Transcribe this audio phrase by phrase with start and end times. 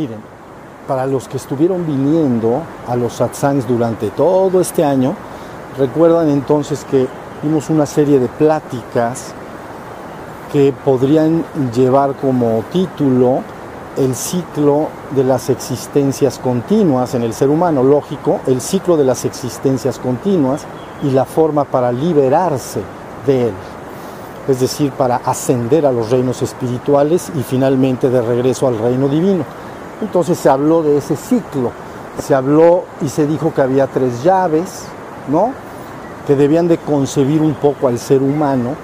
[0.00, 0.20] Miren,
[0.88, 5.14] para los que estuvieron viniendo a los satsangs durante todo este año,
[5.76, 7.06] recuerdan entonces que
[7.42, 9.34] vimos una serie de pláticas
[10.50, 11.44] que podrían
[11.76, 13.42] llevar como título
[13.98, 19.26] el ciclo de las existencias continuas en el ser humano, lógico, el ciclo de las
[19.26, 20.62] existencias continuas
[21.02, 22.80] y la forma para liberarse
[23.26, 23.54] de él,
[24.48, 29.59] es decir, para ascender a los reinos espirituales y finalmente de regreso al reino divino.
[30.00, 31.72] Entonces se habló de ese ciclo,
[32.18, 34.84] se habló y se dijo que había tres llaves,
[35.28, 35.52] ¿no?
[36.26, 38.74] Que debían de concebir un poco al ser humano.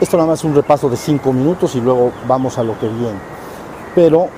[0.00, 2.88] Esto nada más es un repaso de cinco minutos y luego vamos a lo que
[2.88, 3.18] viene.
[3.94, 4.28] Pero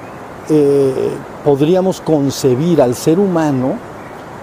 [0.48, 1.10] eh,
[1.44, 3.74] podríamos concebir al ser humano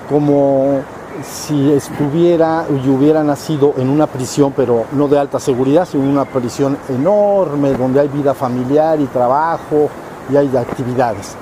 [0.09, 0.81] como
[1.23, 6.26] si estuviera y hubiera nacido en una prisión, pero no de alta seguridad, sino una
[6.26, 9.90] prisión enorme, donde hay vida familiar y trabajo
[10.31, 11.35] y hay actividades.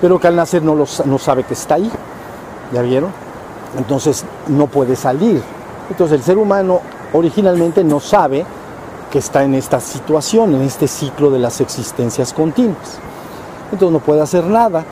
[0.00, 1.90] Pero que al nacer no, no sabe que está ahí,
[2.72, 3.10] ¿ya vieron?
[3.76, 5.42] Entonces no puede salir.
[5.90, 6.80] Entonces el ser humano
[7.12, 8.44] originalmente no sabe
[9.10, 12.98] que está en esta situación, en este ciclo de las existencias continuas.
[13.72, 14.84] Entonces no puede hacer nada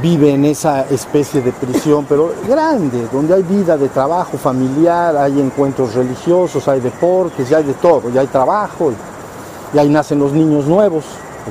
[0.00, 5.40] vive en esa especie de prisión, pero grande, donde hay vida de trabajo familiar, hay
[5.40, 10.32] encuentros religiosos, hay deportes, ya hay de todo, ya hay trabajo, y, ahí nacen los
[10.32, 11.04] niños nuevos,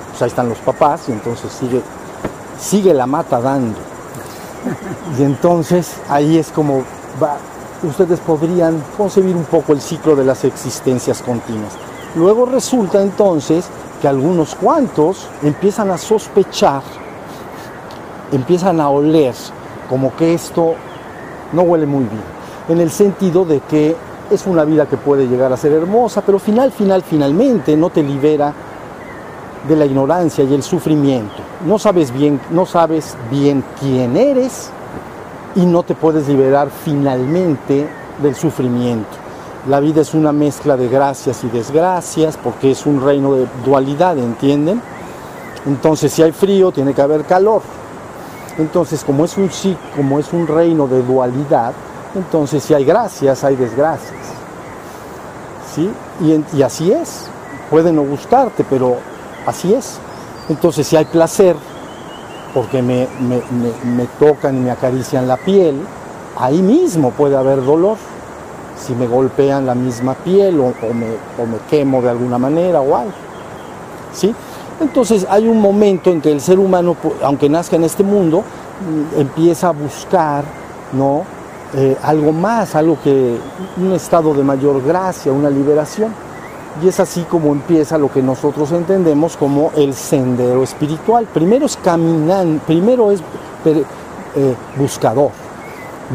[0.10, 1.82] pues ahí están los papás, y entonces sigue,
[2.60, 3.78] sigue la mata dando.
[5.18, 6.84] Y entonces ahí es como
[7.22, 7.38] va,
[7.84, 11.74] ustedes podrían concebir un poco el ciclo de las existencias continuas.
[12.16, 13.66] Luego resulta entonces
[14.02, 16.82] que algunos cuantos empiezan a sospechar
[18.32, 19.34] empiezan a oler
[19.90, 20.76] como que esto
[21.54, 22.24] no huele muy bien,
[22.68, 23.96] en el sentido de que
[24.30, 28.04] es una vida que puede llegar a ser hermosa, pero final, final, finalmente no te
[28.04, 28.54] libera
[29.68, 31.36] de la ignorancia y el sufrimiento.
[31.66, 34.70] No sabes bien, no sabes bien quién eres
[35.56, 37.88] y no te puedes liberar finalmente
[38.22, 39.10] del sufrimiento.
[39.68, 44.18] La vida es una mezcla de gracias y desgracias porque es un reino de dualidad,
[44.18, 44.82] ¿entienden?
[45.66, 47.62] Entonces si hay frío tiene que haber calor.
[48.58, 49.50] Entonces, como es un
[49.96, 51.72] como es un reino de dualidad,
[52.14, 54.18] entonces si hay gracias, hay desgracias.
[55.74, 55.90] ¿Sí?
[56.22, 57.28] Y, así es.
[57.70, 58.98] Puede no gustarte, pero
[59.50, 60.00] así es.
[60.50, 61.56] Entonces, si hay placer,
[62.54, 63.08] porque me,
[64.20, 65.82] tocan y me acarician la piel,
[66.38, 67.98] ahí mismo puede haber dolor.
[68.78, 72.96] Si me golpean la misma piel o, me, o me quemo de alguna manera o
[72.96, 73.12] algo.
[74.14, 74.34] ¿Sí?
[74.80, 79.20] Entonces hay un momento en que el ser humano, aunque nazca en este mundo, mm,
[79.20, 80.46] empieza a buscar
[80.94, 81.24] ¿no?
[81.74, 83.38] Eh, algo más, algo que,
[83.78, 86.14] un estado de mayor gracia, una liberación.
[86.82, 91.28] Y es así como empieza lo que nosotros entendemos como el sendero espiritual.
[91.34, 93.22] Primero es caminando, primero es
[93.66, 95.32] eh, buscador.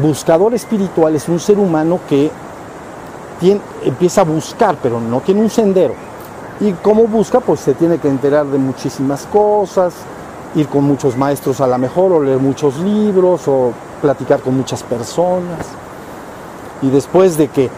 [0.01, 2.31] Buscador espiritual es un ser humano que
[3.83, 5.93] empieza a buscar, pero no tiene un sendero
[6.59, 9.93] y como busca, pues se tiene que enterar de muchísimas cosas,
[10.55, 14.81] ir con muchos maestros a la mejor, o leer muchos libros, o platicar con muchas
[14.83, 15.65] personas.
[16.81, 17.69] Y después de que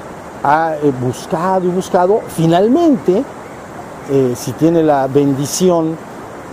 [0.43, 3.23] ha eh, buscado y buscado, finalmente,
[4.09, 5.97] eh, si tiene la bendición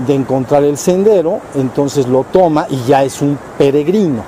[0.07, 4.23] de encontrar el sendero, entonces lo toma y ya es un peregrino.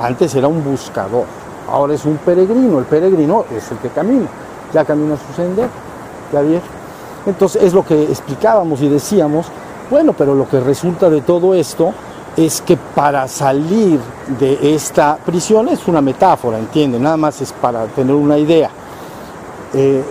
[0.00, 1.24] Antes era un buscador,
[1.70, 2.78] ahora es un peregrino.
[2.78, 4.26] El peregrino es el que camina,
[4.72, 5.68] ya camina su sendero.
[6.32, 6.60] ¿Ya?
[7.26, 9.46] Entonces es lo que explicábamos y decíamos,
[9.90, 11.92] bueno, pero lo que resulta de todo esto
[12.36, 14.00] es que para salir
[14.40, 16.98] de esta prisión es una metáfora, ¿entiende?
[16.98, 18.70] Nada más es para tener una idea.
[19.74, 20.02] Eh,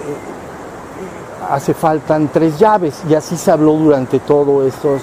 [1.49, 5.01] hace faltan tres llaves y así se habló durante todos estos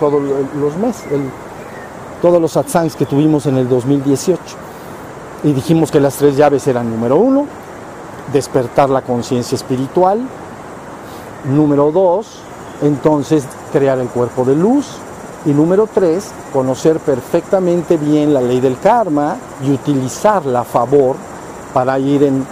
[0.00, 0.22] todos
[0.58, 1.04] los meses,
[2.20, 4.40] todos los satsangs que tuvimos en el 2018.
[5.44, 7.46] Y dijimos que las tres llaves eran número uno,
[8.32, 10.26] despertar la conciencia espiritual,
[11.46, 12.40] Número dos,
[12.82, 14.86] entonces crear el cuerpo de luz.
[15.44, 21.14] Y número tres, conocer perfectamente bien la ley del karma y utilizarla a favor
[21.72, 22.44] para ir en,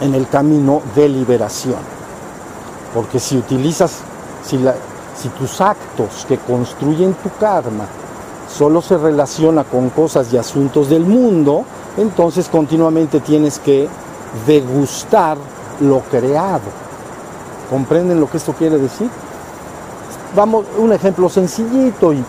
[0.00, 1.80] en el camino de liberación.
[2.94, 3.98] Porque si utilizas,
[4.44, 4.74] si, la,
[5.16, 7.86] si tus actos que construyen tu karma
[8.48, 11.64] solo se relaciona con cosas y asuntos del mundo,
[11.96, 13.88] entonces continuamente tienes que
[14.46, 15.36] degustar
[15.80, 16.88] lo creado
[17.70, 19.10] ¿Comprenden lo que esto quiere decir?
[20.34, 22.24] Vamos, un ejemplo sencillito y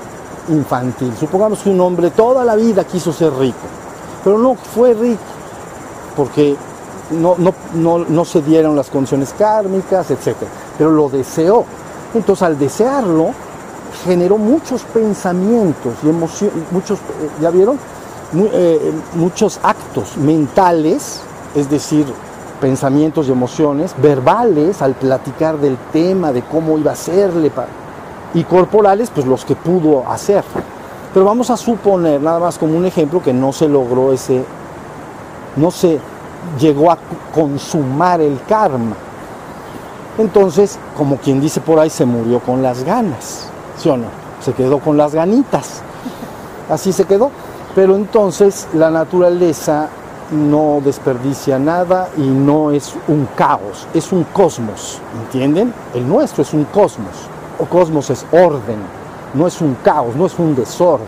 [0.50, 1.14] infantil.
[1.18, 3.68] Supongamos que un hombre toda la vida quiso ser rico,
[4.24, 5.22] pero no fue rico
[6.16, 6.58] porque
[7.12, 7.36] no,
[8.08, 10.36] no, se dieron las condiciones kármicas, etc.
[10.78, 11.66] Pero lo deseó.
[12.14, 13.32] Entonces al desearlo,
[14.06, 17.78] generó muchos pensamientos y emociones, muchos, eh, ¿ya vieron?
[18.36, 21.22] Eh, muchos actos mentales,
[21.56, 22.06] es decir,
[22.62, 27.52] pensamientos y emociones, verbales al platicar del tema, de cómo iba a serle,
[28.34, 30.44] y corporales, pues los que pudo hacer.
[31.14, 34.44] Pero vamos a suponer, nada más como un ejemplo, que no se logró ese,
[35.56, 36.00] no se
[36.60, 36.98] llegó a
[37.34, 38.96] consumar el karma.
[40.18, 44.08] Entonces, como quien dice por ahí, se murió con las ganas, ¿sí o no?
[44.42, 45.82] Se quedó con las ganitas.
[46.70, 47.32] Así se quedó.
[47.76, 49.90] Pero entonces la naturaleza
[50.32, 55.74] no desperdicia nada y no es un caos, es un cosmos, ¿entienden?
[55.94, 57.14] El nuestro es un cosmos,
[57.60, 58.78] o cosmos es orden,
[59.34, 61.08] no es un caos, no es un desorden,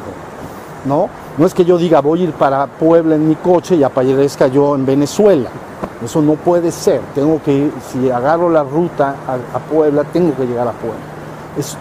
[0.86, 1.10] ¿no?
[1.38, 4.48] No es que yo diga voy a ir para Puebla en mi coche y aparezca
[4.48, 5.50] yo en Venezuela.
[6.04, 7.02] Eso no puede ser.
[7.16, 11.00] Tengo que si agarro la ruta a, Puebla, tengo que llegar a Puebla.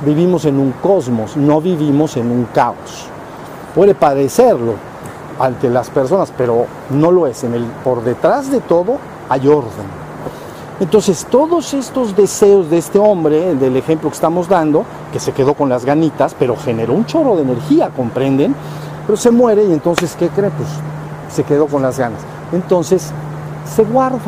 [0.02, 3.06] vivimos en un cosmos, no vivimos en un caos.
[3.74, 4.74] Puede parecerlo
[5.38, 7.44] ante las personas, pero no lo es.
[7.82, 8.98] Por detrás de todo
[9.28, 10.00] hay orden.
[10.80, 15.52] Entonces, todos estos deseos de este hombre, del ejemplo que estamos dando, que se quedó
[15.52, 18.54] con las ganitas, pero generó un chorro de energía, ¿comprenden?
[19.06, 20.50] Pero se muere y entonces, ¿qué cree?
[20.50, 20.68] Pues
[21.32, 22.20] se quedó con las ganas.
[22.52, 23.10] Entonces,
[23.74, 24.18] se guarda,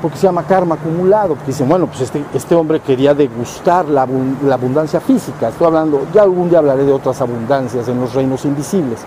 [0.00, 4.06] porque se llama karma acumulado, porque dicen, bueno, pues este, este hombre quería degustar la,
[4.44, 5.48] la abundancia física.
[5.48, 9.00] Estoy hablando, ya algún día hablaré de otras abundancias en los reinos invisibles,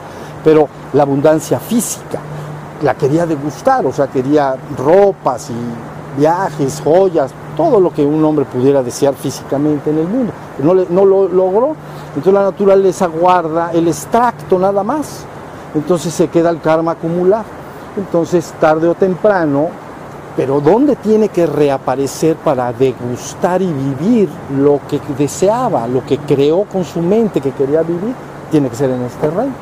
[0.43, 2.19] pero la abundancia física
[2.83, 8.45] la quería degustar, o sea, quería ropas y viajes, joyas, todo lo que un hombre
[8.45, 10.33] pudiera desear físicamente en el mundo.
[10.63, 11.75] No, no lo logró.
[12.15, 15.25] Entonces la naturaleza guarda el extracto nada más.
[15.73, 17.45] Entonces se queda el karma acumulado.
[17.97, 19.69] Entonces tarde o temprano,
[20.35, 26.63] pero ¿dónde tiene que reaparecer para degustar y vivir lo que deseaba, lo que creó
[26.63, 28.13] con su mente que quería vivir?
[28.49, 29.53] Tiene que ser en este reino.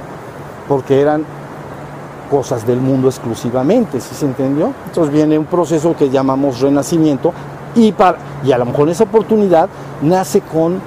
[0.67, 1.25] Porque eran
[2.29, 4.71] cosas del mundo exclusivamente, ¿sí se entendió?
[4.85, 7.33] Entonces viene un proceso que llamamos renacimiento
[7.75, 9.67] y, para, y a lo mejor esa oportunidad
[10.01, 10.79] nace con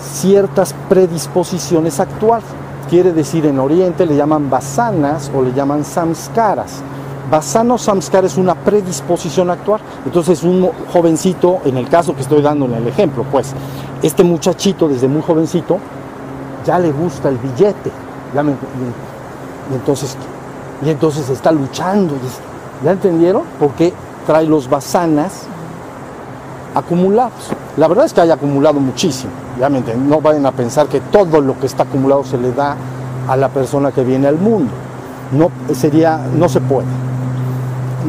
[0.00, 2.46] ciertas predisposiciones actuales.
[2.88, 6.82] Quiere decir, en Oriente le llaman basanas o le llaman samskaras.
[7.30, 9.80] Basana o samskara es una predisposición actual.
[10.04, 13.52] Entonces un jovencito, en el caso que estoy dando en el ejemplo, pues
[14.02, 15.78] este muchachito desde muy jovencito
[16.66, 17.90] ya le gusta el billete.
[19.70, 20.16] y entonces
[20.84, 22.14] y entonces está luchando.
[22.84, 23.42] ¿Ya entendieron?
[23.58, 23.92] Porque
[24.26, 25.46] trae los basanas
[26.74, 27.50] acumulados.
[27.76, 29.32] La verdad es que hay acumulado muchísimo.
[29.58, 32.76] Ya me No vayan a pensar que todo lo que está acumulado se le da
[33.28, 34.72] a la persona que viene al mundo.
[35.32, 36.86] No sería, no se puede.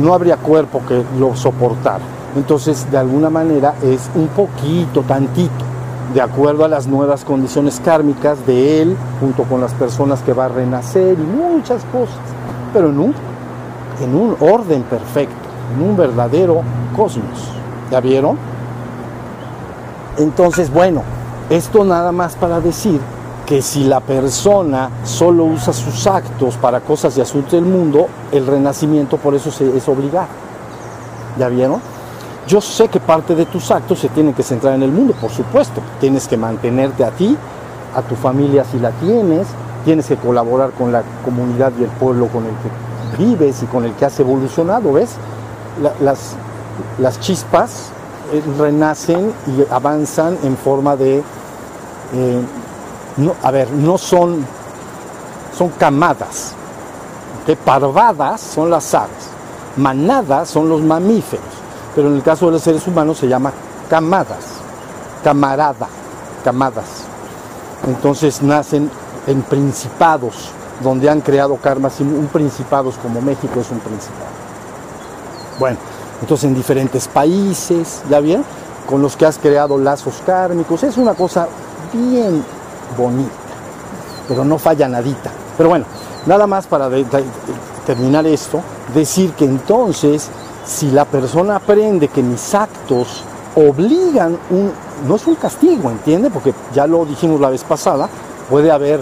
[0.02, 2.04] No habría cuerpo que lo soportara.
[2.36, 5.64] Entonces, de alguna manera es un poquito, tantito,
[6.14, 10.46] de acuerdo a las nuevas condiciones kármicas de él, junto con las personas que va
[10.46, 12.20] a renacer y muchas cosas
[12.76, 13.16] pero en un,
[14.02, 15.34] en un orden perfecto,
[15.74, 16.62] en un verdadero
[16.94, 17.50] cosmos.
[17.90, 18.38] ¿Ya vieron?
[20.18, 21.04] Entonces, bueno,
[21.50, 23.00] esto nada más para decir
[23.46, 28.48] que si la persona solo usa sus actos para cosas y asuntos del mundo, el
[28.48, 30.28] renacimiento por eso es obligado.
[31.38, 31.80] ¿Ya vieron?
[32.48, 35.32] Yo sé que parte de tus actos se tienen que centrar en el mundo, por
[35.32, 35.82] supuesto.
[36.00, 37.36] Tienes que mantenerte a ti,
[37.96, 39.48] a tu familia si la tienes,
[39.84, 43.86] tienes que colaborar con la comunidad y el pueblo con el que vives y con
[43.86, 45.16] el que has evolucionado, ¿ves?
[46.02, 46.36] las,
[47.00, 47.92] las chispas
[48.58, 51.20] renacen y avanzan en forma de,
[52.14, 52.42] eh,
[53.44, 54.46] a ver, no son,
[55.58, 56.54] son camadas,
[57.46, 59.30] que parvadas son las aves,
[59.78, 61.46] manadas son los mamíferos,
[61.96, 63.52] pero en el caso de los seres humanos se llama
[63.90, 64.46] camadas,
[65.24, 65.88] camarada,
[66.44, 67.06] camadas.
[67.88, 68.90] Entonces nacen
[69.28, 70.50] en principados,
[70.84, 74.36] donde han creado karmas, un principados como México es un principado.
[75.60, 75.78] Bueno,
[76.22, 78.44] entonces en diferentes países, ¿ya bien?
[78.88, 81.48] Con los que has creado lazos kármicos, es una cosa
[81.94, 82.44] bien
[82.98, 83.32] bonita,
[84.28, 85.32] pero no falla nadita.
[85.58, 85.86] Pero bueno,
[86.26, 86.90] nada más para
[87.86, 88.62] terminar esto,
[88.94, 90.30] decir que entonces,
[90.66, 93.24] si la persona aprende que mis actos
[93.56, 94.72] obligan un,
[95.08, 96.30] no es un castigo, ¿entiende?
[96.30, 98.10] Porque ya lo dijimos la vez pasada,
[98.50, 99.02] puede haber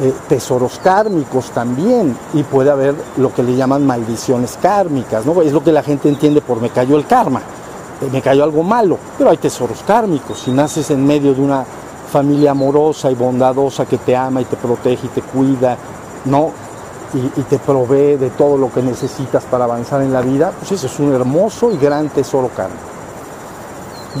[0.00, 5.40] eh, tesoros kármicos también y puede haber lo que le llaman maldiciones kármicas, ¿no?
[5.40, 7.40] Es lo que la gente entiende por me cayó el karma,
[8.02, 10.40] eh, me cayó algo malo, pero hay tesoros kármicos.
[10.40, 11.64] Si naces en medio de una
[12.10, 15.76] familia amorosa y bondadosa que te ama y te protege y te cuida,
[16.24, 16.50] ¿no?
[17.14, 20.88] Y, te provee de todo lo que necesitas para avanzar en la vida, pues eso
[20.88, 22.82] es un hermoso y gran tesoro kármico.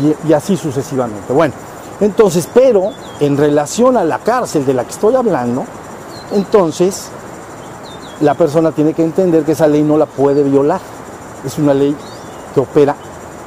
[0.00, 1.32] Y, y así sucesivamente.
[1.32, 1.54] Bueno,
[2.00, 5.64] Entonces, pero en relación a la cárcel de la que estoy hablando,
[6.32, 7.08] entonces
[8.20, 10.80] la persona tiene que entender que esa ley no la puede violar.
[11.44, 11.96] Es una ley
[12.54, 12.94] que opera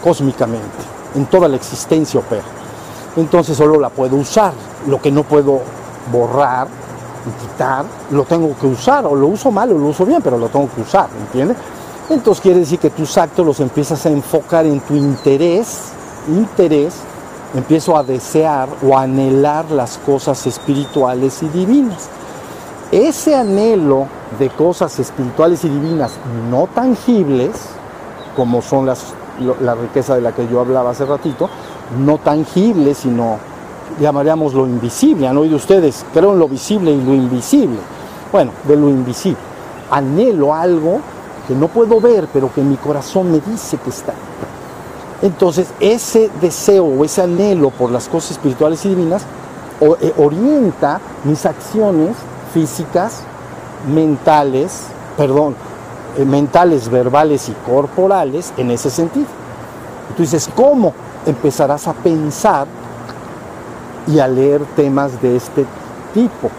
[0.03, 0.77] cósmicamente,
[1.15, 2.43] en toda la existencia opera.
[3.15, 4.53] Entonces solo la puedo usar.
[4.87, 5.61] Lo que no puedo
[6.11, 6.67] borrar
[7.41, 10.47] quitar, lo tengo que usar, o lo uso mal o lo uso bien, pero lo
[10.49, 11.57] tengo que usar, ¿entiendes?
[12.09, 15.89] Entonces quiere decir que tus actos los empiezas a enfocar en tu interés,
[16.29, 16.93] interés,
[17.53, 22.09] empiezo a desear o anhelar las cosas espirituales y divinas.
[22.91, 24.07] Ese anhelo
[24.39, 26.13] de cosas espirituales y divinas
[26.49, 27.51] no tangibles,
[28.35, 29.13] como son las,
[29.61, 31.49] la riqueza de la que yo hablaba hace ratito,
[31.99, 33.37] no tangibles, sino
[33.99, 35.27] llamaríamos lo invisible.
[35.27, 37.79] Han oído ustedes, creo en lo visible y lo invisible.
[38.31, 39.39] Bueno, de lo invisible.
[39.89, 40.99] Anhelo algo
[41.47, 44.13] que no puedo ver, pero que mi corazón me dice que está.
[45.21, 49.23] Entonces, ese deseo o ese anhelo por las cosas espirituales y divinas
[49.81, 52.15] eh, orienta mis acciones
[52.53, 53.21] físicas,
[53.91, 54.83] mentales,
[55.15, 55.55] perdón,
[56.17, 59.27] eh, mentales, verbales y corporales en ese sentido.
[60.15, 60.93] Tú dices, ¿cómo?
[61.25, 62.67] Empezarás a pensar
[64.07, 65.65] y a leer temas de este
[66.13, 66.49] tipo,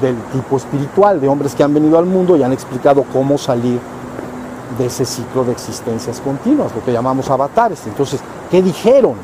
[0.00, 3.80] del tipo espiritual, de hombres que han venido al mundo y han explicado cómo salir
[4.78, 7.86] de ese ciclo de existencias continuas, lo que llamamos avatares.
[7.86, 9.14] Entonces, ¿qué dijeron?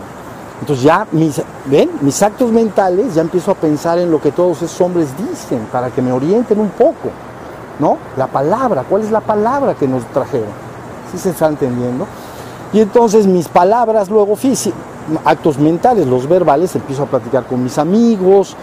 [0.61, 1.91] Entonces ya mis, ¿ven?
[2.01, 5.91] mis actos mentales ya empiezo a pensar en lo que todos esos hombres dicen para
[5.91, 7.11] que me orienten un poco,
[7.79, 7.99] ¿no?
[8.17, 10.49] La palabra, ¿cuál es la palabra que nos trajeron?
[11.13, 12.07] ¿Sí se está entendiendo?
[12.73, 14.37] Y entonces mis palabras luego
[15.25, 18.57] actos mentales, los verbales, empiezo a platicar con mis amigos,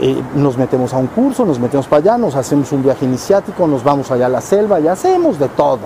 [0.00, 3.66] eh, nos metemos a un curso, nos metemos para allá, nos hacemos un viaje iniciático,
[3.66, 5.80] nos vamos allá a la selva y hacemos de todo.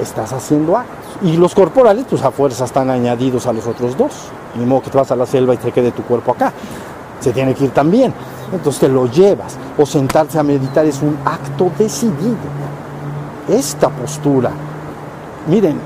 [0.00, 0.96] Estás haciendo actos.
[1.22, 4.12] Y los corporales, pues a fuerza están añadidos a los otros dos.
[4.54, 6.52] Ni modo que te vas a la selva y te quede tu cuerpo acá.
[7.20, 8.12] Se tiene que ir también.
[8.52, 9.56] Entonces te lo llevas.
[9.78, 12.36] O sentarse a meditar es un acto decidido.
[13.48, 14.50] Esta postura,
[15.46, 15.78] miren,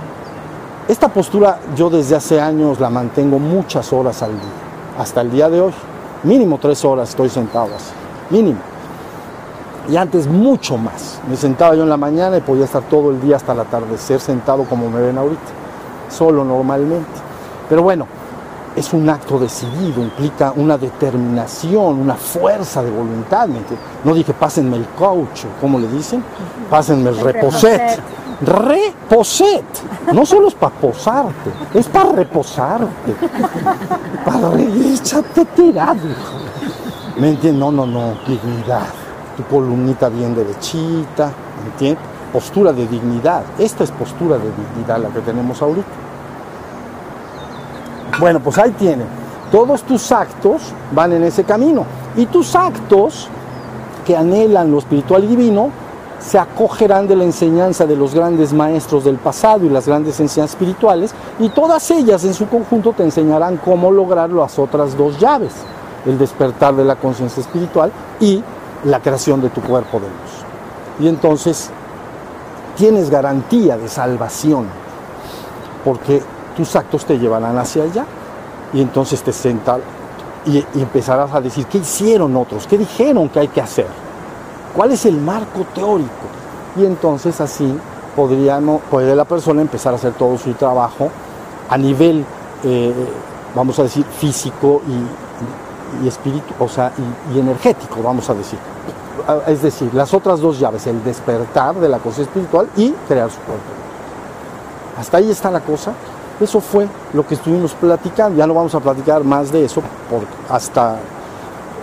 [0.89, 4.51] esta postura yo desde hace años la mantengo muchas horas al día,
[4.99, 5.73] hasta el día de hoy.
[6.23, 7.93] Mínimo tres horas estoy sentado así,
[8.31, 8.59] mínimo.
[9.91, 11.21] Y antes mucho más.
[11.29, 14.21] Me sentaba yo en la mañana y podía estar todo el día hasta el atardecer
[14.21, 15.41] sentado como me ven ahorita,
[16.09, 17.09] solo normalmente.
[17.69, 18.07] Pero bueno,
[18.77, 23.49] es un acto decidido, implica una determinación, una fuerza de voluntad.
[24.05, 26.23] No dije pásenme el coach, ¿cómo le dicen?
[26.71, 28.01] Pásenme el reposet
[28.41, 29.65] reposet.
[30.13, 33.15] No solo es para posarte, es para reposarte.
[34.25, 36.01] Para échate tirado.
[37.19, 37.61] ¿Me entiendes?
[37.61, 39.00] No, no, no, dignidad.
[39.43, 41.33] Columnita bien derechita,
[41.63, 42.05] ¿me entiendes?
[42.33, 43.43] Postura de dignidad.
[43.59, 45.89] Esta es postura de dignidad la que tenemos ahorita.
[48.19, 49.07] Bueno, pues ahí tienen.
[49.51, 51.85] Todos tus actos van en ese camino.
[52.17, 53.29] Y tus actos
[54.07, 55.71] que anhelan lo espiritual y divino
[56.21, 60.55] se acogerán de la enseñanza de los grandes maestros del pasado y las grandes enseñanzas
[60.55, 65.55] espirituales, y todas ellas en su conjunto te enseñarán cómo lograr las otras dos llaves,
[66.05, 68.43] el despertar de la conciencia espiritual y
[68.85, 71.01] la creación de tu cuerpo de luz.
[71.01, 71.71] Y entonces
[72.77, 74.67] tienes garantía de salvación,
[75.85, 76.23] porque
[76.57, 78.05] tus actos te llevarán hacia allá,
[78.73, 80.01] y entonces te sentarás
[80.47, 82.67] y, empezarás a decir, ¿qué hicieron otros?
[82.67, 83.87] ¿Qué dijeron que hay que hacer?
[84.75, 86.11] ¿Cuál es el marco teórico?
[86.77, 87.77] Y entonces así
[88.17, 91.11] podríamos, podría la persona empezar a hacer todo su trabajo
[91.69, 92.25] a nivel,
[92.65, 92.93] eh,
[93.55, 95.30] vamos a decir, físico y,
[96.07, 96.93] espíritu, o sea,
[97.33, 98.59] y, energético, vamos a decir.
[99.47, 103.39] Es decir, las otras dos llaves, el despertar de la cosa espiritual y crear su
[103.41, 103.63] cuerpo.
[104.99, 105.93] Hasta ahí está la cosa.
[106.41, 108.39] Eso fue lo que estuvimos platicando.
[108.39, 110.97] Ya no vamos a platicar más de eso porque hasta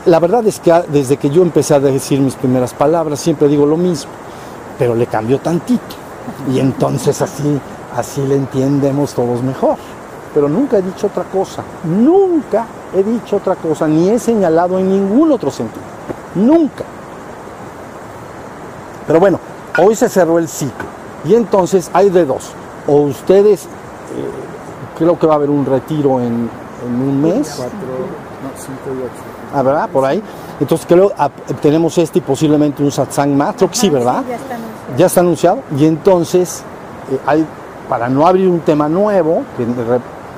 [0.08, 3.66] la verdad es que desde que yo empecé a decir mis primeras palabras siempre digo
[3.66, 4.10] lo mismo,
[4.80, 5.96] pero le cambio tantito.
[6.52, 7.60] Y entonces así,
[7.96, 9.78] así le entendemos todos mejor.
[10.38, 14.88] Pero nunca he dicho otra cosa, nunca he dicho otra cosa, ni he señalado en
[14.88, 15.82] ningún otro sentido.
[16.36, 16.84] Nunca.
[19.08, 19.40] Pero bueno,
[19.80, 20.86] hoy se cerró el ciclo.
[21.26, 22.52] Y entonces hay de dos.
[22.86, 23.68] O ustedes, eh,
[24.96, 26.48] creo que va a haber un retiro en,
[26.86, 27.56] un mes.
[27.58, 27.80] Cuatro,
[28.44, 29.24] no, cinco y ocho.
[29.56, 29.90] Ah, ¿verdad?
[29.90, 30.22] Por ahí.
[30.60, 31.12] Entonces creo
[31.48, 34.24] que tenemos este y posiblemente un satsang más, creo que sí, ¿verdad?
[34.96, 35.62] ya, está anunciado.
[35.76, 36.62] Y entonces,
[37.12, 37.44] eh, hay,
[37.90, 39.66] para no abrir un tema nuevo, que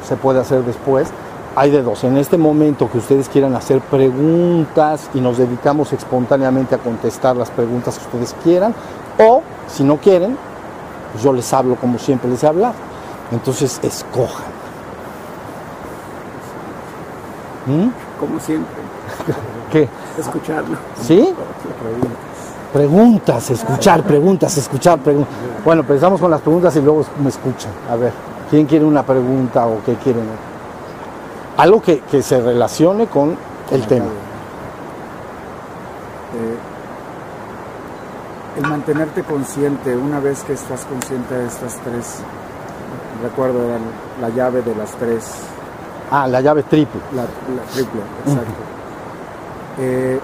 [0.07, 1.09] se puede hacer después,
[1.55, 2.03] hay de dos.
[2.03, 7.49] En este momento que ustedes quieran hacer preguntas y nos dedicamos espontáneamente a contestar las
[7.51, 8.73] preguntas que ustedes quieran,
[9.17, 10.37] o si no quieren,
[11.11, 12.75] pues yo les hablo como siempre les he hablado.
[13.31, 14.45] Entonces, escojan.
[17.65, 17.89] ¿Mm?
[18.19, 18.75] Como siempre.
[19.71, 19.87] ¿Qué?
[20.17, 20.77] Escucharlo.
[21.01, 21.33] ¿Sí?
[22.73, 25.33] Preguntas, escuchar, preguntas, escuchar, preguntas.
[25.65, 27.71] Bueno, empezamos con las preguntas y luego me escuchan.
[27.89, 28.13] A ver,
[28.49, 30.23] ¿quién quiere una pregunta o qué quieren?
[31.57, 33.35] Algo que, que se relacione con
[33.71, 34.05] el tema.
[36.35, 36.57] Eh,
[38.57, 42.19] el mantenerte consciente, una vez que estás consciente de estas tres,
[43.23, 43.77] recuerdo era
[44.21, 45.31] la llave de las tres.
[46.11, 46.99] Ah, la llave triple.
[47.13, 48.53] La, la triple, exacto.
[49.79, 50.19] Eh,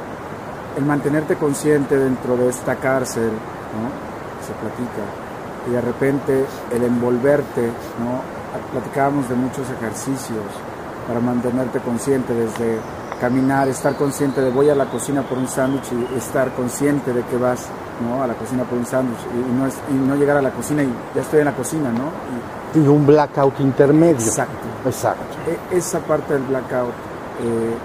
[0.77, 4.05] el mantenerte consciente dentro de esta cárcel, ¿no?
[4.45, 5.24] se platica,
[5.67, 7.67] y de repente el envolverte,
[7.99, 8.35] ¿no?
[8.71, 10.43] platicábamos de muchos ejercicios
[11.07, 12.79] para mantenerte consciente desde
[13.19, 17.23] caminar, estar consciente de voy a la cocina por un sándwich y estar consciente de
[17.23, 17.67] que vas
[18.01, 18.21] ¿no?
[18.21, 20.83] a la cocina por un sándwich y, no es, y no llegar a la cocina
[20.83, 22.11] y ya estoy en la cocina, ¿no?
[22.79, 24.17] Y, y un blackout intermedio.
[24.17, 24.67] Exacto.
[24.85, 25.23] Exacto.
[25.47, 26.89] E, esa parte del blackout,
[27.41, 27.75] eh,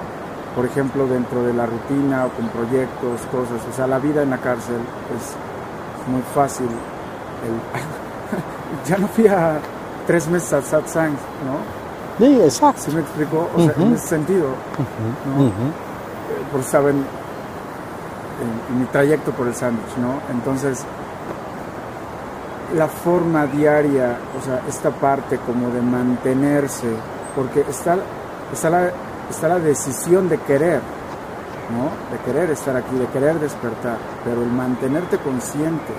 [0.54, 4.30] por ejemplo, dentro de la rutina o con proyectos, cosas, o sea, la vida en
[4.30, 4.80] la cárcel
[5.16, 6.68] es muy fácil.
[7.44, 9.58] El, ya no fui a
[10.06, 11.80] tres meses a satsang, ¿no?
[12.18, 12.82] Sí, exacto.
[12.82, 13.48] ¿Sí me explicó?
[13.54, 14.48] O sea, en ese sentido,
[15.26, 15.46] ¿no?
[15.46, 15.52] Eh,
[16.52, 20.20] Por saben en, en mi trayecto por el sándwich, ¿no?
[20.30, 20.84] Entonces,
[22.76, 26.88] la forma diaria, o sea, esta parte como de mantenerse,
[27.34, 27.96] porque está,
[28.52, 28.90] está, la,
[29.28, 30.80] está la decisión de querer,
[31.70, 32.16] ¿no?
[32.16, 35.92] De querer estar aquí, de querer despertar, pero el mantenerte consciente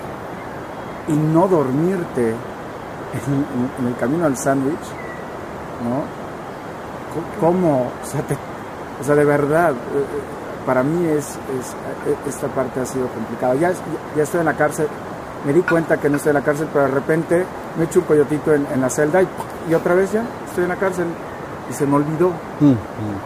[1.08, 4.78] y no dormirte en, en- en el camino al sándwich,
[5.84, 6.02] ¿no?
[7.40, 7.90] ¿Cómo?
[8.02, 8.36] O sea, te-
[9.00, 10.04] o sea, de verdad, eh, eh,
[10.64, 11.74] para mí es, es-
[12.06, 13.54] eh, esta parte ha sido complicada.
[13.56, 13.72] Ya,
[14.16, 14.86] ya estoy en la cárcel,
[15.44, 17.44] me di cuenta que no estoy en la cárcel, pero de repente
[17.76, 19.28] me echo un coyotito en, en la celda y,
[19.70, 21.06] y otra vez ya estoy en la cárcel
[21.68, 22.28] y se me olvidó.
[22.60, 22.72] Mm,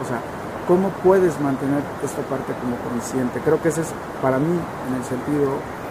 [0.03, 0.19] O sea,
[0.67, 3.39] ¿cómo puedes mantener esta parte como consciente?
[3.45, 3.89] Creo que ese es
[4.23, 4.59] para mí,
[4.89, 5.51] en el sentido,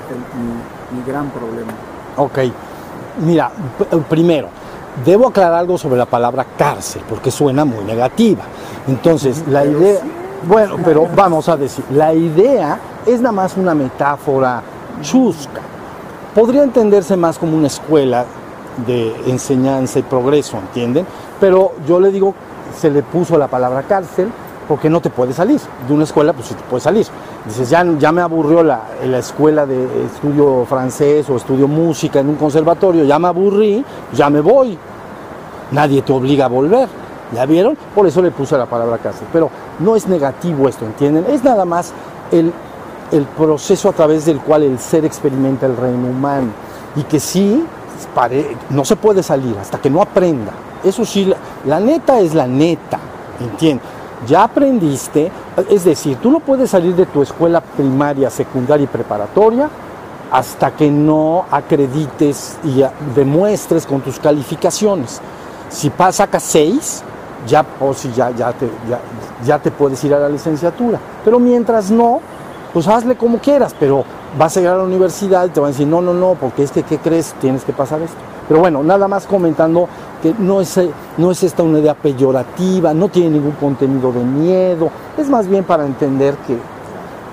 [0.10, 0.52] el- mi,
[0.92, 1.72] mi gran problema.
[2.18, 2.40] Ok.
[3.26, 4.50] Mira, p- primero,
[5.06, 8.44] debo aclarar algo sobre la palabra cárcel, porque suena muy negativa.
[8.88, 10.12] Entonces, la Pero idea, sí.
[10.48, 14.62] bueno, pero vamos a decir, la idea es nada más una metáfora
[15.02, 15.62] chusca.
[16.34, 18.26] Podría entenderse más como una escuela
[18.86, 21.06] de enseñanza y progreso, ¿entienden?
[21.40, 22.34] Pero yo le digo,
[22.78, 24.30] se le puso la palabra cárcel
[24.68, 25.60] porque no te puedes salir.
[25.88, 27.06] De una escuela, pues sí te puedes salir.
[27.46, 32.30] Dices, ya, ya me aburrió la, la escuela de estudio francés o estudio música en
[32.30, 34.78] un conservatorio, ya me aburrí, ya me voy.
[35.72, 36.88] Nadie te obliga a volver.
[37.34, 37.76] ¿Ya vieron?
[37.96, 39.28] Por eso le puse la palabra cárcel.
[39.34, 39.50] Pero
[39.80, 41.26] no es negativo esto, ¿entienden?
[41.28, 41.92] Es nada más
[42.32, 42.54] el,
[43.12, 46.50] el proceso a través del cual el ser experimenta el reino humano.
[46.96, 47.66] Y que sí,
[48.70, 50.52] no se puede salir hasta que no aprenda.
[50.84, 53.00] Eso sí, la, la neta es la neta,
[53.40, 53.95] ¿entiendes?
[54.28, 55.32] Ya aprendiste,
[55.70, 59.70] es decir, tú no puedes salir de tu escuela primaria, secundaria y preparatoria
[60.32, 62.84] hasta que no acredites y
[63.16, 65.22] demuestres con tus calificaciones.
[65.70, 67.04] Si sacas seis,
[67.48, 67.66] ya,
[68.16, 69.00] ya, ya, te, ya,
[69.46, 71.00] ya te puedes ir a la licenciatura.
[71.24, 72.20] Pero mientras no,
[72.74, 74.04] pues hazle como quieras, pero
[74.38, 76.64] vas a llegar a la universidad y te van a decir, no, no, no, porque
[76.64, 77.34] es que, ¿qué crees?
[77.40, 78.18] Tienes que pasar esto.
[78.48, 79.88] Pero bueno, nada más comentando
[80.26, 84.24] que no es, eh, no es esta una idea peyorativa, no tiene ningún contenido de
[84.24, 86.58] miedo, es más bien para entender que,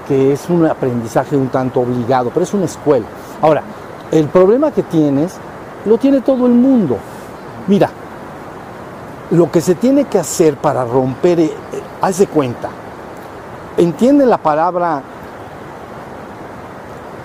[0.07, 3.07] que es un aprendizaje un tanto obligado, pero es una escuela.
[3.40, 3.62] Ahora,
[4.11, 5.37] el problema que tienes
[5.87, 6.98] lo tiene todo el mundo.
[7.66, 7.88] Mira,
[9.31, 11.50] lo que se tiene que hacer para romper, eh, eh,
[12.02, 12.68] haz de cuenta,
[13.78, 15.00] entiende la palabra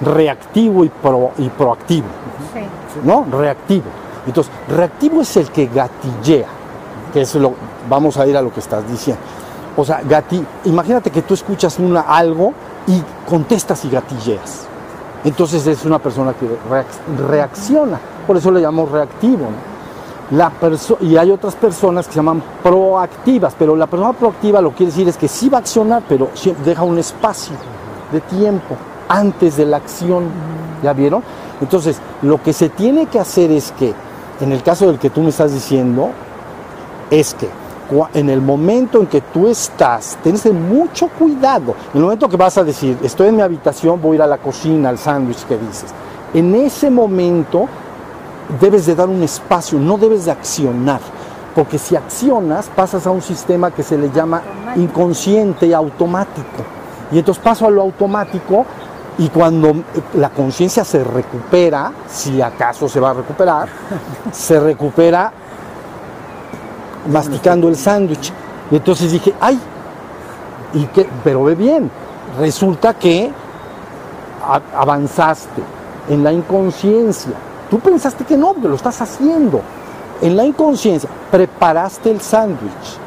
[0.01, 2.08] reactivo y, pro- y proactivo,
[2.53, 2.62] Sí.
[3.03, 3.25] ¿no?
[3.30, 4.06] Reactivo.
[4.27, 6.47] Entonces, reactivo es el que gatillea,
[7.13, 7.53] que es lo,
[7.89, 9.21] vamos a ir a lo que estás diciendo.
[9.75, 12.53] O sea, gati, imagínate que tú escuchas una, algo
[12.87, 14.65] y contestas y gatilleas.
[15.23, 19.47] Entonces es una persona que reac- reacciona, por eso le llamamos reactivo.
[21.01, 24.91] y hay otras personas que se llaman proactivas, pero la persona proactiva lo que quiere
[24.91, 26.29] decir es que sí va a accionar, pero
[26.65, 27.55] deja un espacio
[28.11, 28.75] de tiempo
[29.07, 30.25] antes de la acción.
[30.83, 31.23] ¿Ya vieron?
[31.61, 33.93] Entonces, lo que se tiene que hacer es que,
[34.39, 36.12] en el caso del que tú me estás diciendo,
[37.10, 37.50] es que
[38.13, 41.76] en el momento en que tú estás, tienes mucho cuidado.
[41.93, 44.28] En el momento que vas a decir, estoy en mi habitación, voy a ir a
[44.28, 45.93] la cocina, al sándwich que dices.
[46.34, 47.67] En ese momento
[48.60, 51.00] debes de dar un espacio, no debes de accionar.
[51.56, 54.82] Porque si accionas, pasas a un sistema que se le llama Automático.
[54.82, 56.63] inconsciente y automático.
[57.12, 58.65] Y entonces paso a lo automático
[59.19, 63.67] y cuando la conciencia se recupera, si acaso se va a recuperar,
[64.32, 65.32] se recupera
[67.12, 68.32] masticando el sándwich.
[68.69, 69.60] Y entonces dije, ay,
[70.73, 71.89] Y que, pero ve bien,
[72.38, 73.32] resulta que
[74.75, 75.63] avanzaste
[76.10, 77.34] en la inconsciencia.
[77.69, 79.62] Tú pensaste que no, porque lo estás haciendo.
[80.21, 82.97] En la inconsciencia, preparaste el sándwich,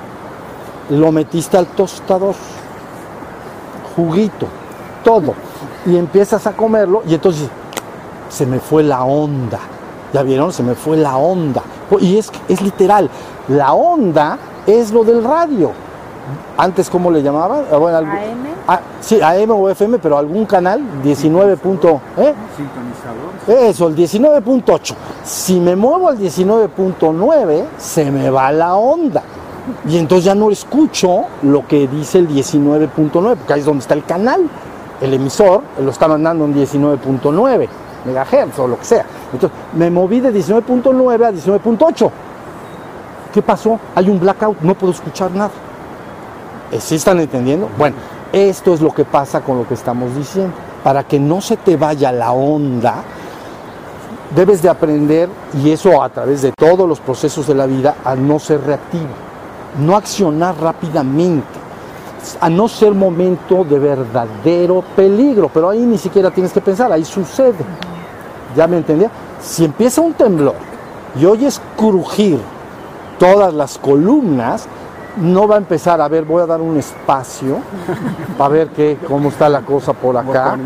[0.90, 2.35] lo metiste al tostador,
[3.94, 4.46] juguito,
[5.05, 5.35] todo,
[5.87, 7.49] y empiezas a comerlo y entonces
[8.29, 9.59] se me fue la onda.
[10.12, 10.53] ¿Ya vieron?
[10.53, 11.62] Se me fue la onda.
[12.01, 13.09] Y es, es literal,
[13.49, 15.73] la onda es lo del radio.
[16.57, 17.64] Antes, ¿cómo le llamaban?
[17.73, 18.07] Ah, bueno, ¿AM?
[18.69, 21.59] Ah, sí, AM o FM, pero algún canal, 19.
[22.19, 22.35] ¿eh?
[23.49, 24.95] Eso, el 19.8.
[25.25, 29.23] Si me muevo al 19.9, se me va la onda.
[29.88, 33.95] Y entonces ya no escucho lo que dice el 19.9, porque ahí es donde está
[33.95, 34.43] el canal.
[35.00, 37.68] El emisor lo está mandando en 19.9
[38.04, 39.04] megahertz o lo que sea.
[39.32, 42.10] Entonces me moví de 19.9 a 19.8.
[43.32, 43.78] ¿Qué pasó?
[43.94, 45.50] Hay un blackout, no puedo escuchar nada.
[46.78, 47.68] ¿Sí están entendiendo?
[47.78, 47.96] Bueno,
[48.32, 50.52] esto es lo que pasa con lo que estamos diciendo.
[50.82, 53.02] Para que no se te vaya la onda,
[54.34, 55.28] debes de aprender,
[55.62, 59.08] y eso a través de todos los procesos de la vida, a no ser reactivo,
[59.78, 61.60] no accionar rápidamente,
[62.40, 67.04] a no ser momento de verdadero peligro, pero ahí ni siquiera tienes que pensar, ahí
[67.04, 67.64] sucede.
[68.56, 69.11] ¿Ya me entendía?
[69.40, 70.54] Si empieza un temblor
[71.18, 72.38] y oyes crujir
[73.18, 74.66] todas las columnas,
[75.16, 77.59] no va a empezar a ver, voy a dar un espacio
[78.38, 80.56] para ver qué, cómo está la cosa por acá.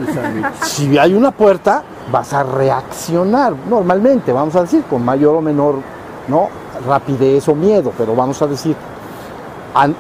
[0.62, 5.76] Si hay una puerta, vas a reaccionar normalmente, vamos a decir, con mayor o menor
[6.28, 6.48] ¿no?
[6.86, 8.76] rapidez o miedo, pero vamos a decir,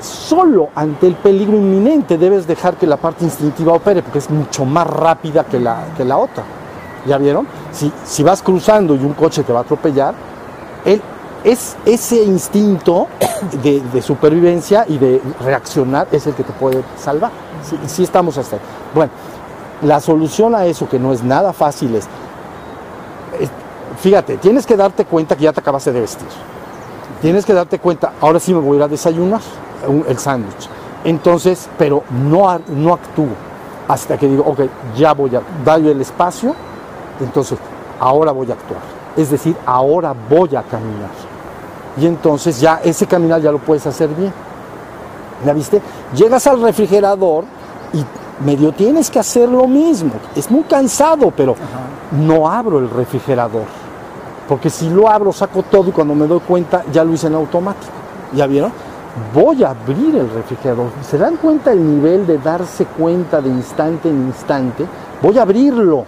[0.00, 4.64] solo ante el peligro inminente debes dejar que la parte instintiva opere, porque es mucho
[4.64, 6.44] más rápida que la, que la otra.
[7.06, 7.46] ¿Ya vieron?
[7.72, 10.14] Si, si vas cruzando y un coche te va a atropellar,
[10.84, 11.02] él,
[11.44, 13.06] es ese instinto
[13.62, 17.30] de, supervivencia y de reaccionar es el que te puede salvar.
[17.86, 18.62] Si estamos hasta ahí.
[18.94, 19.12] Bueno,
[19.82, 22.08] la solución a eso, que no es nada fácil, es,
[24.00, 26.28] fíjate, tienes que darte cuenta que ya te acabaste de vestir.
[27.24, 29.40] Tienes que darte cuenta, ahora sí me voy a ir a desayunar
[30.06, 30.68] el sándwich.
[31.04, 33.28] Entonces, pero no, no actúo
[33.88, 34.60] hasta que digo, ok,
[34.94, 36.54] ya voy a darle el espacio,
[37.20, 37.58] entonces
[37.98, 38.82] ahora voy a actuar.
[39.16, 41.08] Es decir, ahora voy a caminar
[41.98, 44.30] y entonces ya ese caminar ya lo puedes hacer bien.
[45.46, 45.80] ¿Ya viste?
[46.14, 47.44] Llegas al refrigerador
[47.94, 48.04] y
[48.44, 50.12] medio tienes que hacer lo mismo.
[50.36, 51.56] Es muy cansado, pero
[52.12, 53.83] no abro el refrigerador.
[54.48, 57.34] Porque si lo abro, saco todo y cuando me doy cuenta ya lo hice en
[57.34, 57.92] automático.
[58.34, 58.72] ¿Ya vieron?
[59.32, 60.90] Voy a abrir el refrigerador.
[61.02, 64.84] ¿Se dan cuenta el nivel de darse cuenta de instante en instante?
[65.22, 66.04] Voy a abrirlo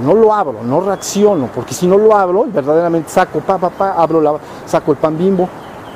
[0.00, 3.92] no lo abro, no reacciono, porque si no lo abro, verdaderamente saco, pa, pa, pa,
[3.92, 4.34] abro la,
[4.66, 5.48] saco el pan bimbo,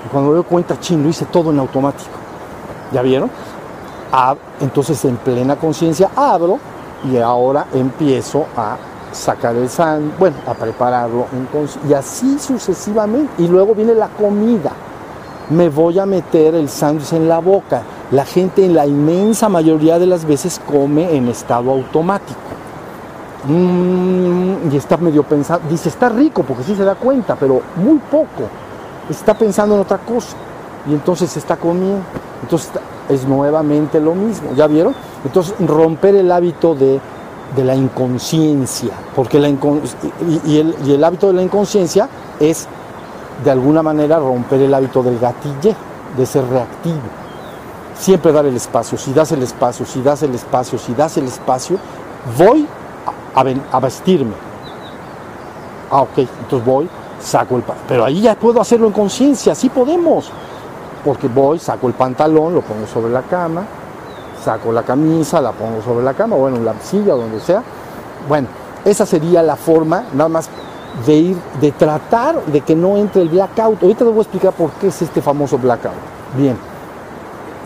[0.04, 2.10] y cuando me doy cuenta, ching, lo hice todo en automático.
[2.92, 3.30] ¿Ya vieron?
[4.60, 6.58] entonces en plena conciencia abro
[7.08, 8.76] y ahora empiezo a
[9.12, 11.26] sacar el sándwich, bueno, a prepararlo
[11.88, 13.42] y así sucesivamente.
[13.42, 14.72] Y luego viene la comida.
[15.50, 17.82] Me voy a meter el sándwich en la boca.
[18.10, 22.38] La gente en la inmensa mayoría de las veces come en estado automático.
[23.48, 27.98] Mm, y está medio pensando, dice, está rico porque sí se da cuenta, pero muy
[28.10, 28.48] poco.
[29.08, 30.36] Está pensando en otra cosa
[30.88, 32.02] y entonces está comiendo.
[32.42, 32.70] Entonces
[33.08, 34.94] es nuevamente lo mismo, ¿ya vieron?
[35.24, 37.00] Entonces romper el hábito de,
[37.56, 42.08] la inconsciencia, porque la y, el, y el hábito de la inconsciencia
[42.38, 42.68] es
[43.44, 45.74] de alguna manera romper el hábito del gatille,
[46.16, 46.98] de ser reactivo.
[47.94, 51.26] Siempre dar el espacio, si das el espacio, si das el espacio, si das el
[51.26, 51.78] espacio,
[52.38, 52.66] voy
[53.34, 54.32] a, vestirme.
[55.90, 56.88] Ah, ok, entonces voy,
[57.20, 60.30] saco el pero ahí ya puedo hacerlo en conciencia, sí podemos.
[61.04, 63.64] Porque voy, saco el pantalón, lo pongo sobre la cama,
[64.42, 67.62] saco la camisa, la pongo sobre la cama, bueno, en la silla, donde sea.
[68.28, 68.48] Bueno,
[68.84, 70.48] esa sería la forma, nada más
[71.06, 73.82] de ir, de tratar de que no entre el blackout.
[73.82, 75.94] Ahorita les voy a explicar por qué es este famoso blackout.
[76.36, 76.70] Bien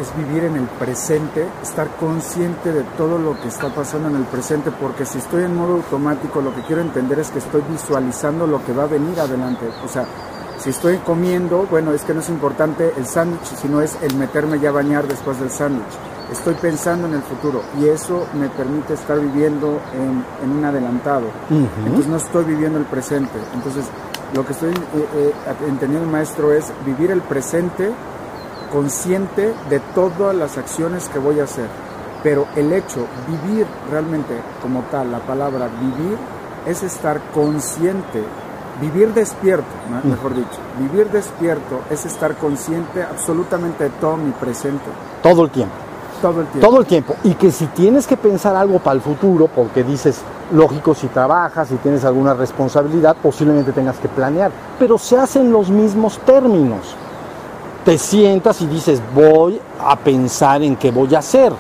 [0.01, 4.25] es vivir en el presente, estar consciente de todo lo que está pasando en el
[4.25, 8.47] presente, porque si estoy en modo automático, lo que quiero entender es que estoy visualizando
[8.47, 9.69] lo que va a venir adelante.
[9.85, 10.05] O sea,
[10.59, 14.59] si estoy comiendo, bueno, es que no es importante el sándwich, sino es el meterme
[14.59, 16.14] ya a bañar después del sándwich.
[16.33, 21.27] Estoy pensando en el futuro y eso me permite estar viviendo en, un adelantado.
[21.51, 23.39] Entonces no estoy viviendo el presente.
[23.55, 23.85] Entonces
[24.35, 24.75] lo que estoy eh,
[25.15, 25.33] eh,
[25.69, 27.93] entendiendo, maestro, es vivir el presente
[28.73, 31.69] consciente de todas las acciones que voy a hacer.
[32.23, 36.17] Pero el hecho, vivir realmente como tal, la palabra vivir,
[36.67, 38.25] es estar consciente,
[38.81, 39.69] vivir despierto,
[40.03, 40.59] mejor dicho.
[40.79, 44.87] Vivir despierto es estar consciente absolutamente de todo mi presente.
[45.23, 45.84] Todo el tiempo.
[46.61, 47.15] Todo el tiempo.
[47.25, 50.21] Y que si tienes que pensar algo para el futuro, porque dices,
[50.53, 54.51] lógico, si trabajas, si tienes alguna responsabilidad, posiblemente tengas que planear.
[54.79, 56.95] Pero se hacen los mismos términos.
[57.85, 61.53] Te sientas y dices, voy a pensar en qué voy a hacer.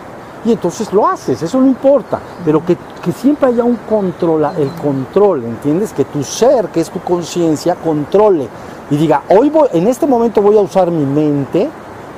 [0.46, 2.18] Y entonces lo haces, eso no importa.
[2.44, 5.92] Pero que, que siempre haya un control, el control, ¿entiendes?
[5.92, 8.48] Que tu ser, que es tu conciencia, controle.
[8.90, 11.68] Y diga, hoy voy, en este momento voy a usar mi mente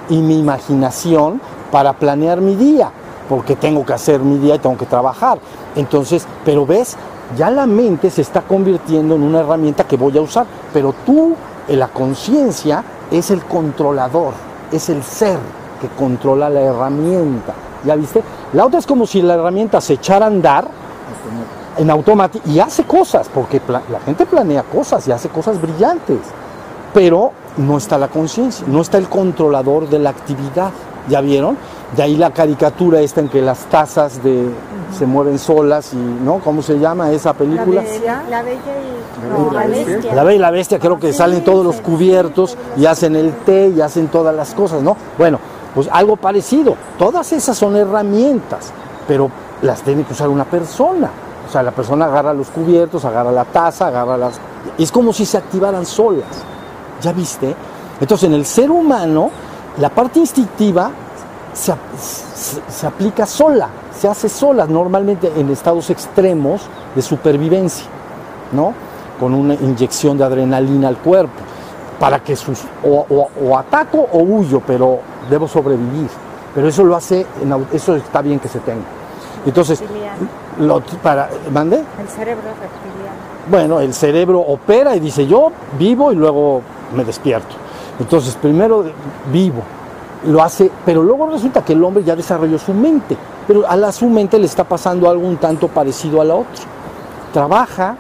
[0.09, 1.41] y mi imaginación
[1.77, 2.91] para planear mi día,
[3.29, 5.39] porque tengo que hacer mi día y tengo que trabajar.
[5.75, 6.97] Entonces, pero ves,
[7.37, 11.35] ya la mente se está convirtiendo en una herramienta que voy a usar, pero tú,
[11.69, 14.33] en la conciencia, es el controlador,
[14.73, 15.39] es el ser
[15.79, 17.53] que controla la herramienta.
[17.85, 18.23] ¿Ya viste?
[18.55, 20.67] La otra es como si la herramienta se echara a andar
[21.77, 26.21] en automático y hace cosas, porque la gente planea cosas y hace cosas brillantes,
[26.95, 30.71] pero no está la conciencia, no está el controlador de la actividad.
[31.09, 31.57] ¿Ya vieron?
[31.97, 34.49] De ahí la caricatura esta en que las tazas de,
[34.97, 36.41] se mueven solas y, ¿no?
[36.41, 37.83] ¿Cómo se llama esa película?
[37.83, 38.63] La Bella,
[39.23, 40.15] y no, la, bestia.
[40.15, 43.73] La Bella y la Bestia, creo que salen todos los cubiertos y hacen el té
[43.77, 44.97] y hacen todas las cosas, ¿no?
[45.17, 45.39] Bueno,
[45.75, 46.77] pues algo parecido.
[46.99, 48.73] Todas esas son herramientas,
[49.07, 49.31] pero
[49.63, 51.11] las tiene que usar una persona.
[51.47, 54.41] O sea, la persona agarra los cubiertos, agarra la taza, agarra las...
[54.79, 56.27] Es como si se activaran solas.
[57.01, 57.55] ¿Ya viste?
[58.01, 59.31] Entonces, en el ser humano,
[59.79, 60.91] la parte instintiva
[61.53, 66.63] se, se, se, aplica sola, se hace sola, normalmente en estados extremos
[66.95, 67.87] de supervivencia,
[68.53, 68.75] ¿no?
[69.19, 71.41] Con una inyección de adrenalina al cuerpo,
[71.99, 76.09] para que sus, o, o, o ataco o huyo, pero debo sobrevivir.
[76.55, 77.27] Pero eso lo hace,
[77.73, 78.85] eso está bien que se tenga.
[79.45, 79.83] Entonces,
[80.59, 81.77] lo, para, ¿mande?
[82.01, 83.37] El cerebro reptiliano.
[83.49, 86.63] Bueno, el cerebro opera y dice yo vivo y luego
[86.95, 87.55] me despierto.
[87.99, 88.85] Entonces, primero
[89.33, 89.63] vivo,
[90.27, 93.93] lo hace, pero luego resulta que el hombre ya desarrolló su mente, pero a la
[93.93, 96.65] su mente le está pasando algo un tanto parecido a la otra.
[97.33, 97.97] Trabaja,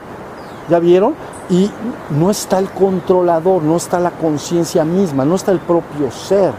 [0.69, 1.15] ¿ya vieron?
[1.49, 1.71] Y
[2.19, 6.53] no está el controlador, no está la conciencia misma, no está el propio ser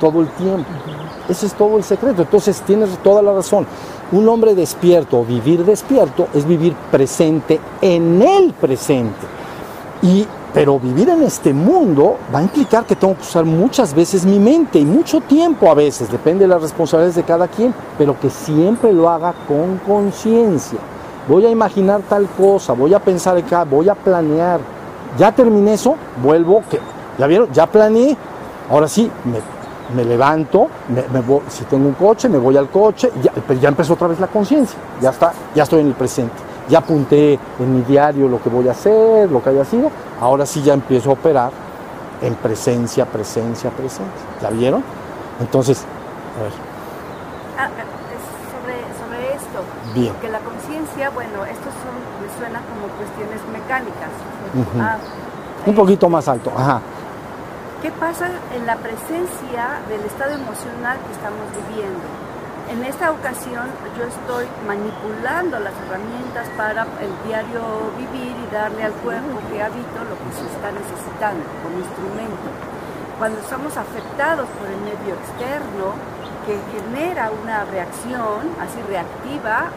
[0.00, 0.68] todo el tiempo.
[1.28, 2.22] Ese es todo el secreto.
[2.22, 3.66] Entonces tienes toda la razón.
[4.12, 9.26] Un hombre despierto vivir despierto es vivir presente en el presente.
[10.02, 14.26] Y pero vivir en este mundo va a implicar que tengo que usar muchas veces
[14.26, 18.18] mi mente y mucho tiempo a veces, depende de las responsabilidades de cada quien, pero
[18.18, 20.78] que siempre lo haga con conciencia.
[21.26, 24.60] Voy a imaginar tal cosa, voy a pensar acá, voy a planear.
[25.18, 26.62] Ya terminé eso, vuelvo,
[27.18, 28.16] ya vieron, ya planeé.
[28.70, 29.10] Ahora sí,
[29.94, 33.94] me, levanto, me, voy, si tengo un coche, me voy al coche, ya, ya empezó
[33.94, 37.82] otra vez la conciencia, ya está, ya estoy en el presente ya apunté en mi
[37.82, 41.12] diario lo que voy a hacer, lo que haya sido, ahora sí ya empiezo a
[41.14, 41.50] operar
[42.22, 44.06] en presencia, presencia, presencia.
[44.40, 44.82] ¿La vieron?
[45.40, 45.84] Entonces,
[46.38, 46.52] a ver.
[47.58, 47.68] Ah,
[48.52, 49.58] sobre, sobre esto,
[49.94, 50.12] Bien.
[50.14, 54.10] porque la conciencia, bueno, esto son, me suena como cuestiones mecánicas.
[54.54, 54.82] Uh -huh.
[54.82, 54.96] ah,
[55.66, 56.80] Un poquito más alto, ajá.
[57.82, 62.06] ¿Qué pasa en la presencia del estado emocional que estamos viviendo?
[62.72, 67.60] En esta ocasión yo estoy manipulando las herramientas para el diario
[67.98, 72.48] vivir y darle al cuerpo que habito lo que se está necesitando como instrumento.
[73.18, 76.00] Cuando estamos afectados por el medio externo,
[76.48, 79.68] que genera una reacción así reactiva,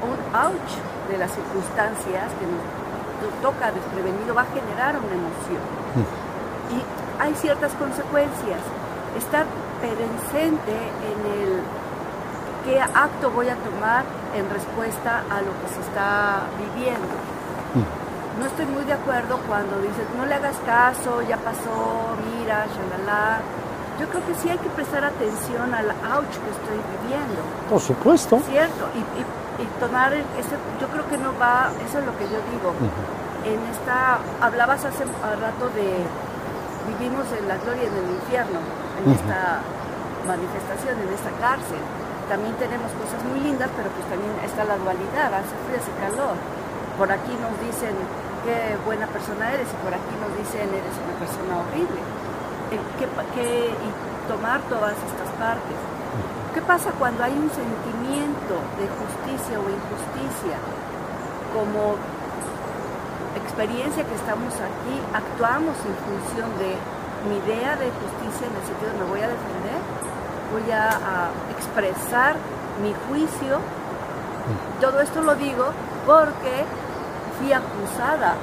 [0.00, 0.72] un ouch
[1.12, 2.64] de las circunstancias que nos
[3.44, 5.60] toca desprevenido, va a generar una emoción.
[6.72, 6.80] Y
[7.20, 8.64] hay ciertas consecuencias.
[9.20, 9.44] Estar
[9.84, 11.60] presente en el
[12.68, 14.04] qué acto voy a tomar
[14.36, 17.16] en respuesta a lo que se está viviendo.
[18.38, 23.40] No estoy muy de acuerdo cuando dices, no le hagas caso, ya pasó, mira, shalala.
[23.98, 27.40] Yo creo que sí hay que prestar atención al ouch que estoy viviendo.
[27.68, 28.38] Por supuesto.
[28.46, 32.24] Cierto, y, y, y tomar, ese, yo creo que no va, eso es lo que
[32.28, 32.68] yo digo.
[32.78, 33.50] Uh -huh.
[33.50, 35.88] En esta, hablabas hace rato de,
[36.86, 38.60] vivimos en la gloria y en el infierno,
[39.02, 39.18] en uh -huh.
[39.18, 39.40] esta
[40.28, 41.82] manifestación, en esta cárcel
[42.28, 46.36] también tenemos cosas muy lindas, pero pues también está la dualidad, hace frío, hace calor.
[47.00, 47.96] Por aquí nos dicen
[48.44, 52.00] qué buena persona eres y por aquí nos dicen eres una persona horrible.
[52.68, 53.88] ¿Qué, qué, y
[54.28, 55.78] tomar todas estas partes.
[56.52, 60.60] ¿Qué pasa cuando hay un sentimiento de justicia o injusticia?
[61.56, 61.96] Como
[63.40, 66.76] experiencia que estamos aquí, actuamos en función de
[67.24, 69.80] mi idea de justicia en el sentido de me voy a defender
[70.52, 72.36] voy a, a, expresar
[72.82, 73.58] mi juicio.
[74.80, 75.66] Todo esto lo digo
[76.06, 76.64] porque
[77.38, 78.34] fui acusada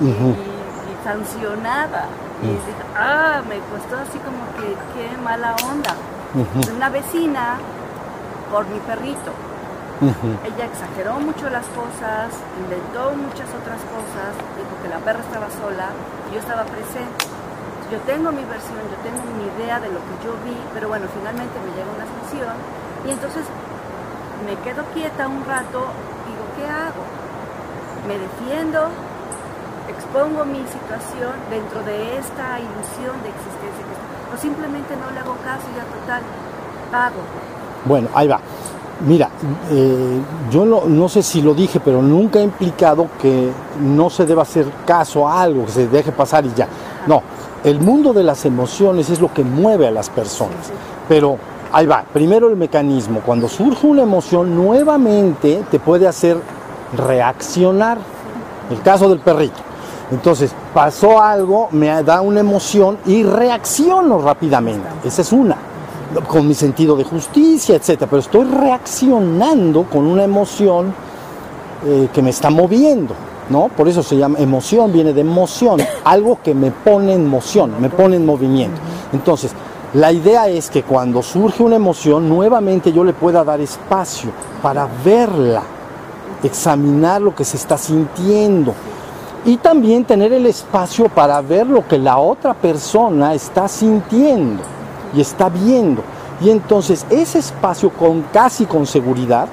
[0.00, 0.34] uh -huh.
[0.34, 2.06] y, y, sancionada.
[2.42, 2.50] Uh -huh.
[2.50, 5.94] Y dije, ah, me costó así como que qué mala onda.
[6.74, 7.58] Una vecina
[8.50, 9.32] por mi perrito.
[10.44, 15.88] Ella exageró mucho las cosas, inventó muchas otras cosas, dijo que la perra estaba sola,
[16.32, 17.23] yo estaba presente.
[17.92, 21.06] Yo tengo mi versión, yo tengo mi idea de lo que yo vi, pero bueno,
[21.12, 22.56] finalmente me llega una sesión
[23.06, 23.44] y entonces
[24.46, 25.92] me quedo quieta un rato,
[26.24, 27.04] digo, ¿qué hago?
[28.08, 28.88] Me defiendo,
[29.88, 33.84] expongo mi situación dentro de esta ilusión de existencia,
[34.32, 36.22] o simplemente no le hago caso y ya total,
[36.90, 37.20] pago.
[37.84, 38.40] Bueno, ahí va.
[39.00, 39.28] Mira,
[39.70, 40.20] eh,
[40.50, 44.66] yo no, sé si lo dije, pero nunca he implicado que no se deba hacer
[44.86, 46.68] caso a algo, que se deje pasar y ya.
[47.06, 47.22] No,
[47.64, 50.70] el mundo de las emociones es lo que mueve a las personas.
[51.08, 51.38] Pero
[51.72, 53.20] ahí va, primero el mecanismo.
[53.24, 56.36] Cuando surge una emoción, nuevamente te puede hacer
[56.96, 57.98] reaccionar.
[58.70, 59.60] El caso del perrito.
[60.10, 64.88] Entonces, pasó algo, me da una emoción y reacciono rápidamente.
[65.04, 65.56] Esa es una
[66.22, 70.94] con mi sentido de justicia, etcétera, pero estoy reaccionando con una emoción
[71.86, 73.14] eh, que me está moviendo,
[73.50, 73.68] ¿no?
[73.68, 77.90] Por eso se llama emoción, viene de emoción, algo que me pone en moción, me
[77.90, 78.80] pone en movimiento.
[79.12, 79.52] Entonces,
[79.94, 84.30] la idea es que cuando surge una emoción, nuevamente yo le pueda dar espacio
[84.60, 85.62] para verla,
[86.42, 88.74] examinar lo que se está sintiendo
[89.44, 94.62] y también tener el espacio para ver lo que la otra persona está sintiendo
[95.14, 96.02] y está viendo.
[96.40, 99.46] Y entonces ese espacio con casi con seguridad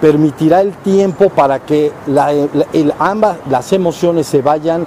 [0.00, 1.92] permitirá el tiempo para que
[2.98, 4.86] ambas las emociones se vayan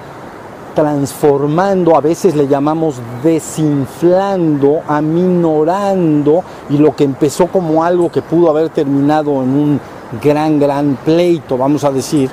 [0.76, 8.50] transformando, a veces le llamamos desinflando, aminorando, y lo que empezó como algo que pudo
[8.50, 9.82] haber terminado en un
[10.22, 12.30] gran, gran pleito, vamos a decir,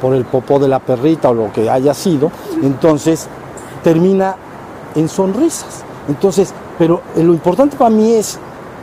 [0.00, 2.30] por el popó de la perrita o lo que haya sido,
[2.62, 3.28] entonces
[3.82, 4.36] termina
[4.94, 5.84] en sonrisas.
[6.08, 8.38] Entonces, pero lo importante para mí es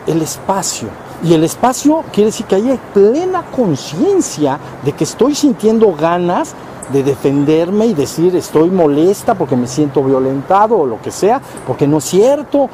[0.08, 0.88] el espacio.
[1.24, 6.56] Y el espacio quiere decir que hay plena conciencia de que estoy sintiendo ganas
[6.94, 11.88] de defenderme y decir estoy molesta porque me siento violentado o lo que sea, porque
[11.88, 12.70] no es cierto,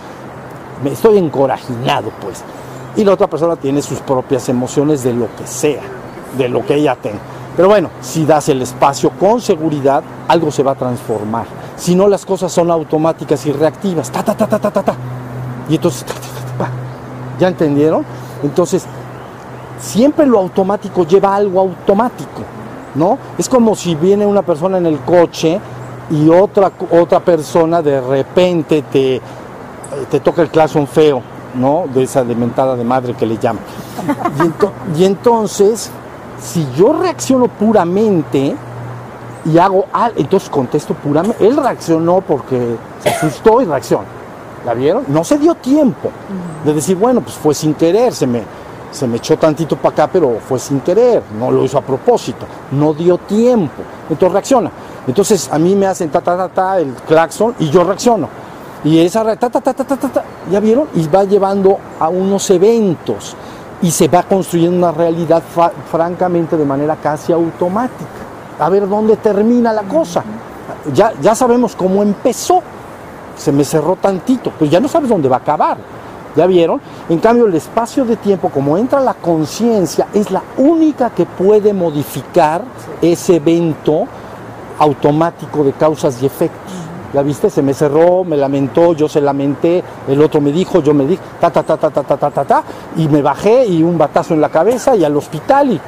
[0.83, 2.43] me estoy encorajinado pues.
[2.95, 5.81] Y la otra persona tiene sus propias emociones de lo que sea,
[6.37, 7.19] de lo que ella tenga.
[7.55, 11.45] Pero bueno, si das el espacio con seguridad, algo se va a transformar.
[11.77, 14.11] Si no, las cosas son automáticas y reactivas.
[14.11, 14.95] Ta, ta, ta, ta, ta, ta, ta.
[15.69, 16.05] Y entonces,
[17.39, 18.05] ¿ya entendieron?
[18.45, 18.85] Entonces,
[19.79, 22.41] siempre lo automático lleva algo automático,
[22.95, 23.17] ¿no?
[23.37, 25.59] Es como si viene una persona en el coche
[26.09, 29.21] y otra, otra persona de repente te,
[30.09, 31.21] te toca el claxon feo,
[31.55, 31.85] ¿no?
[31.93, 33.63] De esa dementada de madre que le llaman.
[34.97, 35.89] Y, entonces,
[36.39, 38.55] si yo reacciono puramente,
[39.45, 41.45] y hago entonces contesto puramente.
[41.45, 44.14] Él reaccionó porque se asustó y reacciona.
[44.65, 45.05] ¿La vieron?
[45.07, 46.09] No se dio tiempo
[46.63, 48.41] de decir, bueno, pues fue sin querer, se me,
[48.91, 52.45] se me echó tantito para acá, pero fue sin querer, no lo hizo a propósito,
[52.71, 53.83] no dio tiempo.
[54.09, 54.71] Entonces reacciona.
[55.07, 58.27] Entonces a mí me hacen ta ta ta ta el claxon y yo reacciono.
[58.83, 60.87] Y esa ta ta ta ta ta ta, ¿ya vieron?
[60.95, 63.35] Y va llevando a unos eventos
[63.81, 65.43] y se va construyendo una realidad
[65.91, 68.25] francamente de manera casi automática
[68.59, 70.23] a ver dónde termina la cosa.
[70.93, 72.61] Ya, ya sabemos cómo empezó,
[73.35, 75.77] se me cerró tantito, pero ya no sabes dónde va a acabar.
[76.35, 76.81] ¿Ya vieron?
[77.07, 81.73] En cambio, el espacio de tiempo, como entra la conciencia, es la única que puede
[81.73, 82.61] modificar
[83.01, 84.05] ese evento
[84.79, 86.73] automático de causas y efectos.
[87.13, 87.49] ¿Ya viste?
[87.49, 91.21] Se me cerró, me lamentó, yo se lamenté, el otro me dijo, yo me dije,
[91.39, 92.63] ta, ta, ta, ta, ta, ta, ta, ta, ta,
[92.97, 95.79] y me bajé y un batazo en la cabeza y al hospital y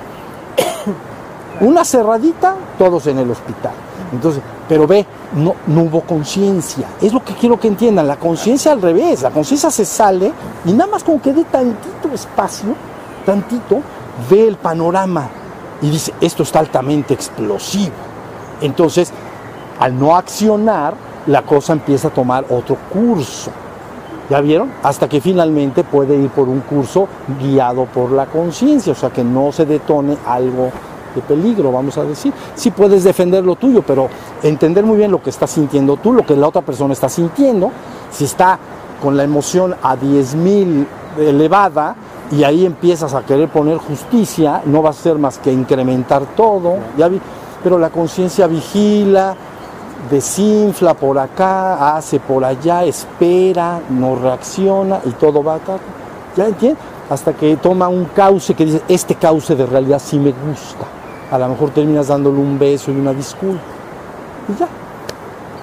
[1.65, 3.73] una cerradita, todos en el hospital.
[4.11, 6.87] Entonces, pero ve, no, hubo conciencia.
[7.01, 8.07] Es lo que quiero que entiendan.
[8.07, 9.21] La conciencia al revés.
[9.21, 10.31] La conciencia se sale
[10.65, 12.75] y nada más como que dé tantito espacio,
[13.25, 13.81] tantito,
[14.29, 15.29] ve el panorama
[15.81, 17.93] y dice, esto está altamente explosivo.
[18.61, 19.11] Entonces,
[19.79, 20.95] al no accionar,
[21.27, 23.51] la cosa empieza a tomar otro curso.
[24.29, 24.71] ¿Ya vieron?
[24.83, 27.07] Hasta que finalmente puede ir por un curso
[27.39, 30.69] guiado por la conciencia, o sea, que no se detone algo
[31.21, 32.33] peligro, vamos a decir.
[32.55, 34.09] Sí puedes defender lo tuyo, pero
[34.43, 37.71] entender muy bien lo que estás sintiendo tú, lo que la otra persona está sintiendo,
[38.11, 38.59] si está
[39.01, 40.85] con la emoción a 10.000
[41.19, 41.95] elevada
[42.31, 46.77] y ahí empiezas a querer poner justicia, no va a ser más que incrementar todo,
[46.97, 47.19] ya vi,
[47.63, 49.35] pero la conciencia vigila,
[50.09, 55.79] desinfla por acá, hace por allá, espera, no reacciona y todo va a estar,
[56.35, 56.83] ¿ya entiendes?
[57.09, 60.96] Hasta que toma un cauce que dice, este cauce de realidad sí me gusta
[61.31, 63.61] a lo mejor terminas dándole un beso y una disculpa.
[64.49, 64.67] Y ya.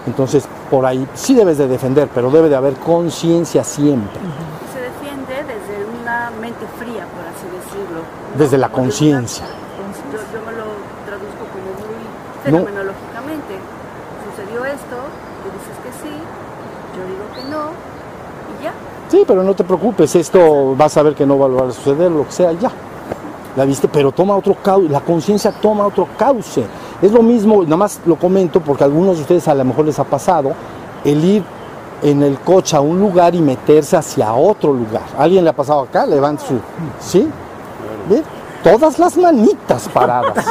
[0.06, 4.20] Entonces, por ahí sí debes de defender, pero debe de haber conciencia siempre.
[4.72, 8.02] Se defiende desde una mente fría, por así decirlo.
[8.36, 9.46] Desde la conciencia.
[10.12, 10.64] Yo, yo, me lo
[11.06, 12.04] traduzco como muy
[12.44, 13.58] fenomenológicamente.
[14.30, 14.96] Sucedió esto,
[15.42, 16.14] tú dices que sí,
[16.94, 17.70] yo digo que no,
[18.58, 18.72] y ya.
[19.08, 21.72] Sí, pero no te preocupes, esto vas a ver que no va a volver a
[21.72, 22.70] suceder, lo que sea, ya.
[23.56, 26.64] La viste, pero toma otro cauce, la conciencia toma otro cauce.
[27.00, 29.84] Es lo mismo, nada más lo comento porque a algunos de ustedes a lo mejor
[29.84, 30.52] les ha pasado
[31.04, 31.44] el ir
[32.02, 35.02] en el coche a un lugar y meterse hacia otro lugar.
[35.16, 36.04] ¿Alguien le ha pasado acá?
[36.04, 36.58] Levanta su...
[37.00, 37.28] ¿Sí?
[38.62, 40.44] Todas las manitas paradas.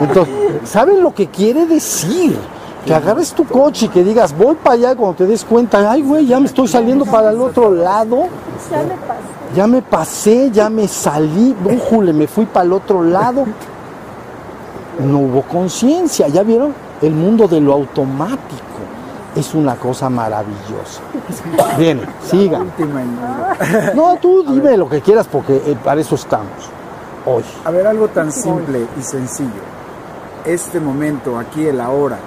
[0.00, 0.34] Entonces,
[0.64, 2.38] ¿saben lo que quiere decir?
[2.84, 6.02] Que agarres tu coche y que digas, voy para allá cuando te des cuenta, ay
[6.02, 8.28] güey, ya me estoy saliendo para el otro lado.
[8.70, 9.35] Ya me.
[9.54, 13.44] Ya me pasé, ya me salí, brújule, me fui para el otro lado.
[14.98, 16.74] No hubo conciencia, ¿ya vieron?
[17.00, 18.64] El mundo de lo automático
[19.36, 21.02] es una cosa maravillosa.
[21.78, 22.72] Bien, sigan.
[23.94, 26.70] No, tú dime lo que quieras porque eh, para eso estamos
[27.26, 27.44] hoy.
[27.64, 29.76] A ver, algo tan simple y sencillo.
[30.44, 32.18] Este momento, aquí, el ahora.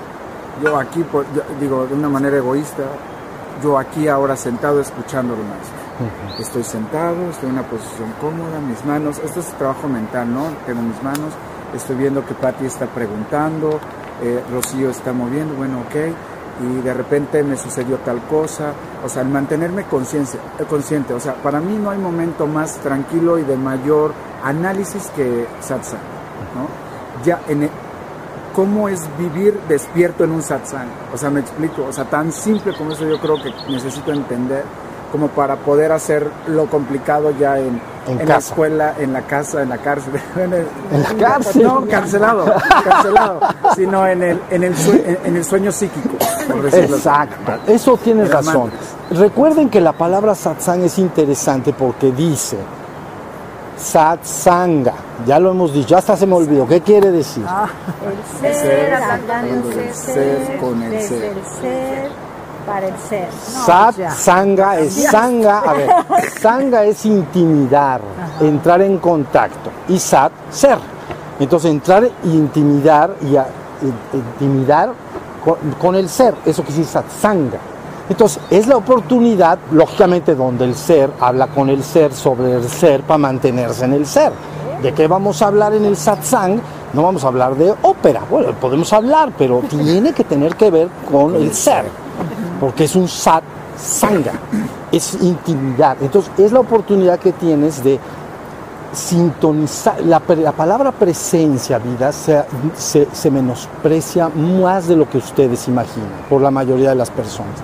[0.63, 1.03] Yo aquí,
[1.59, 2.83] digo, de una manera egoísta,
[3.63, 5.35] yo aquí ahora sentado escuchando
[6.39, 10.45] Estoy sentado, estoy en una posición cómoda, mis manos, esto es trabajo mental, ¿no?
[10.65, 11.33] Tengo mis manos,
[11.75, 13.79] estoy viendo que Patti está preguntando,
[14.21, 16.15] eh, Rocío está moviendo, bueno, ok
[16.61, 18.73] y de repente me sucedió tal cosa,
[19.03, 23.39] o sea, el mantenerme eh, consciente, o sea, para mí no hay momento más tranquilo
[23.39, 26.01] y de mayor análisis que satsang,
[26.55, 27.23] ¿no?
[27.23, 27.69] Ya en e,
[28.53, 32.75] cómo es vivir despierto en un satsang, o sea, me explico, o sea, tan simple
[32.75, 34.63] como eso yo creo que necesito entender
[35.11, 39.69] como para poder hacer lo complicado ya en, en, la escuela, en la casa, en
[39.69, 40.13] la cárcel.
[40.91, 41.63] En, la cárcel.
[41.63, 42.53] No, cancelado,
[42.83, 43.39] cancelado,
[43.75, 44.73] sino en el, en el,
[45.23, 46.15] en el sueño psíquico.
[46.71, 48.71] Exacto, eso tienes razón.
[49.11, 52.57] Recuerden que la palabra satsang es interesante porque dice
[53.77, 54.93] satsanga,
[55.25, 57.45] ya lo hemos dicho, hasta se me olvidó, ¿qué quiere decir?
[57.47, 57.69] Ah,
[58.03, 58.93] el ser,
[59.45, 62.28] el ser, con el ser
[62.65, 63.29] para el ser.
[63.31, 65.89] Sat, sanga es sanga, a ver,
[66.41, 68.01] sanga es intimidar,
[68.39, 69.69] entrar en contacto.
[69.87, 70.77] Y sat, ser.
[71.39, 73.37] Entonces entrar e intimidar y
[74.15, 74.93] intimidar
[75.79, 77.59] con, el ser, eso que sí sat, sanga.
[78.09, 83.01] Entonces es la oportunidad, lógicamente, donde el ser habla con el ser sobre el ser
[83.01, 84.31] para mantenerse en el ser.
[84.81, 86.59] ¿De qué vamos a hablar en el satsang?
[86.93, 88.21] No vamos a hablar de ópera.
[88.29, 91.83] Bueno, podemos hablar, pero tiene que tener que ver con el ser
[92.59, 93.43] porque es un sat
[93.77, 94.33] sanga,
[94.91, 95.97] es intimidad.
[96.01, 97.99] Entonces es la oportunidad que tienes de
[98.93, 100.01] sintonizar.
[100.01, 102.43] La, palabra presencia, vida, se,
[102.75, 107.55] se, menosprecia más de lo que ustedes imaginan por la mayoría de las personas.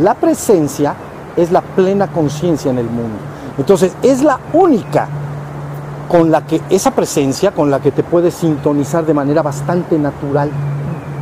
[0.00, 0.94] La presencia
[1.36, 3.18] es la plena conciencia en el mundo.
[3.58, 5.08] Entonces es la única
[6.08, 10.50] con la que esa presencia, con la que te puedes sintonizar de manera bastante natural.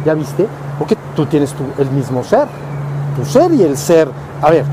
[0.05, 0.47] ¿Ya viste?
[0.79, 2.47] Porque tú tienes el mismo ser
[3.17, 4.09] tu ser y el ser.
[4.43, 4.65] A ver,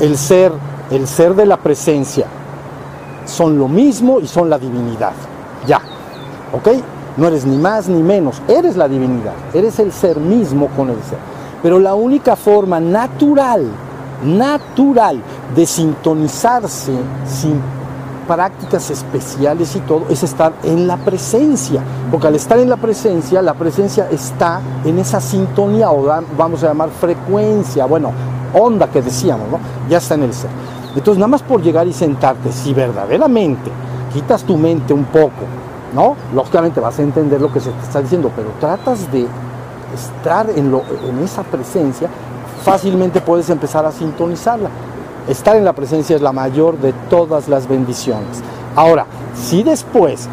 [0.00, 0.52] el ser,
[0.90, 2.26] el ser de la presencia
[3.24, 5.12] son lo mismo y son la divinidad.
[5.66, 5.80] Ya.
[6.52, 6.68] ¿Ok?
[7.16, 11.02] No eres ni más ni menos, eres la divinidad, eres el ser mismo con el
[11.02, 11.18] ser.
[11.62, 13.66] Pero la única forma natural,
[14.22, 15.22] natural
[15.54, 16.92] de sintonizarse
[17.26, 17.60] sin
[18.26, 23.42] prácticas especiales y todo es estar en la presencia, porque al estar en la presencia,
[23.42, 26.04] la presencia está en esa sintonía o
[26.36, 28.12] vamos a llamar frecuencia, bueno,
[28.54, 29.58] onda que decíamos, ¿no?
[29.88, 30.50] Ya está en el ser.
[30.94, 33.70] Entonces, nada más por llegar y sentarte, si verdaderamente
[34.12, 35.44] quitas tu mente un poco,
[35.94, 36.16] ¿no?
[36.34, 39.26] Lógicamente vas a entender lo que se te está diciendo, pero tratas de
[39.94, 42.08] estar en, lo, en esa presencia,
[42.64, 44.70] fácilmente puedes empezar a sintonizarla
[45.28, 48.42] estar en la presencia es la mayor de todas las bendiciones.
[48.74, 50.28] Ahora, si después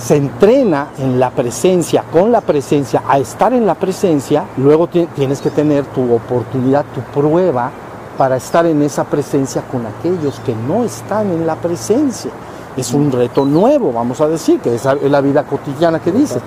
[0.00, 5.40] se entrena en la presencia, con la presencia, a estar en la presencia, luego tienes
[5.40, 7.70] que tener tu oportunidad, tu prueba
[8.18, 12.30] para estar en esa presencia con aquellos que no están en la presencia.
[12.76, 16.42] Es un reto nuevo, vamos a decir, que es la vida cotidiana que dices.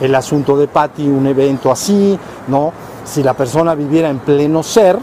[0.00, 2.18] El asunto de Patti, un evento así,
[2.48, 2.72] ¿no?
[3.04, 4.98] Si la persona viviera en pleno ser,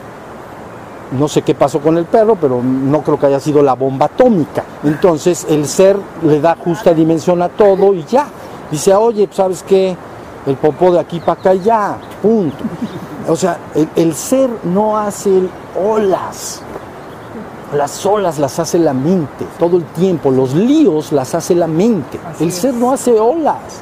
[1.18, 4.08] no sé qué pasó con el perro, pero no creo que haya sido la bomba
[4.08, 4.64] atómica.
[4.84, 8.28] Entonces el ser le da justa dimensión a todo y ya.
[8.72, 9.96] Dice, oye, pues, ¿sabes qué?
[10.46, 12.58] El popó de aquí para acá ya, punto.
[13.28, 13.58] O sea,
[13.96, 15.32] el, ser no hace
[15.80, 16.62] olas.
[17.74, 22.20] Las olas las hace la mente todo el tiempo, los líos las hace la mente.
[22.40, 23.82] el ser no hace olas.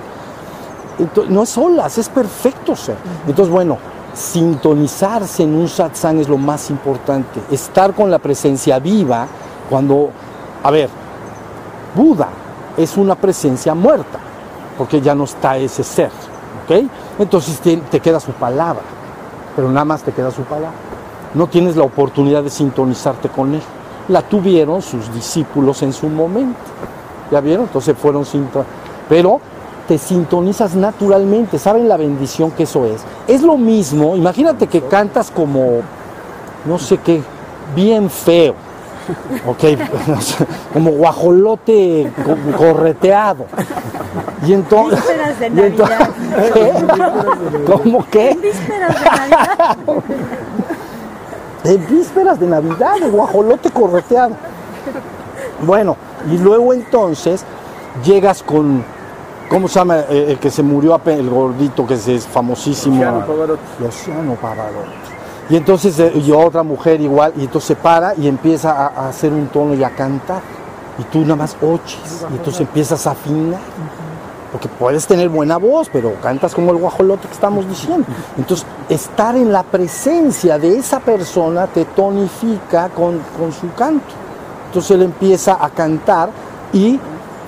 [1.29, 2.95] no es olas, es perfecto ser.
[3.27, 3.77] Entonces, bueno,
[4.13, 7.39] sintonizarse en un satsang es lo más importante.
[7.51, 9.27] Estar con la presencia viva
[9.69, 10.09] cuando,
[10.63, 10.89] a ver,
[11.95, 12.29] Buda
[12.77, 14.19] es una presencia muerta,
[14.77, 16.11] porque ya no está ese ser.
[16.63, 16.85] ¿ok?
[17.19, 18.83] Entonces te, te queda su palabra,
[19.55, 20.71] pero nada más te queda su palabra.
[21.33, 23.61] No tienes la oportunidad de sintonizarte con él.
[24.09, 26.59] La tuvieron sus discípulos en su momento.
[27.31, 27.65] ¿Ya vieron?
[27.65, 28.67] Entonces fueron sintonizados.
[29.07, 29.39] Pero
[29.87, 31.57] te sintonizas naturalmente.
[31.59, 33.01] ¿Saben la bendición que eso es?
[33.27, 35.81] Es lo mismo, imagínate que cantas como,
[36.65, 37.21] no sé qué,
[37.75, 38.55] bien feo.
[39.47, 39.63] Ok,
[40.73, 43.45] como guajolote co- correteado.
[44.47, 44.99] Y entonces.
[44.99, 46.09] Vísperas de Navidad.
[46.53, 46.73] ¿Qué?
[47.71, 48.37] ¿Cómo qué?
[48.41, 49.77] Vísperas de Navidad.
[51.63, 54.35] De vísperas de Navidad, de guajolote correteado.
[55.65, 55.95] Bueno,
[56.31, 57.43] y luego entonces
[58.03, 58.83] llegas con,
[59.51, 62.95] ¿cómo se llama eh, el que se murió, el gordito que es famosísimo?
[62.95, 63.83] Luciano Pavarotti.
[63.83, 64.91] Luciano Pavarotti.
[65.49, 69.09] Y entonces, eh, y otra mujer igual, y entonces se para y empieza a, a
[69.09, 70.41] hacer un tono y a cantar.
[70.97, 73.59] Y tú nada más oyes, y entonces empiezas a afinar.
[74.53, 78.05] Porque puedes tener buena voz, pero cantas como el guajolote que estamos diciendo.
[78.37, 84.13] Entonces, estar en la presencia de esa persona te tonifica con, con su canto.
[84.67, 86.29] Entonces él empieza a cantar
[86.73, 86.99] y,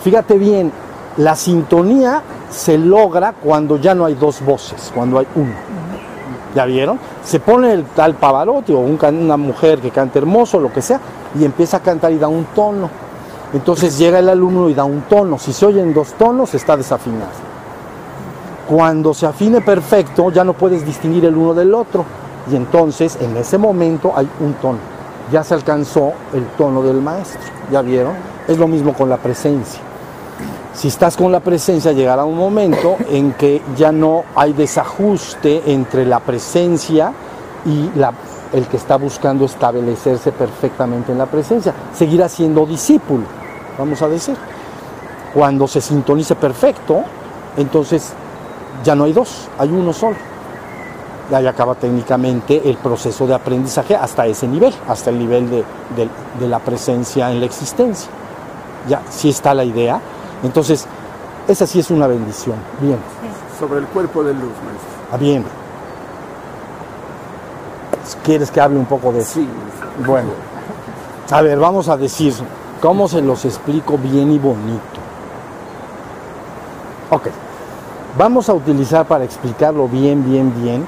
[0.01, 0.72] fíjate bien,
[1.18, 5.53] la sintonía se logra cuando ya no hay dos voces, cuando hay uno.
[6.55, 6.99] ¿Ya vieron?
[7.24, 10.99] Se pone el tal Pavarotti o una mujer que canta hermoso, lo que sea,
[11.39, 12.89] y empieza a cantar y da un tono.
[13.53, 15.38] Entonces llega el alumno y da un tono.
[15.38, 17.32] Si se oyen dos tonos, está desafinado.
[18.68, 22.05] Cuando se afine perfecto, ya no puedes distinguir el uno del otro.
[22.51, 24.80] Y entonces, en ese momento, hay un tono.
[25.32, 27.39] Ya se alcanzó el tono del maestro.
[27.72, 28.14] ¿Ya vieron?
[28.47, 29.82] Es lo mismo con la presencia.
[30.74, 36.05] Si estás con la presencia, llegará un momento en que ya no hay desajuste entre
[36.05, 37.13] la presencia
[37.65, 37.89] y
[38.53, 41.74] el que está buscando establecerse perfectamente en la presencia.
[41.93, 43.24] Seguirá siendo discípulo,
[43.78, 44.36] vamos a decir.
[45.34, 47.03] Cuando se sintonice perfecto,
[47.57, 48.13] entonces
[48.84, 50.15] ya no hay dos, hay uno solo.
[51.32, 56.47] Y ahí acaba técnicamente el proceso de aprendizaje hasta ese nivel, hasta el nivel de,
[56.47, 58.09] la presencia en la existencia.
[58.88, 60.01] Ya, sí está la idea.
[60.44, 60.86] Entonces,
[61.48, 62.56] esa sí es una bendición.
[62.82, 62.98] Bien,
[63.60, 64.89] Sobre el cuerpo de luz, maestro.
[65.12, 65.44] ah, bien.
[68.24, 69.34] ¿Quieres que hable un poco de eso?
[69.36, 69.48] Sí.
[70.06, 70.30] Bueno,
[71.32, 72.34] a ver, vamos a decir
[72.82, 74.82] cómo se los explico bien y bonito.
[77.12, 77.28] Ok,
[78.18, 80.86] vamos a utilizar para explicarlo bien, bien, bien,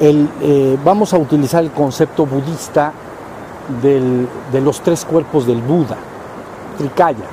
[0.00, 2.92] el, eh, vamos a utilizar el concepto budista
[3.82, 5.96] del- de los tres cuerpos del Buda,
[6.78, 7.24] Trikaya,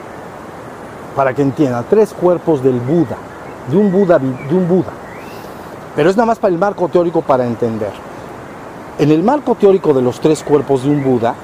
[1.16, 3.18] para que entiendan, tres cuerpos del Buda,
[3.70, 4.92] de un Buda, de un Buda.
[5.96, 7.92] Pero es nada más para el marco teórico para entender.
[9.00, 11.36] En el marco teórico de los tres cuerpos de un Buda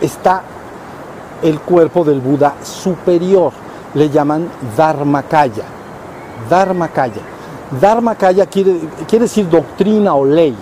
[0.00, 0.42] está
[1.42, 3.52] el cuerpo del Buda superior,
[3.94, 5.64] le llaman Dharmakaya.
[6.50, 7.22] Dharmakaya.
[7.80, 10.54] Dharmakaya quiere, quiere decir doctrina o ley,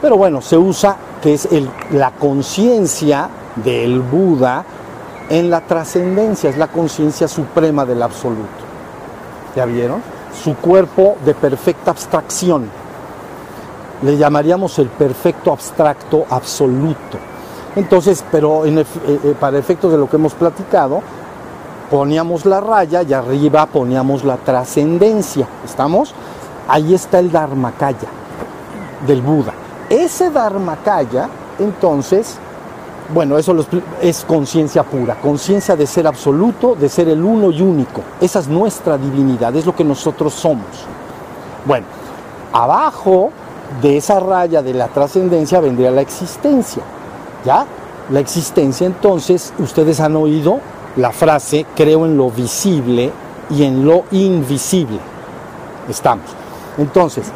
[0.00, 1.48] pero bueno, se usa que es
[1.90, 4.64] la conciencia del Buda
[5.30, 8.66] en la trascendencia, es la conciencia suprema del absoluto.
[9.54, 10.02] ¿Ya vieron?
[10.42, 12.70] Su cuerpo de perfecta abstracción
[14.02, 17.18] le llamaríamos el perfecto abstracto absoluto.
[17.76, 21.02] Entonces, pero eh, eh, para efectos de lo que hemos platicado,
[21.90, 25.46] poníamos la raya y arriba poníamos la trascendencia.
[25.64, 26.14] ¿Estamos?
[26.68, 28.08] Ahí está el Dharmakaya
[29.06, 29.52] del Buda.
[29.88, 32.38] Ese Dharmakaya, entonces,
[33.12, 33.56] bueno, eso
[34.02, 38.02] es conciencia pura, conciencia de ser absoluto, de ser el uno y único.
[38.20, 40.66] Esa es nuestra divinidad, es lo que nosotros somos.
[41.64, 41.86] Bueno,
[42.52, 43.30] abajo
[43.80, 46.82] de esa raya de la trascendencia vendría la existencia.
[47.44, 47.66] ¿Ya?
[48.10, 50.60] La existencia, entonces, ustedes han oído
[50.96, 53.12] la frase, creo en lo visible
[53.50, 54.98] y en lo invisible.
[55.88, 56.26] Estamos.
[56.76, 57.26] Entonces,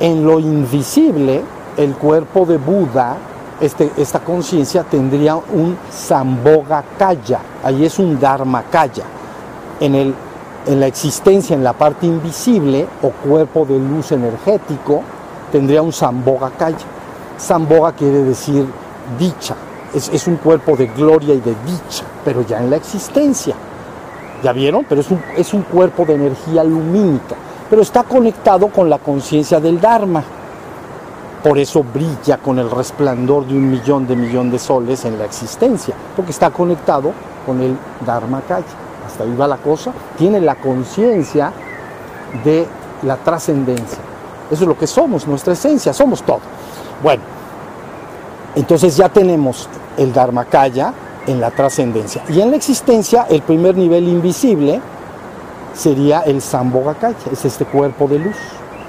[0.00, 1.42] en lo invisible,
[1.76, 3.16] el cuerpo de Buda,
[3.60, 9.04] este, esta conciencia tendría un Sambhogakaya, ahí es un Dharmakaya.
[9.80, 10.14] En, el,
[10.66, 15.02] en la existencia, en la parte invisible o cuerpo de luz energético,
[15.50, 16.86] tendría un Sambhogakaya.
[17.36, 18.66] Sambhoga quiere decir
[19.18, 19.54] dicha,
[19.94, 23.54] es, es un cuerpo de gloria y de dicha, pero ya en la existencia.
[24.42, 24.84] ¿Ya vieron?
[24.88, 27.34] Pero es un, es un cuerpo de energía lumínica,
[27.68, 30.22] pero está conectado con la conciencia del Dharma.
[31.42, 35.24] Por eso brilla con el resplandor de un millón de millón de soles en la
[35.24, 37.12] existencia, porque está conectado
[37.46, 38.64] con el Dharma Kaya.
[39.06, 39.92] Hasta ahí va la cosa.
[40.16, 41.52] Tiene la conciencia
[42.44, 42.66] de
[43.02, 43.98] la trascendencia.
[44.50, 46.40] Eso es lo que somos, nuestra esencia, somos todo.
[47.02, 47.22] Bueno,
[48.54, 50.92] entonces ya tenemos el Dharmakaya,
[51.28, 52.22] en la trascendencia.
[52.28, 54.80] Y en la existencia, el primer nivel invisible
[55.74, 58.36] sería el Sambhogakaya, es este cuerpo de luz,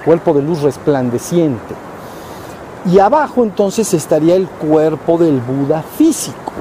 [0.06, 1.76] cuerpo de luz resplandeciente.
[2.86, 6.54] Y abajo entonces estaría el cuerpo del Buda físico.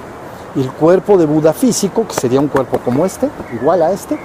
[0.57, 4.19] El cuerpo de Buda físico, que sería un cuerpo como este, igual a este,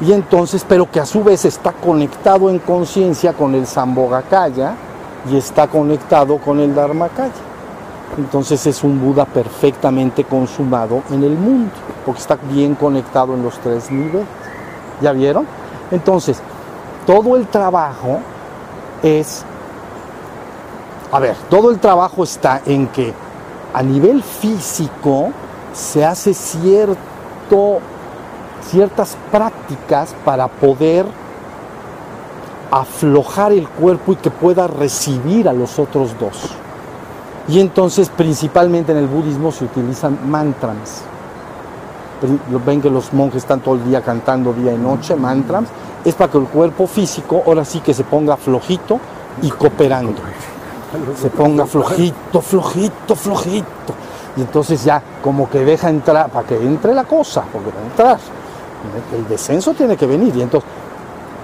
[0.00, 4.74] y entonces, pero que a su vez está conectado en conciencia con el Sambhogakaya
[5.30, 7.32] y está conectado con el Dharmakaya.
[8.16, 11.72] Entonces es un Buda perfectamente consumado en el mundo,
[12.06, 14.26] porque está bien conectado en los tres niveles.
[15.02, 15.46] ¿Ya vieron?
[15.90, 16.40] Entonces,
[17.06, 18.20] todo el trabajo
[19.02, 19.44] es,
[21.12, 23.12] a ver, todo el trabajo está en que
[23.74, 25.30] a nivel físico
[25.72, 27.78] se hace cierto,
[28.62, 31.06] ciertas prácticas para poder
[32.70, 36.50] aflojar el cuerpo y que pueda recibir a los otros dos.
[37.48, 41.02] Y entonces principalmente en el budismo se utilizan mantras.
[42.64, 45.64] Ven que los monjes están todo el día cantando día y noche, mantras.
[46.04, 49.00] Es para que el cuerpo físico ahora sí que se ponga flojito
[49.42, 50.20] y cooperando.
[51.20, 53.94] Se ponga flojito, flojito, flojito.
[54.36, 57.84] Y entonces ya como que deja entrar, para que entre la cosa, porque va a
[57.84, 58.18] entrar.
[59.14, 60.68] El descenso tiene que venir y entonces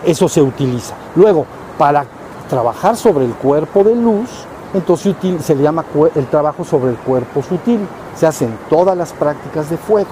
[0.04, 0.94] eso se utiliza.
[1.14, 1.46] Luego,
[1.78, 2.04] para
[2.48, 4.30] trabajar sobre el cuerpo de luz,
[4.72, 5.84] entonces se le llama
[6.14, 7.86] el trabajo sobre el cuerpo sutil.
[8.14, 10.08] Se hacen todas las prácticas de fuego,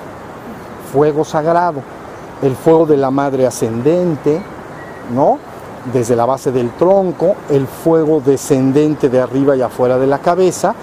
[0.93, 1.81] fuego sagrado,
[2.43, 4.43] el fuego de la madre ascendente,
[5.15, 5.39] ¿no?
[5.93, 10.75] Desde la base del tronco, el fuego descendente de arriba y afuera de la cabeza,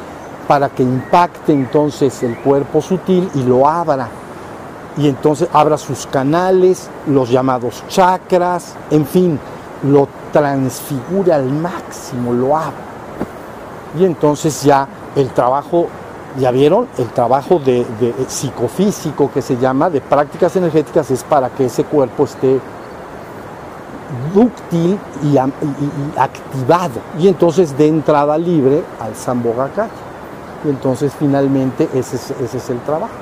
[0.48, 4.08] para que impacte entonces el cuerpo sutil y lo abra.
[4.98, 9.40] Y entonces abra sus canales, los llamados chakras, en fin,
[9.84, 12.92] lo transfigura al máximo, lo abra
[14.00, 15.88] y entonces ya el trabajo,
[16.40, 17.86] ya vieron, el trabajo de,
[18.28, 22.60] psicofísico que se llama, de prácticas energéticas, es para que ese cuerpo esté
[24.34, 27.00] dúctil y, activado.
[27.20, 29.90] Y entonces de entrada libre al Sambhogakaya.
[30.66, 33.14] Y entonces finalmente ese es, el trabajo.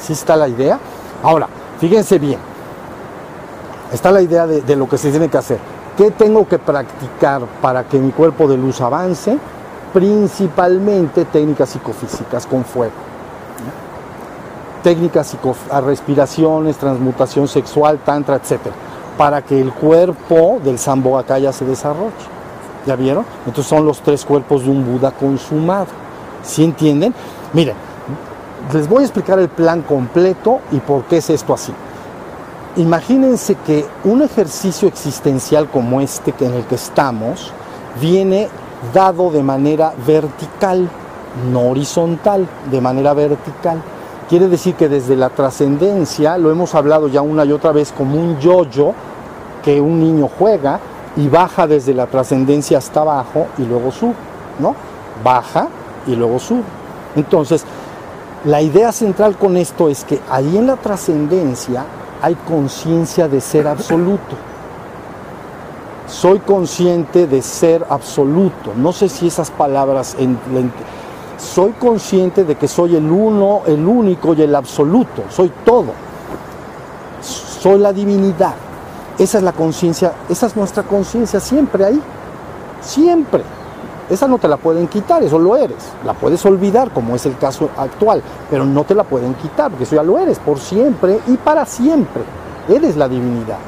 [0.00, 0.78] ¿Sí está la idea?
[1.22, 2.38] Ahora, fíjense bien.
[3.92, 5.58] Está la idea de, lo que se tiene que hacer.
[5.96, 9.38] ¿Qué tengo que practicar para que mi cuerpo de luz avance?
[9.92, 12.92] principalmente técnicas psicofísicas con fuego.
[14.82, 15.36] Técnicas
[15.70, 18.58] a respiraciones, transmutación sexual, tantra, etc.
[19.16, 22.12] Para que el cuerpo del Sambhogakaya se desarrolle.
[22.86, 23.24] ¿Ya vieron?
[23.46, 25.86] Entonces son los tres cuerpos de un Buda consumado.
[26.42, 27.14] ¿Sí entienden?
[27.52, 27.76] Miren,
[28.72, 31.72] les voy a explicar el plan completo y por qué es esto así.
[32.76, 37.52] Imagínense que un ejercicio existencial como este en el que estamos
[38.00, 38.48] viene
[38.94, 40.88] dado de manera vertical,
[41.52, 43.82] no horizontal, de manera vertical.
[44.28, 48.16] Quiere decir que desde la trascendencia, lo hemos hablado ya una y otra vez como
[48.16, 48.94] un yo-yo
[49.62, 50.80] que un niño juega
[51.16, 54.14] y baja desde la trascendencia hasta abajo y luego sube,
[54.58, 54.74] ¿no?
[55.22, 55.68] Baja
[56.06, 56.62] y luego sube.
[57.14, 57.64] Entonces,
[58.44, 61.84] la idea central con esto es que ahí en la trascendencia
[62.22, 64.36] hay conciencia de ser absoluto
[66.12, 68.72] soy consciente de ser absoluto.
[68.76, 70.16] No sé si esas palabras,
[71.42, 75.92] soy consciente de que soy el uno, el único y el absoluto, soy todo.
[77.20, 78.54] Soy la divinidad.
[79.18, 82.00] Esa es la conciencia, esa es nuestra conciencia siempre ahí,
[82.80, 83.42] siempre.
[84.08, 85.76] Esa no te la pueden quitar, eso lo eres.
[86.04, 89.84] La puedes olvidar, como es el caso actual, pero no te la pueden quitar, porque
[89.84, 92.22] eso ya lo eres por siempre y para siempre.
[92.68, 93.58] Eres la divinidad.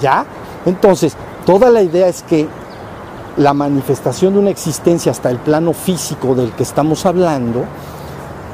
[0.00, 0.24] ¿Ya?
[0.64, 2.48] Entonces, toda la idea es que
[3.36, 7.64] la manifestación de una existencia hasta el plano físico del que estamos hablando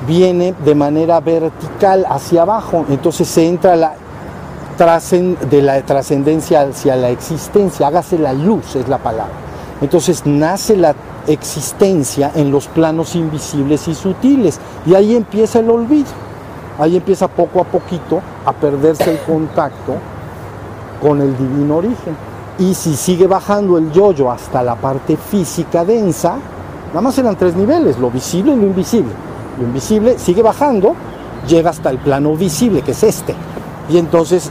[0.07, 2.85] viene de manera vertical hacia abajo.
[2.89, 3.95] Entonces se entra la
[5.49, 9.33] de la trascendencia hacia la existencia, hágase la luz, es la palabra.
[9.81, 10.95] Entonces nace la
[11.29, 16.11] existencia en los planos invisibles y sutiles y ahí empieza el olvido.
[16.81, 19.95] Ahí empieza poco a poquito a perderse el contacto
[21.01, 22.32] con el divino origen.
[22.59, 26.37] Y si sigue bajando el yoyo hasta la parte física densa,
[26.89, 29.13] nada más eran tres niveles, lo visible y lo invisible.
[29.59, 30.95] Lo invisible sigue bajando,
[31.49, 33.35] llega hasta el plano visible, que es este.
[33.89, 34.51] Y entonces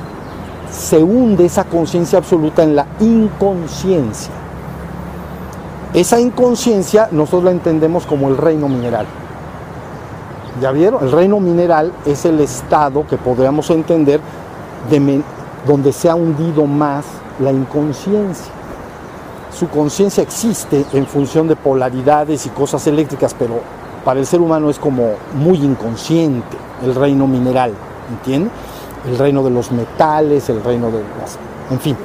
[0.72, 4.32] se hunde esa conciencia absoluta en la inconsciencia.
[5.94, 9.06] Esa inconsciencia nosotros la entendemos como el reino mineral.
[10.62, 11.04] ¿Ya vieron?
[11.04, 14.22] El reino mineral es el estado que podríamos entender
[14.90, 15.22] de,
[15.68, 17.06] donde se ha hundido más
[17.42, 18.52] la inconsciencia.
[19.58, 23.60] Su conciencia existe en función de polaridades y cosas eléctricas, pero
[24.06, 27.74] para el ser humano es como muy inconsciente, el reino mineral,
[28.10, 28.52] ¿entiendes?
[29.06, 31.38] El reino de los metales, el reino de las...
[31.70, 31.98] En fin,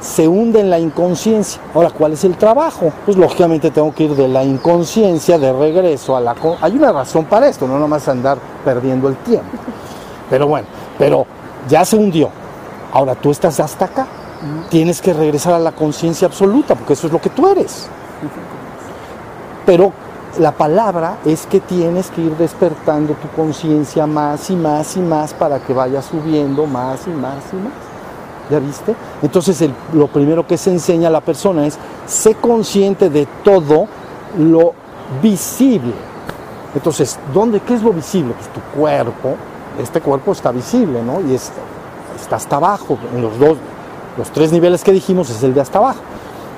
[0.00, 1.60] se hunde en la inconsciencia.
[1.74, 2.92] Ahora, ¿cuál es el trabajo?
[3.04, 6.34] Pues lógicamente tengo que ir de la inconsciencia de regreso a la...
[6.60, 9.58] Hay una razón para esto, no nomás andar perdiendo el tiempo.
[10.30, 11.26] Pero bueno, pero
[11.68, 12.30] ya se hundió.
[12.92, 14.06] Ahora tú estás hasta acá.
[14.70, 17.88] Tienes que regresar a la conciencia absoluta, porque eso es lo que tú eres.
[19.66, 19.92] Pero
[20.38, 25.34] la palabra es que tienes que ir despertando tu conciencia más y más y más
[25.34, 27.72] para que vaya subiendo más y más y más.
[28.50, 28.94] ¿Ya viste?
[29.20, 33.88] Entonces lo primero que se enseña a la persona es, sé consciente de todo
[34.38, 34.72] lo
[35.22, 35.92] visible.
[36.74, 38.34] Entonces, ¿dónde, ¿qué es lo visible?
[38.34, 39.34] Pues tu cuerpo,
[39.78, 41.20] este cuerpo está visible, ¿no?
[41.20, 43.58] Y está hasta abajo, en los dos,
[44.18, 46.00] los tres niveles que dijimos es el de hasta abajo.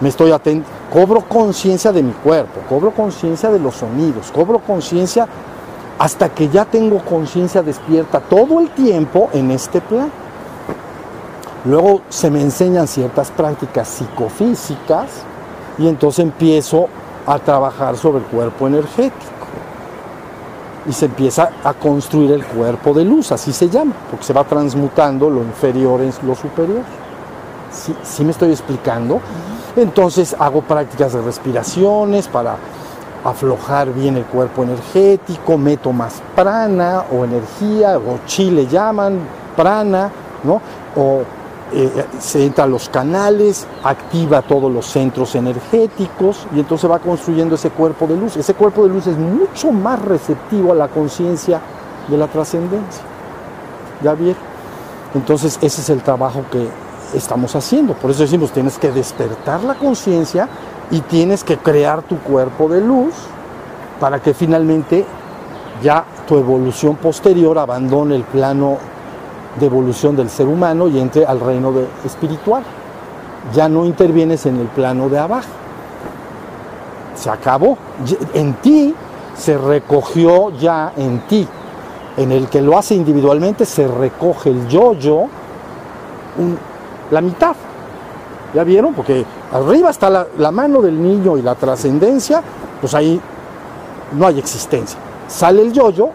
[0.00, 5.28] Me estoy atento, cobro conciencia de mi cuerpo, cobro conciencia de los sonidos, cobro conciencia
[5.98, 10.11] hasta que ya tengo conciencia despierta todo el tiempo en este plan.
[11.66, 15.11] Luego se me enseñan ciertas prácticas psicofísicas
[15.76, 16.88] y entonces empiezo
[17.26, 19.32] a trabajar sobre el cuerpo energético.
[20.86, 24.44] Y se empieza a construir el cuerpo de luz, así se llama, porque se va
[24.44, 26.99] transmutando lo inferior en lo superior.
[27.70, 29.20] ¿Sí, me estoy explicando?
[29.76, 32.56] Entonces hago prácticas de respiraciones para
[33.24, 39.20] aflojar bien el cuerpo energético, meto más prana o energía, o chi le llaman,
[39.56, 40.10] prana,
[40.42, 40.60] ¿no?
[40.96, 41.22] O
[41.72, 47.54] eh, se entra a los canales, activa todos los centros energéticos y entonces va construyendo
[47.54, 48.36] ese cuerpo de luz.
[48.36, 51.60] Ese cuerpo de luz es mucho más receptivo a la conciencia
[52.08, 53.04] de la trascendencia.
[54.02, 54.42] ¿Ya vieron?
[55.14, 56.68] Entonces ese es el trabajo que
[57.14, 57.94] estamos haciendo.
[57.94, 60.48] Por eso decimos, tienes que despertar la conciencia
[60.90, 63.14] y tienes que crear tu cuerpo de luz
[63.98, 65.04] para que finalmente
[65.82, 68.78] ya tu evolución posterior abandone el plano
[69.58, 71.72] de evolución del ser humano y entre al reino
[72.04, 72.62] espiritual.
[73.54, 75.48] Ya no intervienes en el plano de abajo.
[77.14, 77.76] Se acabó.
[78.34, 78.94] En ti
[79.36, 81.46] se recogió ya en ti.
[82.16, 85.26] En el que lo hace individualmente se recoge el yo-yo,
[87.11, 87.54] la mitad.
[88.54, 88.94] ¿Ya vieron?
[88.94, 92.42] Porque arriba está la, mano del niño y la trascendencia,
[92.80, 93.20] pues ahí
[94.16, 94.98] no hay existencia.
[95.28, 96.11] Sale el yo-yo,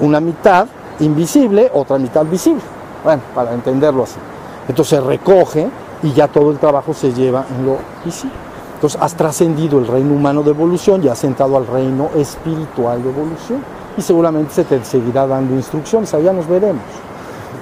[0.00, 0.66] una mitad,
[1.00, 2.62] invisible, otra mitad visible.
[3.02, 4.18] Bueno, para entenderlo así.
[4.68, 5.68] Entonces se recoge
[6.04, 8.36] y ya todo el trabajo se lleva en lo visible.
[8.74, 13.10] Entonces has trascendido el reino humano de evolución y has entrado al reino espiritual de
[13.10, 13.64] evolución.
[13.96, 16.82] Y seguramente se te seguirá dando instrucciones, allá nos veremos.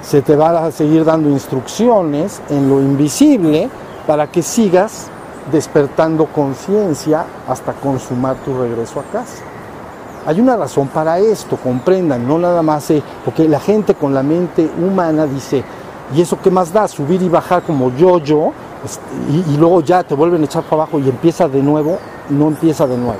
[0.01, 3.69] Se te va a seguir dando instrucciones en lo invisible
[4.07, 5.09] para que sigas
[5.51, 9.43] despertando conciencia hasta consumar tu regreso a casa.
[10.25, 14.21] Hay una razón para esto, comprendan, no nada más, eh, porque la gente con la
[14.21, 15.63] mente humana dice,
[16.15, 16.87] ¿y eso qué más da?
[16.87, 18.51] Subir y bajar como yo-yo,
[18.85, 21.97] este, y, y, luego ya te vuelven a echar para abajo y empieza de nuevo,
[22.29, 23.19] no empieza de nuevo.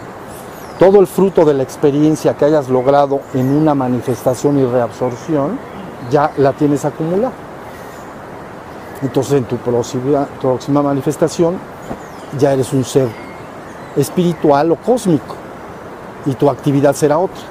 [0.77, 5.57] Todo el fruto de la experiencia que hayas logrado en una manifestación y reabsorción,
[6.11, 7.31] ya la tienes acumulada.
[9.01, 11.55] Entonces en tu próxima, próxima manifestación
[12.37, 13.07] ya eres un ser
[13.95, 15.35] espiritual o cósmico
[16.25, 17.41] y tu actividad será otra.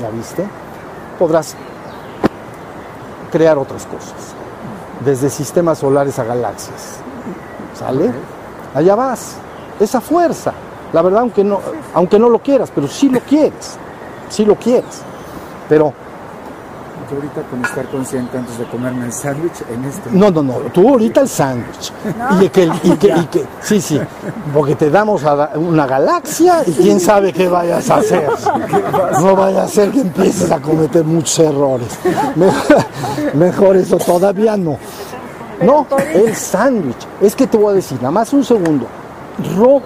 [0.00, 0.44] ¿Ya viste?
[1.18, 1.54] Podrás
[3.30, 4.34] crear otras cosas,
[5.04, 6.96] desde sistemas solares a galaxias.
[7.74, 8.10] ¿Sale?
[8.74, 9.36] Allá vas.
[9.78, 10.52] Esa fuerza.
[10.92, 11.60] La verdad, aunque no,
[11.94, 13.78] aunque no lo quieras, pero sí lo quieres.
[14.28, 15.02] Sí lo quieres.
[15.68, 15.92] Pero
[17.12, 20.88] ahorita con estar consciente antes de comerme el sándwich en este No, no, no, tú
[20.88, 21.92] ahorita el sándwich.
[22.40, 24.00] Y, que, y, que, y que, sí, sí,
[24.54, 28.28] porque te damos a una galaxia y quién sabe qué vayas a hacer.
[29.20, 31.88] No vaya a ser que empieces a cometer muchos errores.
[33.34, 34.78] Mejor, eso todavía no.
[35.62, 37.06] No, el sándwich.
[37.20, 38.86] Es que te voy a decir, nada más un segundo.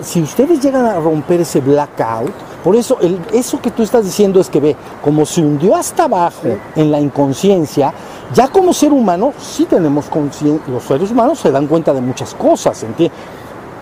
[0.00, 2.32] si ustedes llegan a romper ese blackout,
[2.64, 2.96] por eso,
[3.30, 6.98] eso que tú estás diciendo es que ve, como se hundió hasta abajo en la
[6.98, 7.92] inconsciencia,
[8.32, 12.32] ya como ser humano sí tenemos conciencia, los seres humanos se dan cuenta de muchas
[12.34, 13.18] cosas, ¿entiendes?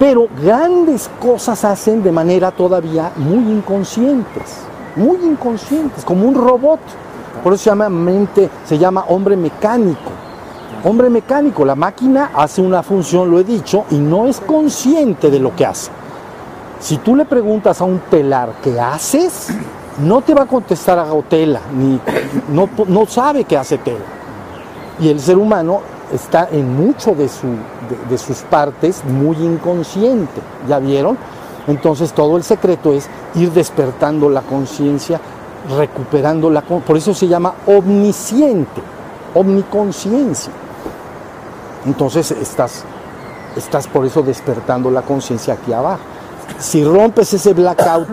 [0.00, 4.56] Pero grandes cosas hacen de manera todavía muy inconscientes,
[4.96, 6.80] muy inconscientes, como un robot.
[7.44, 10.10] Por eso se llama mente, se llama hombre mecánico.
[10.82, 15.38] Hombre mecánico, la máquina hace una función, lo he dicho, y no es consciente de
[15.38, 15.92] lo que hace.
[16.82, 19.50] Si tú le preguntas a un telar qué haces,
[20.00, 22.00] no te va a contestar a tela, ni
[22.52, 24.04] no, no sabe qué hace tela.
[24.98, 25.80] Y el ser humano
[26.12, 27.46] está en mucho de, su,
[28.10, 31.16] de, sus partes muy inconsciente, ¿ya vieron?
[31.68, 35.20] Entonces todo el secreto es ir despertando la conciencia,
[35.78, 36.62] recuperando la...
[36.62, 38.82] Por eso se llama omnisciente,
[39.34, 40.52] omniconciencia.
[41.86, 42.82] Entonces estás,
[43.56, 46.11] estás por eso despertando la conciencia aquí abajo.
[46.58, 48.08] Si rompes ese blackout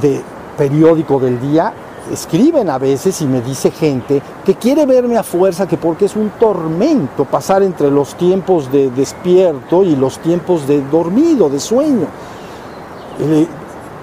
[0.00, 0.22] de
[0.56, 1.72] periódico del día,
[2.10, 6.16] escriben a veces y me dice gente que quiere verme a fuerza, que porque es
[6.16, 12.06] un tormento pasar entre los tiempos de despierto y los tiempos de dormido, de sueño.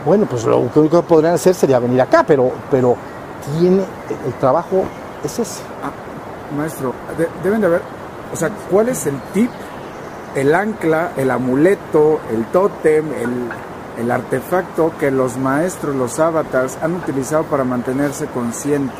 [0.05, 2.95] bueno, pues lo único que podrían hacer sería venir acá, pero, pero
[3.57, 3.83] tiene,
[4.25, 4.83] el trabajo
[5.23, 5.61] es ese.
[5.83, 5.91] Ah,
[6.55, 6.93] maestro,
[7.43, 7.81] deben de haber,
[8.33, 9.51] o sea, ¿cuál es el tip,
[10.35, 13.49] el ancla, el amuleto, el tótem, el
[13.99, 18.95] el artefacto que los maestros, los avatars, han utilizado para mantenerse consciente.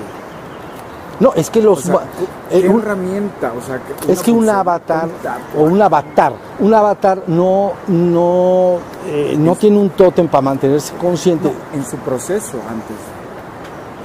[1.19, 1.89] No, es que los...
[1.89, 2.01] O
[2.49, 3.53] ¿qué eh, herramienta?
[3.57, 5.09] O sea, es que un avatar,
[5.57, 11.51] o un avatar, un avatar no, no, eh, no tiene un tótem para mantenerse consciente.
[11.73, 12.95] en su proceso antes.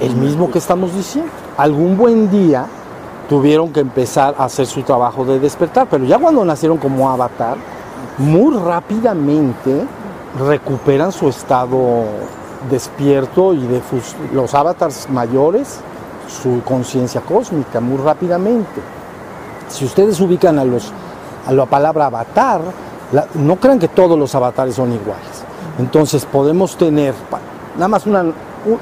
[0.01, 1.31] El mismo que estamos diciendo.
[1.57, 2.65] Algún buen día
[3.27, 7.57] tuvieron que empezar a hacer su trabajo de despertar, pero ya cuando nacieron como avatar,
[8.17, 9.85] muy rápidamente
[10.37, 12.03] recuperan su estado
[12.69, 13.81] despierto y de
[14.33, 15.79] los avatars mayores
[16.27, 18.81] su conciencia cósmica muy rápidamente.
[19.69, 20.91] Si ustedes ubican a los
[21.45, 22.61] a la palabra avatar,
[23.35, 25.43] no crean que todos los avatares son iguales.
[25.77, 27.13] Entonces podemos tener
[27.75, 28.25] nada más una,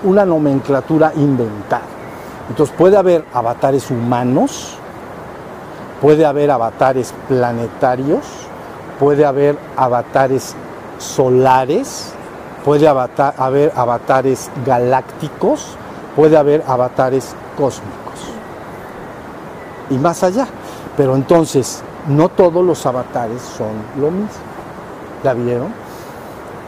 [0.03, 1.82] una nomenclatura inventada.
[2.49, 4.75] Entonces puede haber avatares humanos,
[6.01, 8.25] puede haber avatares planetarios,
[8.99, 10.55] puede haber avatares
[10.97, 12.13] solares,
[12.65, 15.75] puede haber avatares galácticos,
[16.15, 18.03] puede haber avatares cósmicos.
[19.89, 20.47] Y más allá.
[20.95, 24.27] Pero entonces, no todos los avatares son lo mismo.
[25.23, 25.73] ¿La vieron?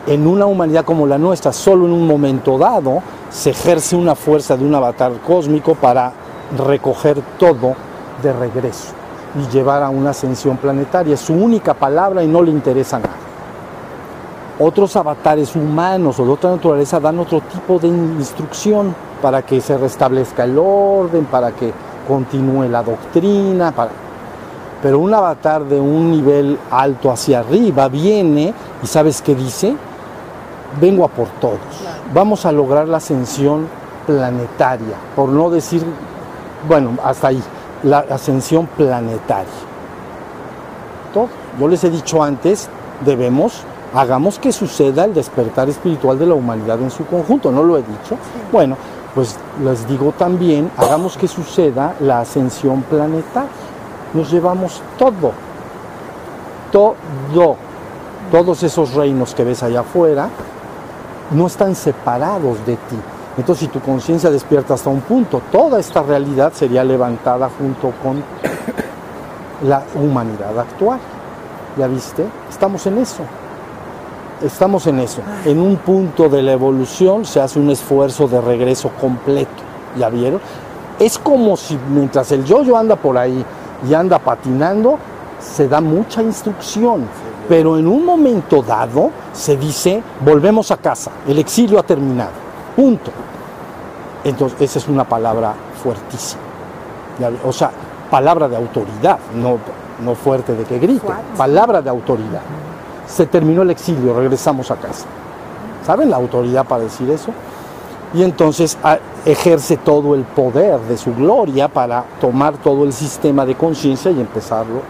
[0.08, 3.02] En una humanidad como la nuestra, solo en un momento dado,
[3.36, 6.14] se ejerce una fuerza de un avatar cósmico para
[6.58, 7.76] recoger todo
[8.24, 8.94] de regreso
[9.36, 11.18] y llevar a una ascensión planetaria.
[11.18, 13.26] Su única palabra y no le interesa nada
[14.60, 19.78] otros avatares humanos o de otra naturaleza dan otro tipo de instrucción para que se
[19.78, 21.74] restablezca el orden, para que
[22.08, 23.74] continúe la doctrina.
[24.82, 29.76] Pero un avatar de un nivel alto hacia arriba viene y ¿sabes qué dice?
[30.80, 31.60] Vengo a por todos.
[32.14, 33.68] Vamos a lograr la ascensión
[34.06, 35.84] planetaria, por no decir,
[36.68, 37.42] bueno, hasta ahí,
[37.84, 39.46] la ascensión planetaria.
[41.14, 41.30] Todo.
[41.60, 42.70] Yo les he dicho antes,
[43.06, 43.64] debemos
[43.96, 47.82] hagamos que suceda el despertar espiritual de la humanidad en su conjunto, ¿no lo he
[47.82, 48.18] dicho?
[48.52, 48.76] Bueno,
[49.14, 53.50] pues les digo también, hagamos que suceda la ascensión planetaria.
[54.14, 55.32] Nos llevamos todo,
[56.72, 57.56] todo,
[58.32, 60.30] todos esos reinos que ves allá afuera
[61.32, 62.98] no están separados de ti.
[63.38, 68.24] Entonces, si tu conciencia despierta hasta un punto, toda esta realidad sería levantada junto con
[69.68, 71.00] la humanidad actual.
[71.78, 72.26] ¿Ya viste?
[72.50, 73.24] Estamos en eso
[74.42, 75.22] estamos en eso.
[75.46, 79.64] En un punto de la evolución se hace un esfuerzo de regreso completo.
[79.98, 80.42] ¿Ya vieron?
[81.00, 83.46] Es como si mientras el yo-yo anda por ahí
[83.88, 84.98] y anda patinando,
[85.40, 87.08] se da mucha instrucción.
[87.48, 92.32] Pero en un momento dado se dice, volvemos a casa, el exilio ha terminado.
[92.76, 93.12] Punto.
[94.24, 96.42] Entonces, esa es una palabra fuertísima.
[97.46, 97.72] O sea,
[98.10, 99.60] palabra de autoridad, no,
[100.04, 102.42] no fuerte de que grite, palabra de autoridad
[103.08, 105.06] se terminó el exilio, regresamos a casa.
[105.86, 107.32] ¿Saben la autoridad para decir eso?
[108.14, 113.46] Y entonces ah, ejerce todo el poder de su gloria para tomar todo el sistema
[113.46, 114.82] de conciencia y empezarlo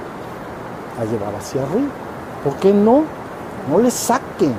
[0.99, 2.04] a llevar hacia arriba.
[2.45, 3.03] ¿Por qué no?
[3.69, 4.55] No le saquen.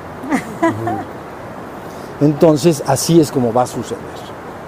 [2.21, 4.01] Entonces así es como va a suceder.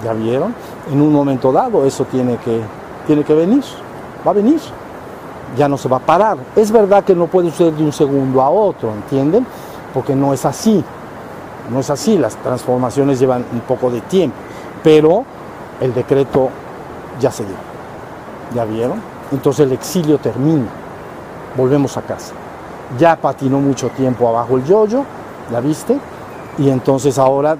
[0.03, 0.55] ¿Ya vieron?
[0.91, 2.61] En un momento dado eso tiene que,
[3.05, 3.63] tiene que venir.
[4.25, 4.59] Va a venir
[5.57, 6.37] ya no se va a parar.
[6.55, 9.45] Es verdad que no puede suceder de un segundo a otro, ¿entienden?
[9.93, 10.83] Porque no es así.
[11.71, 14.35] No es así, las transformaciones llevan un poco de tiempo,
[14.83, 15.23] pero
[15.79, 16.49] el decreto
[17.19, 17.55] ya se dio.
[18.55, 18.99] ¿Ya vieron?
[19.31, 20.67] Entonces el exilio termina.
[21.55, 22.33] Volvemos a casa.
[22.97, 25.03] Ya patinó mucho tiempo abajo el yoyo,
[25.51, 25.97] ¿la viste?
[26.57, 27.57] Y entonces ahora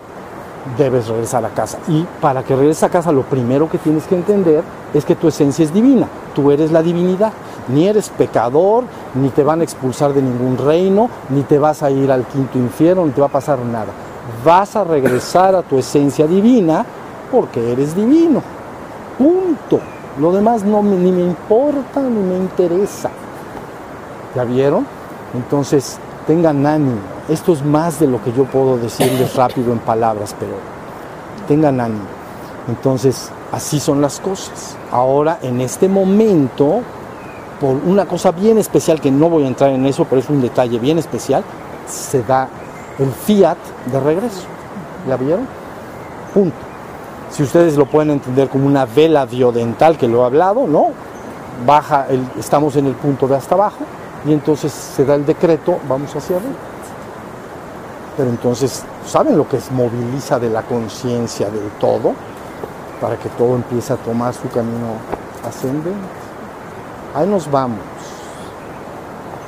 [0.78, 1.78] debes regresar a casa.
[1.88, 4.64] Y para que regreses a casa, lo primero que tienes que entender
[4.94, 6.08] es que tu esencia es divina.
[6.34, 7.32] Tú eres la divinidad
[7.70, 8.84] ni eres pecador,
[9.16, 12.58] ni te van a expulsar de ningún reino, ni te vas a ir al quinto
[12.58, 13.88] infierno, ni te va a pasar nada.
[14.44, 16.86] Vas a regresar a tu esencia divina
[17.32, 18.42] porque eres divino.
[19.18, 19.80] Punto.
[20.20, 23.10] Lo demás no ni me importa ni me interesa.
[24.36, 24.86] ¿Ya vieron?
[25.34, 27.00] Entonces, tengan ánimo.
[27.28, 30.54] Esto es más de lo que yo puedo decirles rápido en palabras, pero
[31.48, 32.06] tengan ánimo.
[32.68, 34.76] Entonces, así son las cosas.
[34.92, 36.82] Ahora, en este momento,
[37.60, 40.42] por una cosa bien especial, que no voy a entrar en eso, pero es un
[40.42, 41.44] detalle bien especial,
[41.88, 42.48] se da
[42.98, 43.58] el fiat
[43.92, 44.44] de regreso.
[45.08, 45.48] ¿La vieron?
[46.34, 46.58] Punto.
[47.32, 50.88] Si ustedes lo pueden entender como una vela diodental, que lo he hablado, ¿no?
[51.66, 52.08] Baja,
[52.38, 53.86] estamos en el punto de hasta abajo,
[54.26, 56.52] y entonces se da el decreto, vamos hacia arriba.
[58.18, 62.14] Pero entonces, ¿saben lo que es moviliza de la conciencia del todo?
[63.00, 65.00] Para que todo empiece a tomar su camino
[65.48, 65.92] ascendente.
[67.16, 67.80] Ahí nos vamos.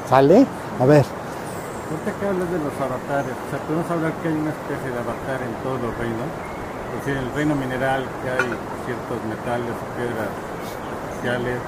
[0.09, 0.45] ¿Sale?
[0.79, 1.05] A ver.
[1.91, 4.99] Ahorita que hablas de los avatares, o sea, podemos hablar que hay una especie de
[5.03, 6.31] avatar en todos los reinos.
[6.95, 8.47] Es decir, en el reino mineral que hay
[8.87, 10.31] ciertos metales piedras
[11.11, 11.59] especiales,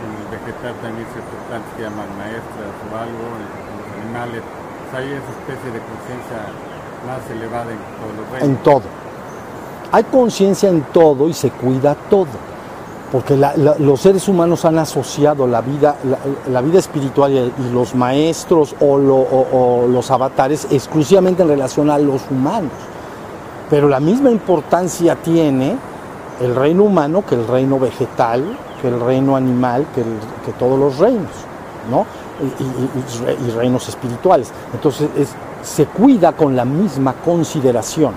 [0.00, 5.06] en el vegetal también ciertas plantas que llaman maestras o algo, los animales, pues hay
[5.12, 6.38] esa especie de conciencia
[7.06, 8.48] más elevada en todos los reinos.
[8.48, 8.86] En todo.
[9.92, 12.50] Hay conciencia en todo y se cuida todo
[13.10, 15.96] porque los seres humanos han asociado la vida,
[16.48, 21.98] la, vida espiritual y, los maestros o, o, o, los avatares exclusivamente en relación a
[21.98, 22.70] los humanos.
[23.68, 25.76] Pero la misma importancia tiene
[26.40, 31.30] el reino humano que el reino vegetal, que el reino animal, que, todos los reinos,
[31.90, 32.06] ¿no?
[32.40, 34.50] Y, reinos espirituales.
[34.72, 35.28] Entonces es,
[35.62, 38.14] se cuida con la misma consideración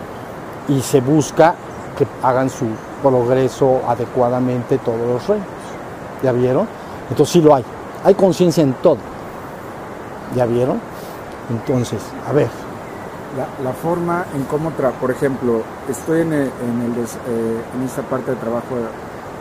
[0.68, 1.56] y se busca
[1.98, 2.66] que hagan su
[3.02, 5.48] progreso adecuadamente todos los reinos.
[6.24, 6.68] ¿Ya vieron?
[7.10, 7.66] Entonces sí lo hay.
[8.04, 8.98] Hay conciencia en todo.
[10.36, 10.80] ¿Ya vieron?
[11.50, 12.50] Entonces, a ver.
[13.64, 16.96] La, forma en cómo, por ejemplo, estoy en, el, en,
[17.28, 18.76] eh, en esta parte de trabajo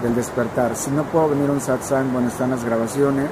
[0.03, 0.76] del despertar.
[0.76, 3.30] Si no puedo venir a un satsang, bueno, están las grabaciones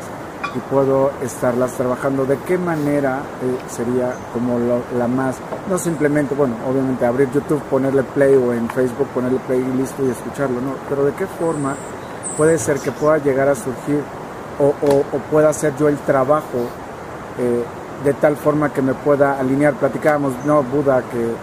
[0.54, 2.24] y puedo estarlas trabajando.
[2.24, 5.36] ¿De qué manera eh, sería como lo, la más,
[5.68, 10.04] no simplemente, bueno, obviamente abrir YouTube, ponerle play o en Facebook ponerle play y listo
[10.04, 11.74] y escucharlo, no, pero de qué forma
[12.36, 14.02] puede ser que pueda llegar a surgir
[14.58, 16.68] o, o, pueda hacer yo el trabajo
[17.38, 17.64] eh,
[18.04, 19.74] de tal forma que me pueda alinear.
[19.74, 21.34] Platicábamos, no, Buda, que,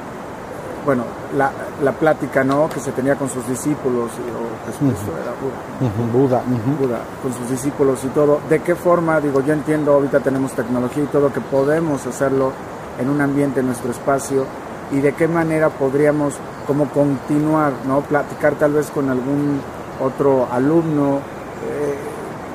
[0.88, 1.04] bueno,
[1.36, 1.52] la,
[1.84, 2.70] la plática, ¿no?
[2.70, 5.22] Que se tenía con sus discípulos, o Jesucristo uh -huh.
[5.22, 5.60] era Buda.
[5.82, 6.12] Uh -huh.
[6.14, 6.78] Buda, uh -huh.
[6.80, 8.40] Buda, con sus discípulos y todo.
[8.50, 12.54] ¿De qué forma, digo, yo entiendo, ahorita tenemos tecnología y todo, que podemos hacerlo
[12.98, 14.46] en un ambiente, en nuestro espacio,
[14.90, 16.36] y de qué manera podríamos
[16.66, 18.00] como continuar, ¿no?
[18.00, 19.60] Platicar tal vez con algún
[20.00, 21.20] otro alumno,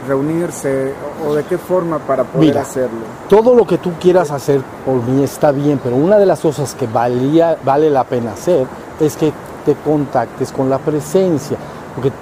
[0.06, 0.94] reunirse
[1.26, 3.00] o de qué forma para poder Mira, hacerlo?
[3.28, 6.74] Todo lo que tú quieras hacer por mí está bien, pero una de las cosas
[6.74, 8.66] que valía, vale la pena hacer
[9.00, 9.32] es que
[9.64, 11.56] te contactes con la presencia,
[11.94, 12.12] porque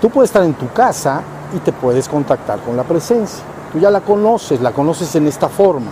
[0.00, 1.22] tú puedes estar en tu casa
[1.54, 3.44] y te puedes contactar con la presencia.
[3.72, 5.90] Tú ya la conoces, la conoces en esta forma,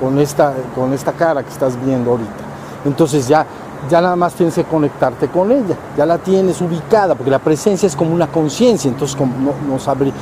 [0.00, 2.44] con esta, con esta cara que estás viendo ahorita.
[2.84, 3.44] Entonces ya
[3.88, 7.86] ya nada más tienes que conectarte con ella, ya la tienes ubicada, porque la presencia
[7.86, 10.12] es como una conciencia, entonces como, no, no sabré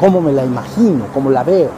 [0.00, 1.70] cómo me la imagino, cómo la veo.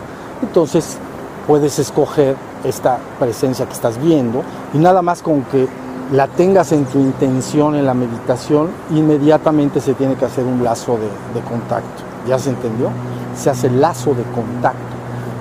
[0.43, 0.99] Entonces
[1.47, 4.43] puedes escoger esta presencia que estás viendo
[4.73, 5.69] y nada más con que
[6.13, 10.93] la tengas en tu intención en la meditación, inmediatamente se tiene que hacer un lazo
[10.97, 12.03] de, de contacto.
[12.27, 12.91] ¿Ya se entendió?
[13.37, 14.79] Se hace lazo de contacto,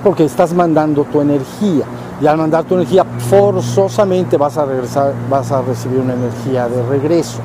[0.04, 1.84] porque estás mandando tu energía
[2.20, 6.82] y al mandar tu energía forzosamente vas a regresar, vas a recibir una energía de
[6.82, 7.38] regreso,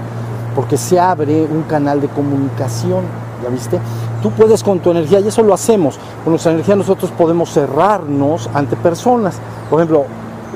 [0.55, 3.03] porque se abre un canal de comunicación,
[3.43, 3.79] ¿ya viste?
[4.21, 8.49] Tú puedes con tu energía, y eso lo hacemos, con nuestra energía nosotros podemos cerrarnos
[8.53, 9.35] ante personas,
[9.69, 10.05] por ejemplo,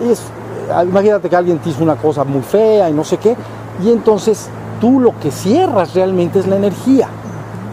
[0.09, 0.21] es,
[0.87, 3.35] imagínate que alguien te hizo una cosa muy fea y no sé qué,
[3.83, 4.49] y entonces
[4.81, 7.07] tú lo que cierras realmente es la energía,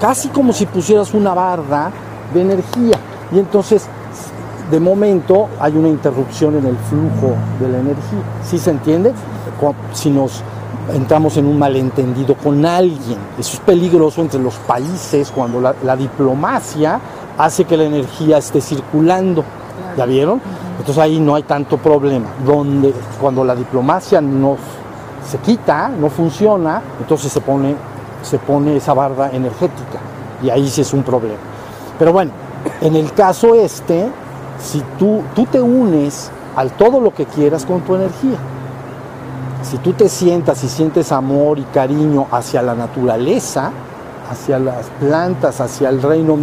[0.00, 1.90] casi como si pusieras una barda
[2.34, 2.98] de energía,
[3.32, 3.86] y entonces
[4.70, 8.20] de momento hay una interrupción en el flujo de la energía.
[8.44, 9.12] ¿Sí se entiende?
[9.92, 10.42] Si nos
[10.92, 15.96] entramos en un malentendido con alguien, eso es peligroso entre los países cuando la, la
[15.96, 17.00] diplomacia
[17.38, 19.44] hace que la energía esté circulando.
[19.96, 20.40] ¿Ya vieron?
[20.78, 22.26] Entonces ahí no hay tanto problema.
[22.44, 24.56] Donde cuando la diplomacia no
[25.28, 27.74] se quita, no funciona, entonces se pone,
[28.22, 29.98] se pone esa barra energética
[30.42, 31.38] y ahí sí es un problema.
[31.98, 32.32] Pero bueno,
[32.80, 34.08] en el caso este,
[34.60, 38.38] si tú, tú te unes al todo lo que quieras con tu energía.
[39.62, 43.70] Si tú te sientas y sientes amor y cariño hacia la naturaleza,
[44.30, 46.36] hacia las plantas, hacia el reino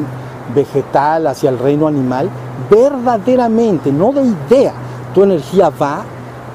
[0.56, 2.30] vegetal, hacia el reino animal,
[2.70, 4.74] verdaderamente, no de idea,
[5.14, 6.04] tu energía va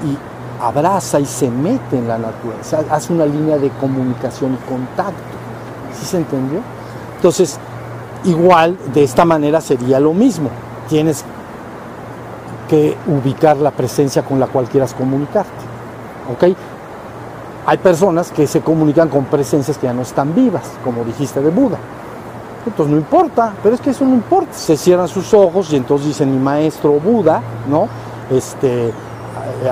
[0.05, 0.17] y
[0.61, 5.21] abraza y se mete en la naturaleza, hace una línea de comunicación y contacto.
[5.97, 6.59] ¿Sí se entendió?
[7.15, 7.59] Entonces,
[8.23, 10.49] igual de esta manera sería lo mismo.
[10.89, 11.23] Tienes
[12.67, 15.49] que ubicar la presencia con la cual quieras comunicarte.
[16.31, 16.55] ¿Ok?
[17.65, 21.49] Hay personas que se comunican con presencias que ya no están vivas, como dijiste de
[21.49, 21.77] Buda.
[22.65, 24.53] Entonces no importa, pero es que eso no importa.
[24.53, 27.87] Se cierran sus ojos y entonces dicen mi maestro Buda, ¿no?
[28.29, 28.91] Este,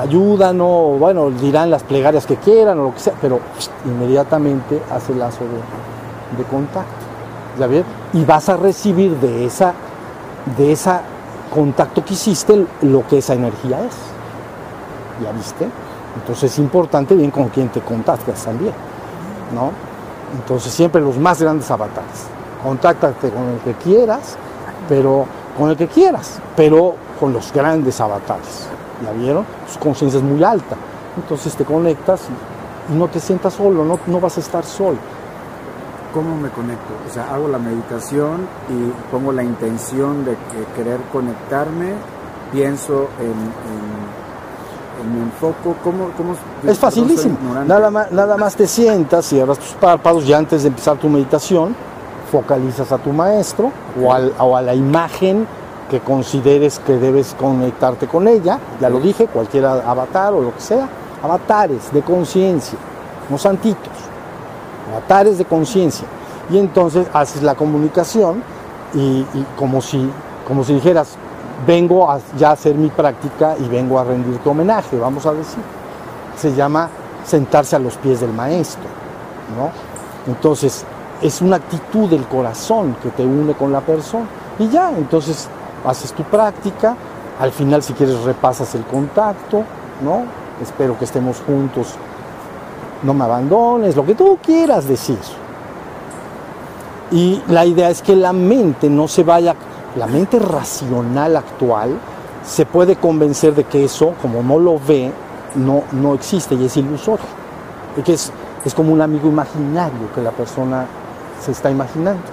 [0.01, 3.39] ayúdanos, bueno, dirán las plegarias que quieran o lo que sea, pero
[3.85, 5.39] inmediatamente hace lazo
[6.37, 6.91] de, contacto.
[7.59, 7.85] ¿Ya ves?
[8.13, 9.73] Y vas a recibir de esa,
[10.57, 11.01] de esa
[11.55, 13.95] contacto que hiciste lo que esa energía es.
[15.23, 15.67] ¿Ya viste?
[16.15, 18.73] Entonces es importante bien con quién te contactas también,
[19.53, 19.71] ¿no?
[20.35, 22.27] Entonces siempre los más grandes avatares.
[22.61, 24.35] Contáctate con el que quieras,
[24.89, 25.25] pero
[25.57, 28.67] con el que quieras, pero con los grandes avatares.
[29.03, 29.45] ¿Ya vieron?
[29.71, 30.75] Su conciencia es muy alta.
[31.15, 32.21] Entonces te conectas
[32.89, 34.97] y, no te sientas solo, no, no vas a estar solo.
[36.15, 36.93] ¿Cómo me conecto?
[37.05, 40.37] O sea, hago la meditación y pongo la intención de
[40.73, 41.91] querer conectarme,
[42.53, 43.35] pienso en,
[45.13, 45.75] mi enfoco.
[45.83, 47.37] ¿Cómo, cómo es facilísimo.
[47.67, 51.75] Nada más, nada más te sientas, cierras tus párpados y antes de empezar tu meditación,
[52.31, 55.45] focalizas a tu maestro o, o a la imagen
[55.91, 60.61] que consideres que debes conectarte con ella, ya lo dije, cualquier avatar o lo que
[60.61, 60.87] sea,
[61.21, 62.79] avatares de conciencia,
[63.29, 63.91] no santitos,
[64.89, 66.07] avatares de conciencia.
[66.49, 68.43] Y entonces haces la comunicación
[68.93, 69.25] y,
[69.57, 70.09] como, si,
[70.47, 71.15] como si dijeras,
[71.65, 75.63] vengo a, ya a hacer mi práctica y vengo a rendirte homenaje, vamos a decir.
[76.37, 76.89] Se llama
[77.25, 78.83] sentarse a los pies del maestro,
[79.57, 79.71] ¿no?
[80.31, 80.85] Entonces,
[81.21, 84.25] es una actitud del corazón que te une con la persona.
[84.59, 85.47] Y ya, entonces
[85.85, 86.95] haces tu práctica,
[87.39, 89.63] al final si quieres repasas el contacto,
[90.03, 90.23] ¿no?
[90.61, 91.95] Espero que estemos juntos,
[93.03, 95.17] no me abandones, lo que tú quieras decir.
[97.11, 99.55] Y la idea es que la mente no se vaya,
[99.95, 101.97] la mente racional actual
[102.45, 105.11] se puede convencer de que eso, como no lo ve,
[105.55, 107.25] no, no existe y es ilusorio.
[107.97, 108.31] Y que es,
[108.63, 110.85] es como un amigo imaginario que la persona
[111.39, 112.23] se está imaginando.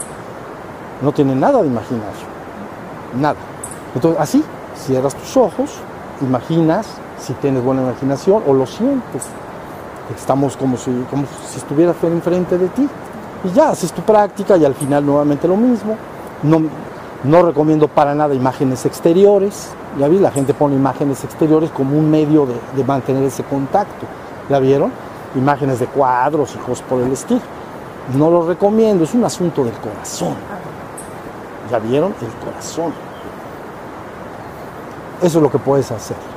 [1.02, 2.32] No tiene nada de imaginario
[3.20, 3.36] nada.
[3.94, 4.44] Entonces, así,
[4.76, 5.70] cierras tus ojos,
[6.20, 6.86] imaginas,
[7.18, 9.26] si tienes buena imaginación, o lo sientes.
[10.16, 12.88] Estamos como si, como si estuviera enfrente de ti.
[13.44, 15.96] Y ya, haces tu práctica y al final nuevamente lo mismo.
[16.42, 16.62] No,
[17.24, 19.70] no recomiendo para nada imágenes exteriores.
[19.98, 24.06] Ya vi, la gente pone imágenes exteriores como un medio de, de mantener ese contacto.
[24.48, 24.92] ¿Ya vieron?
[25.34, 27.40] Imágenes de cuadros y cosas por el estilo.
[28.16, 30.34] No lo recomiendo, es un asunto del corazón.
[31.70, 32.14] ¿Ya vieron?
[32.20, 32.92] El corazón.
[35.22, 36.31] Eso es lo que puedes hacer.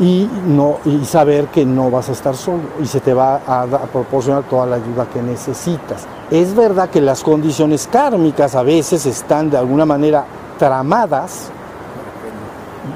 [0.00, 3.66] Y, no, y saber que no vas a estar solo y se te va a,
[3.92, 6.06] proporcionar toda la ayuda que necesitas.
[6.30, 10.24] Es verdad que las condiciones kármicas a veces están de alguna manera
[10.56, 11.50] tramadas,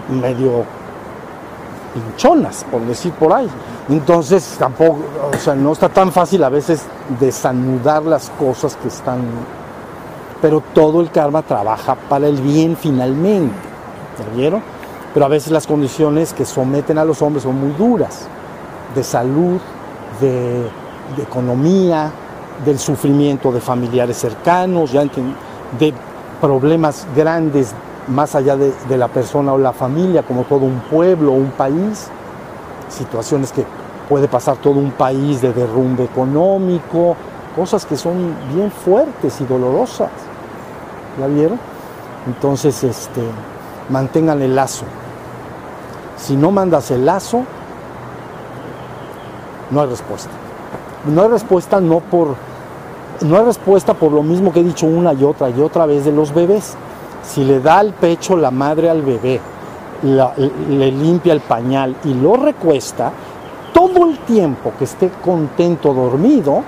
[0.08, 0.64] medio
[1.92, 3.48] pinchonas, por decir por ahí.
[3.88, 5.00] Entonces tampoco,
[5.34, 6.82] o sea, no está tan fácil a veces
[7.18, 9.22] desanudar las cosas que están
[10.42, 13.54] pero todo el karma trabaja para el bien finalmente.
[14.34, 14.60] vieron?
[15.14, 18.26] Pero a veces las condiciones que someten a los hombres son muy duras,
[18.94, 19.60] de salud,
[20.20, 20.62] de,
[21.20, 22.10] economía,
[22.64, 25.94] del sufrimiento de familiares cercanos, ya de
[26.40, 27.74] problemas grandes
[28.08, 32.08] más allá de, la persona o la familia, como todo un pueblo o un país,
[32.88, 33.64] situaciones que
[34.08, 37.16] puede pasar todo un país de derrumbe económico,
[37.54, 40.10] cosas que son bien fuertes y dolorosas.
[41.18, 41.58] ¿Ya vieron?
[42.26, 43.22] Entonces, este,
[43.88, 44.84] mantengan el lazo.
[46.22, 47.42] Si no mandas el lazo,
[49.70, 50.30] no hay respuesta.
[51.12, 52.36] No hay respuesta no por
[53.22, 56.04] no hay respuesta por lo mismo que he dicho una y otra y otra vez
[56.04, 56.74] de los bebés.
[57.24, 59.40] Si le da el pecho la madre al bebé,
[60.02, 63.12] le limpia el pañal y lo recuesta,
[63.72, 66.62] todo el tiempo que esté contento dormido,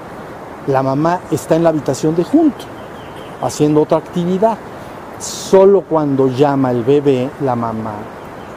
[0.66, 2.64] la mamá está en la habitación de junto
[3.42, 4.56] haciendo otra actividad.
[5.18, 7.94] Solo cuando llama el bebé, la mamá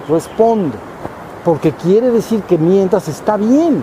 [0.09, 0.77] responde,
[1.47, 3.81] porque quiere decir que mientras está bien,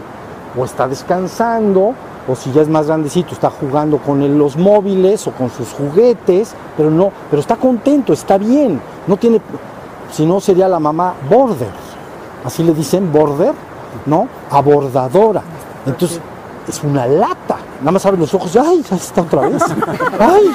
[0.54, 1.94] o está descansando,
[2.28, 6.54] o si ya es más grandecito, está jugando con los móviles o con sus juguetes,
[6.76, 9.40] pero no, pero está contento, está bien, no tiene,
[10.12, 11.70] si no sería la mamá border,
[12.44, 13.54] así le dicen border,
[14.04, 14.28] ¿no?
[14.50, 15.42] Abordadora.
[15.86, 16.20] Entonces,
[16.68, 17.56] es una lata.
[17.80, 18.84] Nada más abre los ojos y ¡ay!
[18.90, 19.62] Ya está otra vez.
[20.18, 20.54] ¡Ay!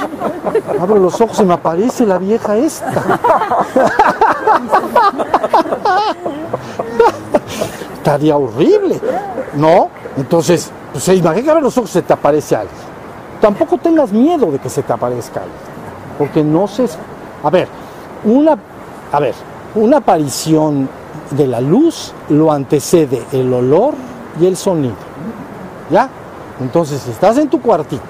[0.79, 2.91] Abro los ojos y me aparece la vieja esta.
[7.93, 8.99] Estaría horrible.
[9.55, 9.89] ¿No?
[10.17, 12.77] Entonces, pues que abre los ojos se te aparece alguien.
[13.41, 15.59] Tampoco tengas miedo de que se te aparezca alguien.
[16.17, 16.87] Porque no se.
[17.43, 17.67] A ver,
[18.25, 18.57] una.
[19.11, 19.33] A ver,
[19.75, 20.89] una aparición
[21.31, 23.93] de la luz lo antecede el olor
[24.39, 24.95] y el sonido.
[25.89, 26.09] ¿Ya?
[26.59, 28.03] Entonces, si estás en tu cuartito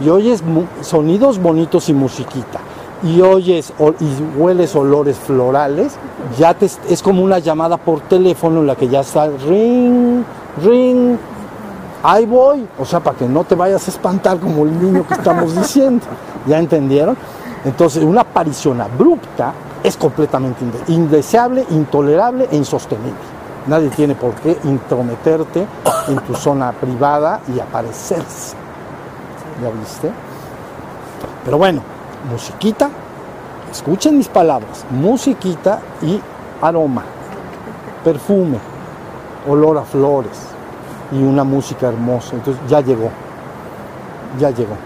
[0.00, 0.42] y oyes
[0.82, 2.60] sonidos bonitos y musiquita,
[3.02, 5.94] y oyes y hueles olores florales,
[6.38, 10.22] ya te, es como una llamada por teléfono en la que ya está ring,
[10.62, 11.16] ring,
[12.02, 15.14] ahí voy, o sea, para que no te vayas a espantar como el niño que
[15.14, 16.04] estamos diciendo,
[16.46, 17.16] ¿ya entendieron?
[17.64, 19.52] Entonces, una aparición abrupta
[19.82, 23.36] es completamente indeseable, intolerable e insostenible.
[23.66, 25.66] Nadie tiene por qué intrometerte
[26.08, 28.56] en tu zona privada y aparecerse.
[29.60, 30.10] ¿Ya viste?
[31.44, 31.82] Pero bueno,
[32.30, 32.90] musiquita,
[33.70, 36.20] escuchen mis palabras, musiquita y
[36.60, 37.02] aroma,
[38.04, 38.58] perfume,
[39.48, 40.36] olor a flores
[41.12, 42.36] y una música hermosa.
[42.36, 43.10] Entonces ya llegó,
[44.38, 44.76] ya llegó,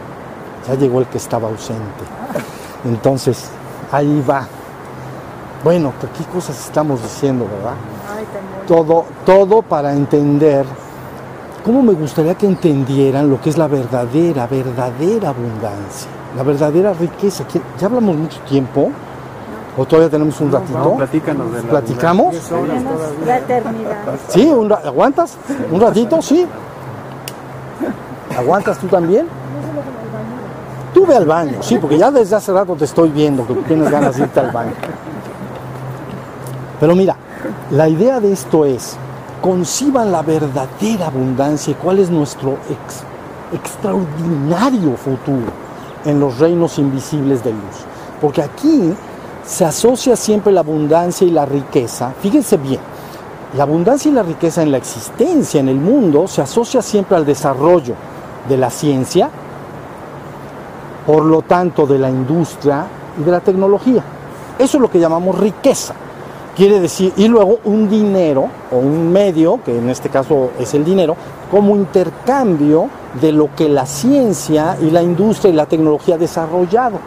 [0.67, 2.05] ya llegó el que estaba ausente.
[2.85, 3.51] Entonces,
[3.93, 4.47] ahí va.
[5.63, 7.75] Bueno, ¿qué cosas estamos diciendo, verdad?
[8.67, 10.65] Todo, todo para entender
[11.65, 17.45] cómo me gustaría que entendieran lo que es la verdadera, verdadera abundancia la verdadera riqueza.
[17.79, 18.91] ¿Ya hablamos mucho tiempo?
[19.77, 20.79] ¿O todavía tenemos un ratito?
[20.79, 22.51] No, platícanos de ¿Platicamos?
[23.25, 23.97] La eternidad.
[24.29, 24.47] ¿Sí?
[24.47, 25.37] Un, ¿Aguantas?
[25.71, 26.21] ¿Un ratito?
[26.21, 26.47] Sí.
[28.37, 29.27] ¿Aguantas tú también?
[30.93, 33.89] Tú ve al baño, sí, porque ya desde hace rato te estoy viendo que tienes
[33.91, 34.73] ganas de irte al baño.
[36.81, 37.15] Pero mira,
[37.71, 38.97] la idea de esto es,
[39.41, 42.57] conciban la verdadera abundancia y cuál es nuestro
[43.53, 45.70] extraordinario futuro
[46.05, 47.85] en los reinos invisibles de luz.
[48.21, 48.95] Porque aquí
[49.45, 52.13] se asocia siempre la abundancia y la riqueza.
[52.21, 52.81] Fíjense bien,
[53.57, 57.27] la abundancia y la riqueza en la existencia, en el mundo, se asocia siempre al
[57.27, 57.95] desarrollo
[58.49, 59.31] de la ciencia,
[61.07, 62.87] por lo tanto de la industria
[63.19, 64.05] y de la tecnología.
[64.59, 65.95] Eso es lo que llamamos riqueza.
[66.55, 70.85] Quiere decir, y luego un dinero o un medio, que en este caso es el
[70.85, 71.17] dinero,
[71.51, 72.89] como intercambio
[73.21, 76.99] de lo que la ciencia y la industria y la tecnología ha desarrollado.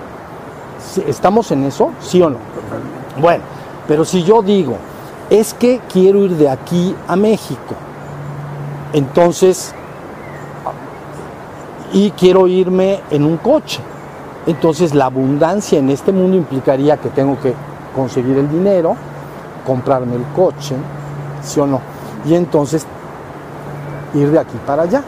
[1.08, 1.92] ¿Estamos en eso?
[2.02, 2.38] ¿Sí o no?
[3.20, 3.44] Bueno,
[3.88, 4.76] pero si yo digo,
[5.30, 7.76] es que quiero ir de aquí a México,
[8.92, 9.74] entonces,
[11.94, 13.82] y quiero irme en un coche,
[14.46, 17.54] entonces la abundancia en este mundo implicaría que tengo que
[17.96, 18.96] conseguir el dinero,
[19.66, 20.76] comprarme el coche,
[21.42, 21.80] ¿sí o no?
[22.26, 22.86] Y entonces
[24.14, 25.04] ir de aquí para allá.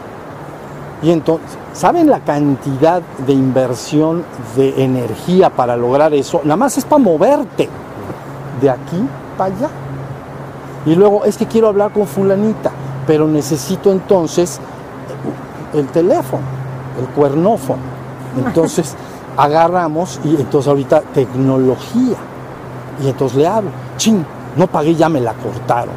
[1.02, 4.24] Y entonces, ¿saben la cantidad de inversión
[4.56, 6.40] de energía para lograr eso?
[6.44, 7.68] Nada más es para moverte
[8.60, 9.06] de aquí
[9.36, 9.68] para allá.
[10.86, 12.70] Y luego es que quiero hablar con fulanita,
[13.06, 14.60] pero necesito entonces
[15.74, 16.44] el teléfono,
[16.98, 17.82] el cuernófono.
[18.38, 18.94] Entonces
[19.36, 22.16] agarramos y entonces ahorita tecnología.
[23.02, 24.24] Y entonces le hablo, ching,
[24.56, 25.94] no pagué, ya me la cortaron.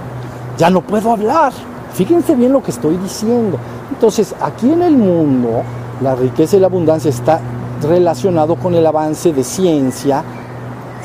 [0.58, 1.54] Ya no puedo hablar.
[2.00, 3.58] Fíjense bien lo que estoy diciendo.
[3.90, 5.64] Entonces, aquí en el mundo,
[6.02, 7.42] la riqueza y la abundancia está
[7.82, 10.24] relacionado con el avance de ciencia,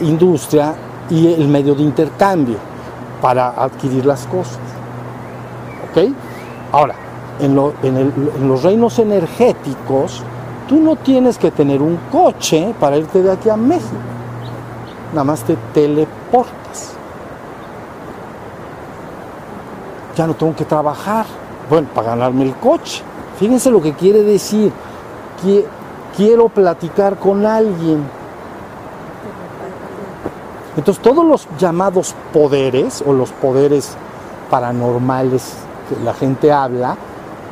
[0.03, 0.73] industria
[1.11, 2.59] y el medio de intercambio
[3.21, 4.61] para adquirir las cosas.
[5.91, 6.13] ¿Ok?
[6.71, 6.95] Ahora,
[7.41, 7.59] en,
[7.89, 10.23] en los reinos energéticos,
[10.69, 13.97] tú no tienes que tener un coche para irte de aquí a México.
[15.11, 16.84] Nada más te teleportas.
[20.17, 21.27] Ya no tengo que trabajar
[21.69, 23.03] bueno, para ganarme el coche.
[23.39, 24.73] Fíjense lo que quiere decir.
[26.17, 28.05] Quiero platicar con alguien.
[30.77, 33.97] Entonces todos los llamados poderes o los poderes
[34.51, 35.55] paranormales
[35.89, 36.97] que la gente habla,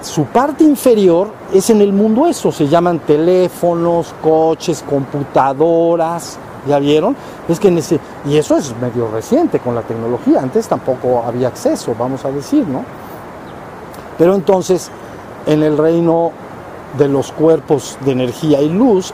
[0.02, 7.16] su parte inferior es en el mundo eso, se llaman teléfonos, coches, computadoras, ¿ya vieron?
[7.48, 7.80] Es que en
[8.24, 12.66] y eso es medio reciente con la tecnología, antes tampoco había acceso, vamos a decir,
[12.66, 12.84] ¿no?
[14.18, 14.90] Pero entonces,
[15.46, 16.32] en el reino
[16.98, 19.12] de los cuerpos de energía y luz,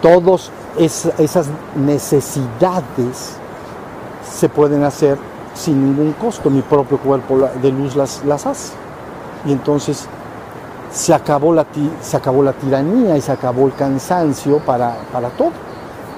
[0.00, 1.46] todas esas
[1.76, 3.36] necesidades
[4.30, 5.18] se pueden hacer
[5.54, 6.50] sin ningún costo.
[6.50, 8.72] Mi propio cuerpo de luz las, las hace.
[9.44, 10.06] Y entonces
[10.92, 11.66] se acabó, la,
[12.00, 15.52] se acabó la tiranía y se acabó el cansancio para, para todo.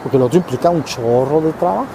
[0.05, 1.87] Porque lo otro implica un chorro de trabajo.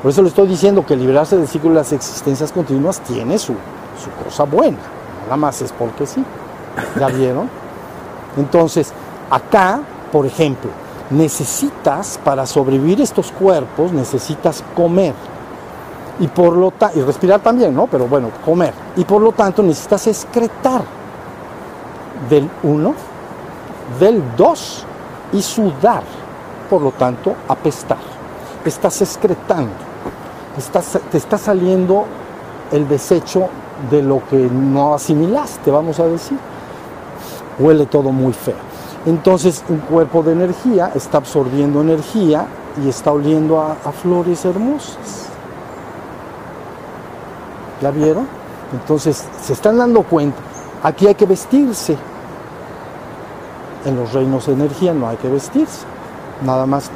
[0.00, 3.54] Por eso le estoy diciendo que liberarse del ciclo de las existencias continuas tiene su,
[3.98, 4.78] su cosa buena
[5.24, 6.24] nada más es porque sí.
[6.98, 7.48] ¿Ya vieron?
[8.36, 8.92] Entonces,
[9.30, 9.80] acá,
[10.12, 10.70] por ejemplo,
[11.10, 15.14] necesitas, para sobrevivir estos cuerpos, necesitas comer.
[16.20, 17.86] Y por lo y respirar también, ¿no?
[17.86, 18.72] Pero bueno, comer.
[18.96, 20.82] Y por lo tanto necesitas excretar
[22.28, 22.94] del uno,
[23.98, 24.84] del dos
[25.32, 26.02] y sudar.
[26.68, 27.98] Por lo tanto, apestar.
[28.64, 29.72] Estás excretando.
[31.10, 32.06] te está saliendo
[32.72, 33.48] el desecho
[33.90, 36.38] de lo que no asimilaste, vamos a decir.
[37.58, 38.74] Huele todo muy feo.
[39.06, 42.46] Entonces un cuerpo de energía está absorbiendo energía
[42.82, 45.28] y está oliendo a, a flores hermosas.
[47.82, 48.26] ¿La vieron?
[48.72, 50.38] Entonces se están dando cuenta,
[50.82, 51.96] aquí hay que vestirse.
[53.84, 55.84] En los reinos de energía no hay que vestirse.
[56.44, 56.90] Nada más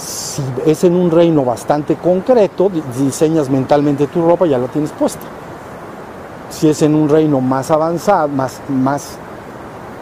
[0.00, 4.92] si es en un reino bastante concreto, diseñas mentalmente tu ropa y ya la tienes
[4.92, 5.20] puesta.
[6.48, 9.16] Si es en un reino más avanzado, más, más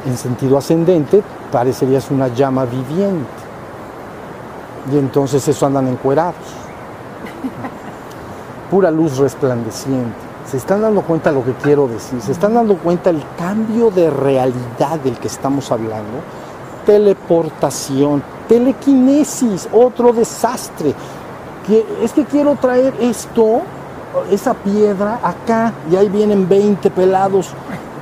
[0.07, 3.27] en sentido ascendente, parecerías una llama viviente.
[4.93, 6.37] Y entonces eso andan encuerados.
[8.71, 10.29] Pura luz resplandeciente.
[10.47, 13.91] Se están dando cuenta de lo que quiero decir, se están dando cuenta el cambio
[13.91, 16.23] de realidad del que estamos hablando.
[16.87, 20.95] Teleportación, telequinesis, otro desastre.
[22.03, 23.61] Es que quiero traer esto,
[24.31, 27.51] esa piedra acá, y ahí vienen 20 pelados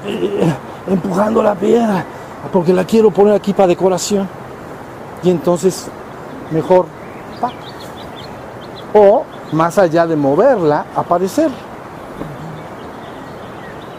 [0.07, 0.53] eh,
[0.87, 2.05] empujando la piedra,
[2.53, 4.29] porque la quiero poner aquí para decoración.
[5.25, 5.89] Y entonces,
[6.53, 6.87] mejor,
[8.95, 11.51] o más allá de moverla, aparecer.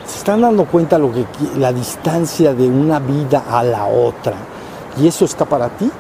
[0.06, 1.26] Se están dando cuenta lo que
[1.58, 4.36] la distancia de una vida a la otra.
[4.98, 5.92] Y eso está para ti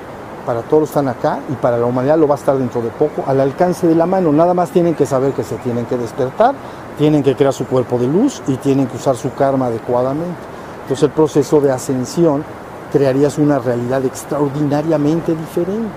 [0.48, 3.22] para todos están acá y para la humanidad lo va a estar dentro de poco,
[3.28, 4.32] al alcance de la mano.
[4.32, 6.56] Nada más tienen que saber que se tienen que despertar,
[6.98, 10.40] tienen que crear su cuerpo de luz y tienen que usar su karma adecuadamente.
[10.84, 12.45] Entonces el proceso de ascensión
[12.94, 15.91] crearías una realidad extraordinariamente diferente.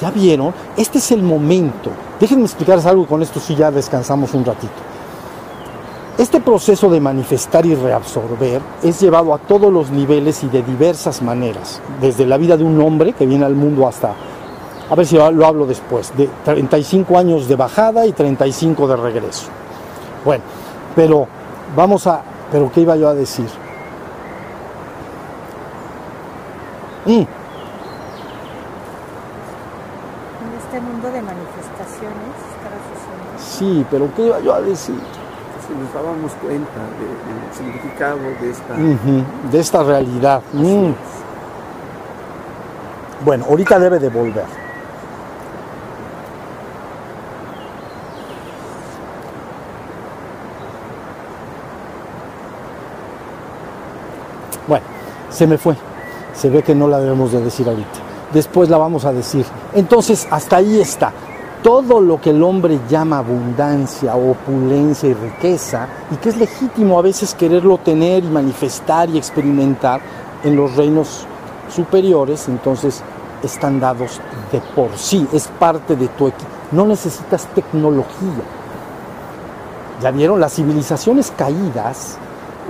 [0.00, 0.52] ¿Ya vieron?
[0.76, 1.90] Este es el momento.
[2.18, 4.87] Déjenme explicarles algo con esto sí ya descansamos un ratito.
[6.18, 11.22] Este proceso de manifestar y reabsorber es llevado a todos los niveles y de diversas
[11.22, 14.16] maneras, desde la vida de un hombre que viene al mundo hasta,
[14.90, 19.46] a ver si lo hablo después, de 35 años de bajada y 35 de regreso.
[20.24, 20.42] Bueno,
[20.96, 21.28] pero
[21.76, 22.20] vamos a,
[22.50, 23.46] pero ¿qué iba yo a decir?
[27.06, 27.12] Mm.
[27.12, 27.26] En
[30.58, 32.48] este mundo de manifestaciones
[33.38, 34.98] Sí, pero ¿qué iba yo a decir?
[35.74, 38.74] Nos dábamos cuenta del significado de esta,
[39.50, 40.42] de esta realidad.
[40.52, 40.92] Mm.
[43.24, 44.44] Bueno, ahorita debe de volver.
[54.66, 54.84] Bueno,
[55.30, 55.76] se me fue.
[56.34, 57.88] Se ve que no la debemos de decir ahorita.
[58.32, 59.44] Después la vamos a decir.
[59.74, 61.12] Entonces, hasta ahí está
[61.62, 67.02] todo lo que el hombre llama abundancia, opulencia y riqueza, y que es legítimo a
[67.02, 70.00] veces quererlo tener y manifestar y experimentar
[70.44, 71.26] en los reinos
[71.68, 73.02] superiores, entonces
[73.42, 74.20] están dados
[74.52, 76.50] de por sí, es parte de tu equipo.
[76.72, 78.44] No necesitas tecnología.
[80.02, 82.18] Ya vieron, las civilizaciones caídas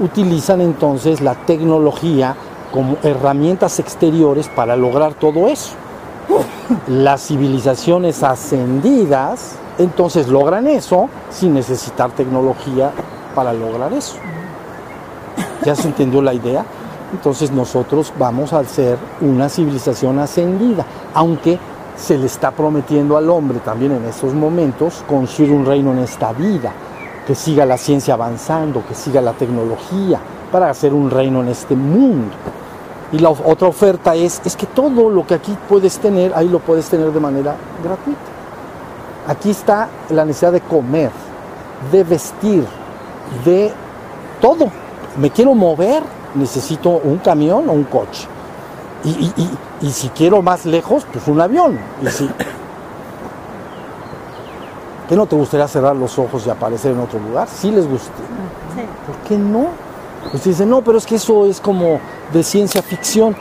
[0.01, 2.36] utilizan entonces la tecnología
[2.73, 5.74] como herramientas exteriores para lograr todo eso
[6.87, 12.91] las civilizaciones ascendidas entonces logran eso sin necesitar tecnología
[13.35, 14.17] para lograr eso.
[15.65, 16.65] ¿Ya se entendió la idea?
[17.13, 20.85] Entonces nosotros vamos a ser una civilización ascendida,
[21.15, 21.59] aunque
[21.97, 26.33] se le está prometiendo al hombre también en estos momentos construir un reino en esta
[26.33, 26.73] vida,
[27.27, 31.77] que siga la ciencia avanzando, que siga la tecnología, para hacer un reino en este
[31.77, 32.35] mundo.
[33.10, 36.59] Y la otra oferta es, es que todo lo que aquí puedes tener, ahí lo
[36.59, 38.20] puedes tener de manera gratuita.
[39.26, 41.10] Aquí está la necesidad de comer,
[41.90, 42.64] de vestir,
[43.44, 43.72] de
[44.40, 44.70] todo.
[45.18, 46.02] Me quiero mover,
[46.35, 48.26] necesito un camión o un coche.
[49.05, 51.78] Y, si quiero más lejos, pues un avión.
[52.02, 52.28] Y si,
[55.09, 57.48] ¿Qué no te gustaría cerrar los ojos y aparecer en otro lugar?
[57.48, 58.10] Sí les gusta.
[59.06, 59.68] ¿Por qué no?
[60.30, 61.98] Pues dicen, no, pero es que eso es como
[62.33, 63.37] de ciencia ficción.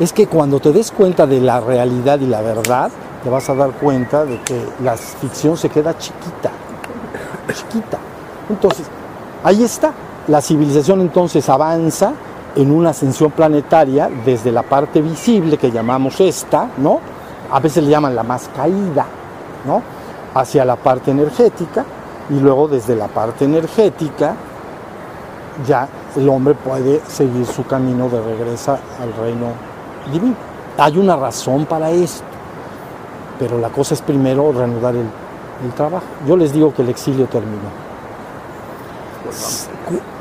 [0.00, 2.90] Es que cuando te des cuenta de la realidad y la verdad,
[3.22, 6.50] te vas a dar cuenta de que la ficción se queda chiquita,
[7.52, 7.98] chiquita.
[8.48, 8.86] Entonces,
[9.42, 9.92] ahí está.
[10.28, 12.12] La civilización entonces avanza
[12.54, 17.00] en una ascensión planetaria desde la parte visible que llamamos esta, ¿no?
[17.50, 19.06] A veces le llaman la más caída,
[19.66, 19.82] ¿no?
[20.34, 21.84] Hacia la parte energética
[22.30, 24.34] y luego desde la parte energética
[25.66, 29.52] ya el hombre puede seguir su camino de regreso al reino
[30.12, 30.34] divino.
[30.76, 32.24] Hay una razón para esto,
[33.38, 35.06] pero la cosa es primero reanudar el,
[35.76, 36.06] trabajo.
[36.26, 37.88] Yo les digo que el exilio terminó.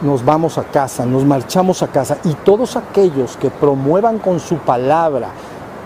[0.01, 4.57] Nos vamos a casa, nos marchamos a casa y todos aquellos que promuevan con su
[4.57, 5.29] palabra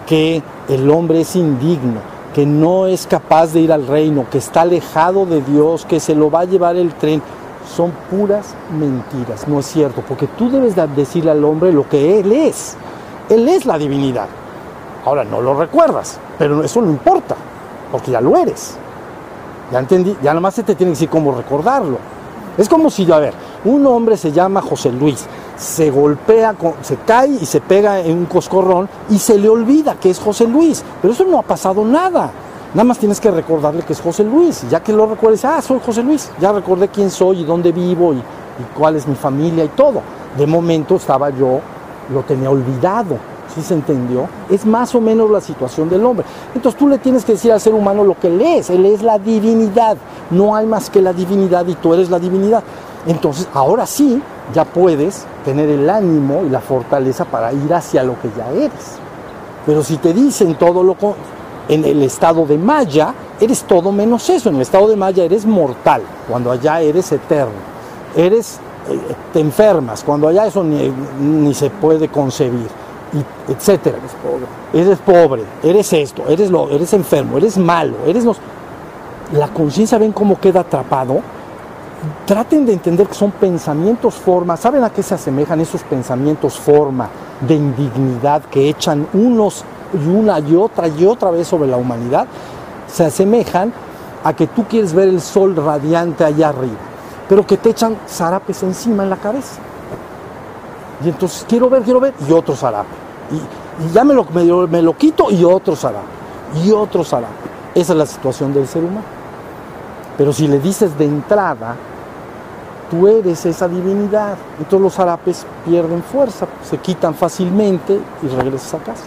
[0.08, 2.00] que el hombre es indigno,
[2.34, 6.16] que no es capaz de ir al reino, que está alejado de Dios, que se
[6.16, 7.22] lo va a llevar el tren,
[7.68, 12.32] son puras mentiras, no es cierto, porque tú debes decirle al hombre lo que él
[12.32, 12.76] es.
[13.30, 14.28] Él es la divinidad.
[15.06, 17.36] Ahora no lo recuerdas, pero eso no importa,
[17.92, 18.76] porque ya lo eres.
[19.72, 21.98] Ya entendí, ya nada más se te tiene que decir cómo recordarlo.
[22.58, 23.34] Es como si, a ver,
[23.64, 25.26] un hombre se llama José Luis,
[25.56, 30.10] se golpea, se cae y se pega en un coscorrón y se le olvida que
[30.10, 32.32] es José Luis, pero eso no ha pasado nada.
[32.74, 34.64] Nada más tienes que recordarle que es José Luis.
[34.70, 36.32] ya que lo recuerdes, ah, soy José Luis.
[36.40, 38.24] Ya recordé quién soy y dónde vivo y,
[38.78, 40.02] cuál es mi familia y todo.
[40.38, 41.60] De momento estaba yo,
[42.14, 43.18] lo tenía olvidado.
[43.54, 44.30] ¿Sí se entendió?
[44.50, 46.26] Es más o menos la situación del hombre.
[46.56, 48.70] Entonces tú le tienes que decir al ser humano lo que él es.
[48.70, 49.98] Él es la divinidad.
[50.30, 52.64] No hay más que la divinidad y tú eres la divinidad.
[53.06, 54.22] Entonces ahora sí
[54.54, 58.96] ya puedes tener el ánimo y la fortaleza para ir hacia lo que ya eres.
[59.66, 60.96] Pero si te dicen todo lo
[61.72, 64.50] en el estado de Maya, eres todo menos eso.
[64.50, 67.72] En el estado de Maya eres mortal, cuando allá eres eterno.
[68.14, 69.00] Eres, eh,
[69.32, 72.68] te enfermas, cuando allá eso ni, se puede concebir,
[73.14, 73.98] y etcétera.
[73.98, 74.84] Eres pobre.
[74.84, 78.38] Eres pobre, eres esto, eres lo, eres enfermo, eres malo, eres los.
[79.32, 81.22] La conciencia ven cómo queda atrapado.
[82.26, 84.58] Traten de entender que son pensamientos forma.
[84.58, 87.08] ¿Saben a qué se asemejan esos pensamientos forma
[87.40, 92.28] de indignidad que echan unos y una y otra y otra vez sobre la humanidad,
[92.88, 93.74] se asemejan
[94.24, 96.78] a que tú quieres ver el sol radiante allá arriba,
[97.28, 99.60] pero que te echan zarapes encima en la cabeza.
[101.04, 102.90] Y entonces quiero ver, quiero ver, y otro zarape.
[103.32, 106.06] Y, ya me lo, me, lo quito y otro zarape.
[106.64, 107.50] Y otro zarape.
[107.74, 109.06] Esa es la situación del ser humano.
[110.18, 111.76] Pero si le dices de entrada,
[112.92, 118.78] tú eres esa divinidad, entonces los zarapes pierden fuerza, se quitan fácilmente y regresas a
[118.80, 119.06] casa.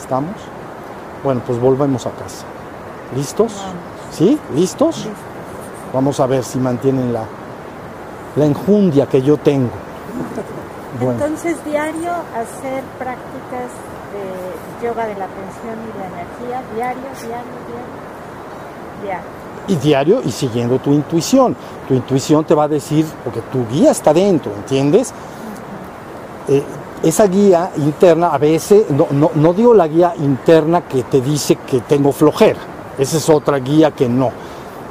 [0.00, 0.36] ¿Estamos?
[1.24, 2.44] Bueno, pues volvemos a casa.
[3.16, 3.52] ¿Listos?
[4.10, 4.38] ¿Sí?
[4.54, 5.06] ¿Listos?
[5.92, 7.24] Vamos a ver si mantienen la,
[8.36, 9.70] la enjundia que yo tengo.
[11.00, 13.70] Entonces, diario hacer prácticas
[14.12, 19.38] de yoga de la atención y la energía, diario, diario, diario, diario.
[19.68, 21.54] Y diario y siguiendo tu intuición.
[21.86, 25.12] Tu intuición te va a decir, porque tu guía está dentro, ¿entiendes?
[27.02, 31.80] Esa guía interna a veces, no, no, digo la guía interna que te dice que
[31.80, 32.58] tengo flojera,
[32.98, 34.30] esa es otra guía que no.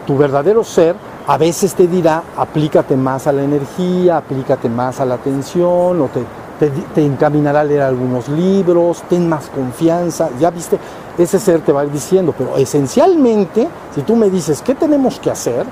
[0.05, 0.95] Tu verdadero ser
[1.27, 6.09] a veces te dirá, aplícate más a la energía, aplícate más a la atención, o
[6.57, 10.79] te, te, encaminará a leer algunos libros, ten más confianza, ya viste,
[11.17, 15.65] ese ser te va diciendo, pero esencialmente, si tú me dices, ¿qué tenemos que hacer?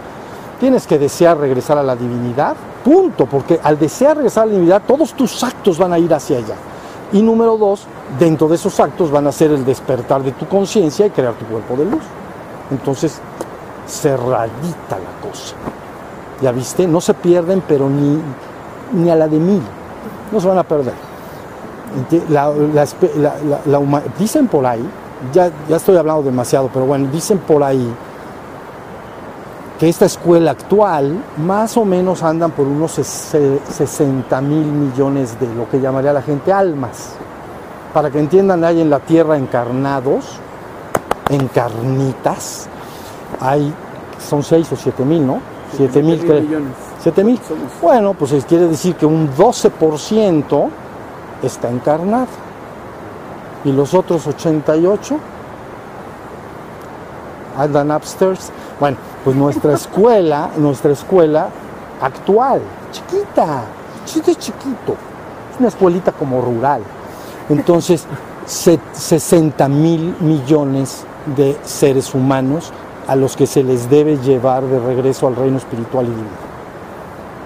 [0.60, 2.56] Tienes que desear regresar a la divinidad,
[2.86, 6.38] punto, porque al desear regresar a la divinidad, todos tus actos van a ir hacia
[6.38, 6.56] allá.
[7.12, 7.88] Y número dos,
[8.20, 11.46] dentro de esos actos van a ser el despertar de tu conciencia y crear tu
[11.46, 12.04] cuerpo de luz.
[12.70, 13.20] Entonces,
[13.88, 15.56] cerradita la cosa.
[16.44, 18.20] Ya viste, no se pierden, pero ni,
[18.94, 19.62] ni a la de mil,
[20.32, 20.94] no se van a perder.
[24.20, 24.88] dicen por ahí,
[25.34, 27.92] ya, ya estoy hablando demasiado, pero bueno, dicen por ahí
[29.80, 35.70] que esta escuela actual más o menos andan por unos 60 mil millones de lo
[35.70, 37.16] que llamaría la gente almas.
[37.94, 40.38] Para que entiendan, hay en la tierra encarnados,
[41.30, 42.68] encarnitas,
[43.40, 43.74] hay,
[44.20, 45.40] son 6 o 7 mil, ¿no?
[45.76, 46.74] 7 mil, millones.
[47.02, 47.40] 7 mil.
[47.82, 50.70] Bueno, pues quiere decir que un 12%
[51.44, 52.28] está encarnado.
[53.66, 55.18] Y los otros 88
[57.58, 58.52] andan upstairs.
[58.80, 61.50] Bueno, pues nuestra escuela, nuestra escuela
[62.02, 62.62] actual,
[62.92, 63.64] chiquita,
[64.06, 64.96] chiquito, chiquito,
[65.54, 66.82] es una escuelita como rural.
[67.50, 68.06] Entonces,
[68.46, 72.72] 60 mil millones de seres humanos
[73.08, 76.30] a los que se les debe llevar de regreso al reino espiritual y divino.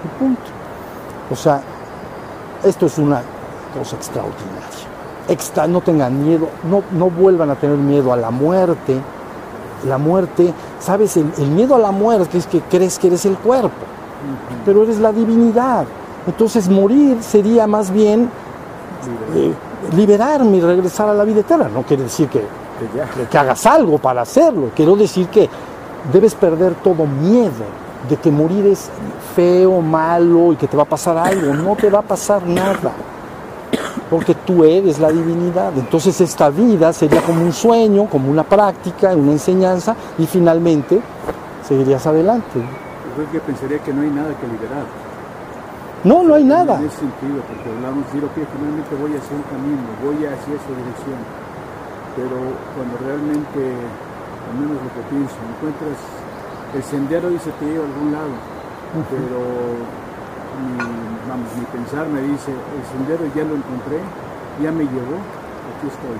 [0.04, 0.42] Y punto.
[1.30, 1.62] O sea,
[2.64, 3.22] esto es una
[3.78, 4.60] cosa extraordinaria.
[5.28, 9.00] Extra, no tengan miedo, no, no vuelvan a tener miedo a la muerte,
[9.86, 13.84] la muerte, sabes, el, miedo a la muerte es que crees que eres el cuerpo,
[14.64, 15.84] pero eres la divinidad.
[16.26, 18.30] Entonces morir sería más bien
[19.34, 19.54] eh,
[19.96, 21.68] liberarme y regresar a la vida eterna.
[21.72, 22.44] No quiere decir que,
[23.30, 25.48] que, hagas algo para hacerlo, quiero decir que
[26.12, 28.88] debes perder todo miedo de que morir es
[29.34, 31.54] feo, malo y que te va a pasar algo.
[31.54, 32.92] No te va a pasar nada
[34.10, 35.72] porque tú eres la divinidad.
[35.76, 41.00] Entonces esta vida sería como un sueño, como una práctica, una enseñanza y finalmente
[41.66, 42.60] seguirías adelante.
[43.16, 44.84] Yo que pensaría que no hay nada que liberar.
[46.02, 46.78] No, no hay nada.
[46.80, 50.54] En ese sentido, porque hablamos de decir, ok, finalmente voy hacia un camino, voy hacia
[50.56, 51.20] esa dirección.
[52.16, 52.36] Pero
[52.74, 53.76] cuando realmente
[54.50, 55.36] al menos lo que pienso.
[55.56, 55.98] Encuentras
[56.74, 58.34] el sendero dice te lleva a algún lado,
[59.10, 59.38] pero
[61.28, 64.00] vamos, mi pensar me dice, el sendero ya lo encontré,
[64.62, 65.16] ya me llevó,
[65.76, 66.18] aquí estoy.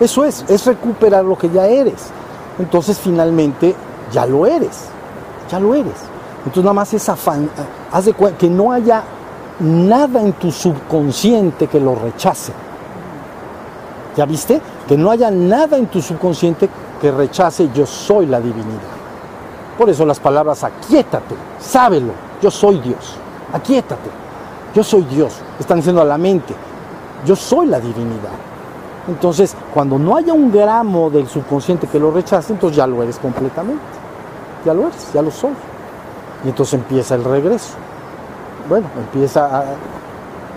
[0.00, 2.10] Eso es, es recuperar lo que ya eres.
[2.58, 3.74] Entonces finalmente
[4.12, 4.86] ya lo eres,
[5.50, 5.94] ya lo eres.
[6.38, 7.50] Entonces nada más es afán,
[7.92, 9.02] haz de cuenta que no haya
[9.60, 12.52] nada en tu subconsciente que lo rechace.
[14.16, 14.60] ¿Ya viste?
[14.86, 16.68] Que no haya nada en tu subconsciente
[17.00, 18.98] que rechace yo soy la divinidad.
[19.76, 22.12] Por eso las palabras aquíétate, sábelo,
[22.42, 23.16] yo soy Dios.
[23.52, 24.10] Aquíétate,
[24.74, 25.34] yo soy Dios.
[25.58, 26.54] Están diciendo a la mente,
[27.24, 28.36] yo soy la divinidad.
[29.08, 33.18] Entonces, cuando no haya un gramo del subconsciente que lo rechace, entonces ya lo eres
[33.18, 33.82] completamente.
[34.64, 35.52] Ya lo eres, ya lo soy.
[36.44, 37.74] Y entonces empieza el regreso.
[38.68, 39.64] Bueno, empieza.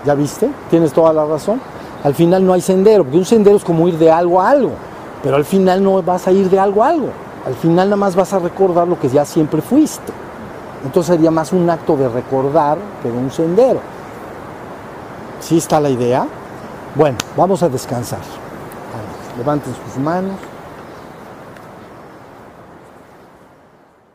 [0.04, 0.50] ¿Ya viste?
[0.68, 1.60] Tienes toda la razón.
[2.04, 4.72] Al final no hay sendero, porque un sendero es como ir de algo a algo,
[5.22, 7.08] pero al final no vas a ir de algo a algo.
[7.46, 10.12] Al final nada más vas a recordar lo que ya siempre fuiste.
[10.84, 13.80] Entonces sería más un acto de recordar que de un sendero.
[15.40, 16.26] ¿Sí está la idea?
[16.94, 18.20] Bueno, vamos a descansar.
[19.38, 20.36] Levanten sus manos.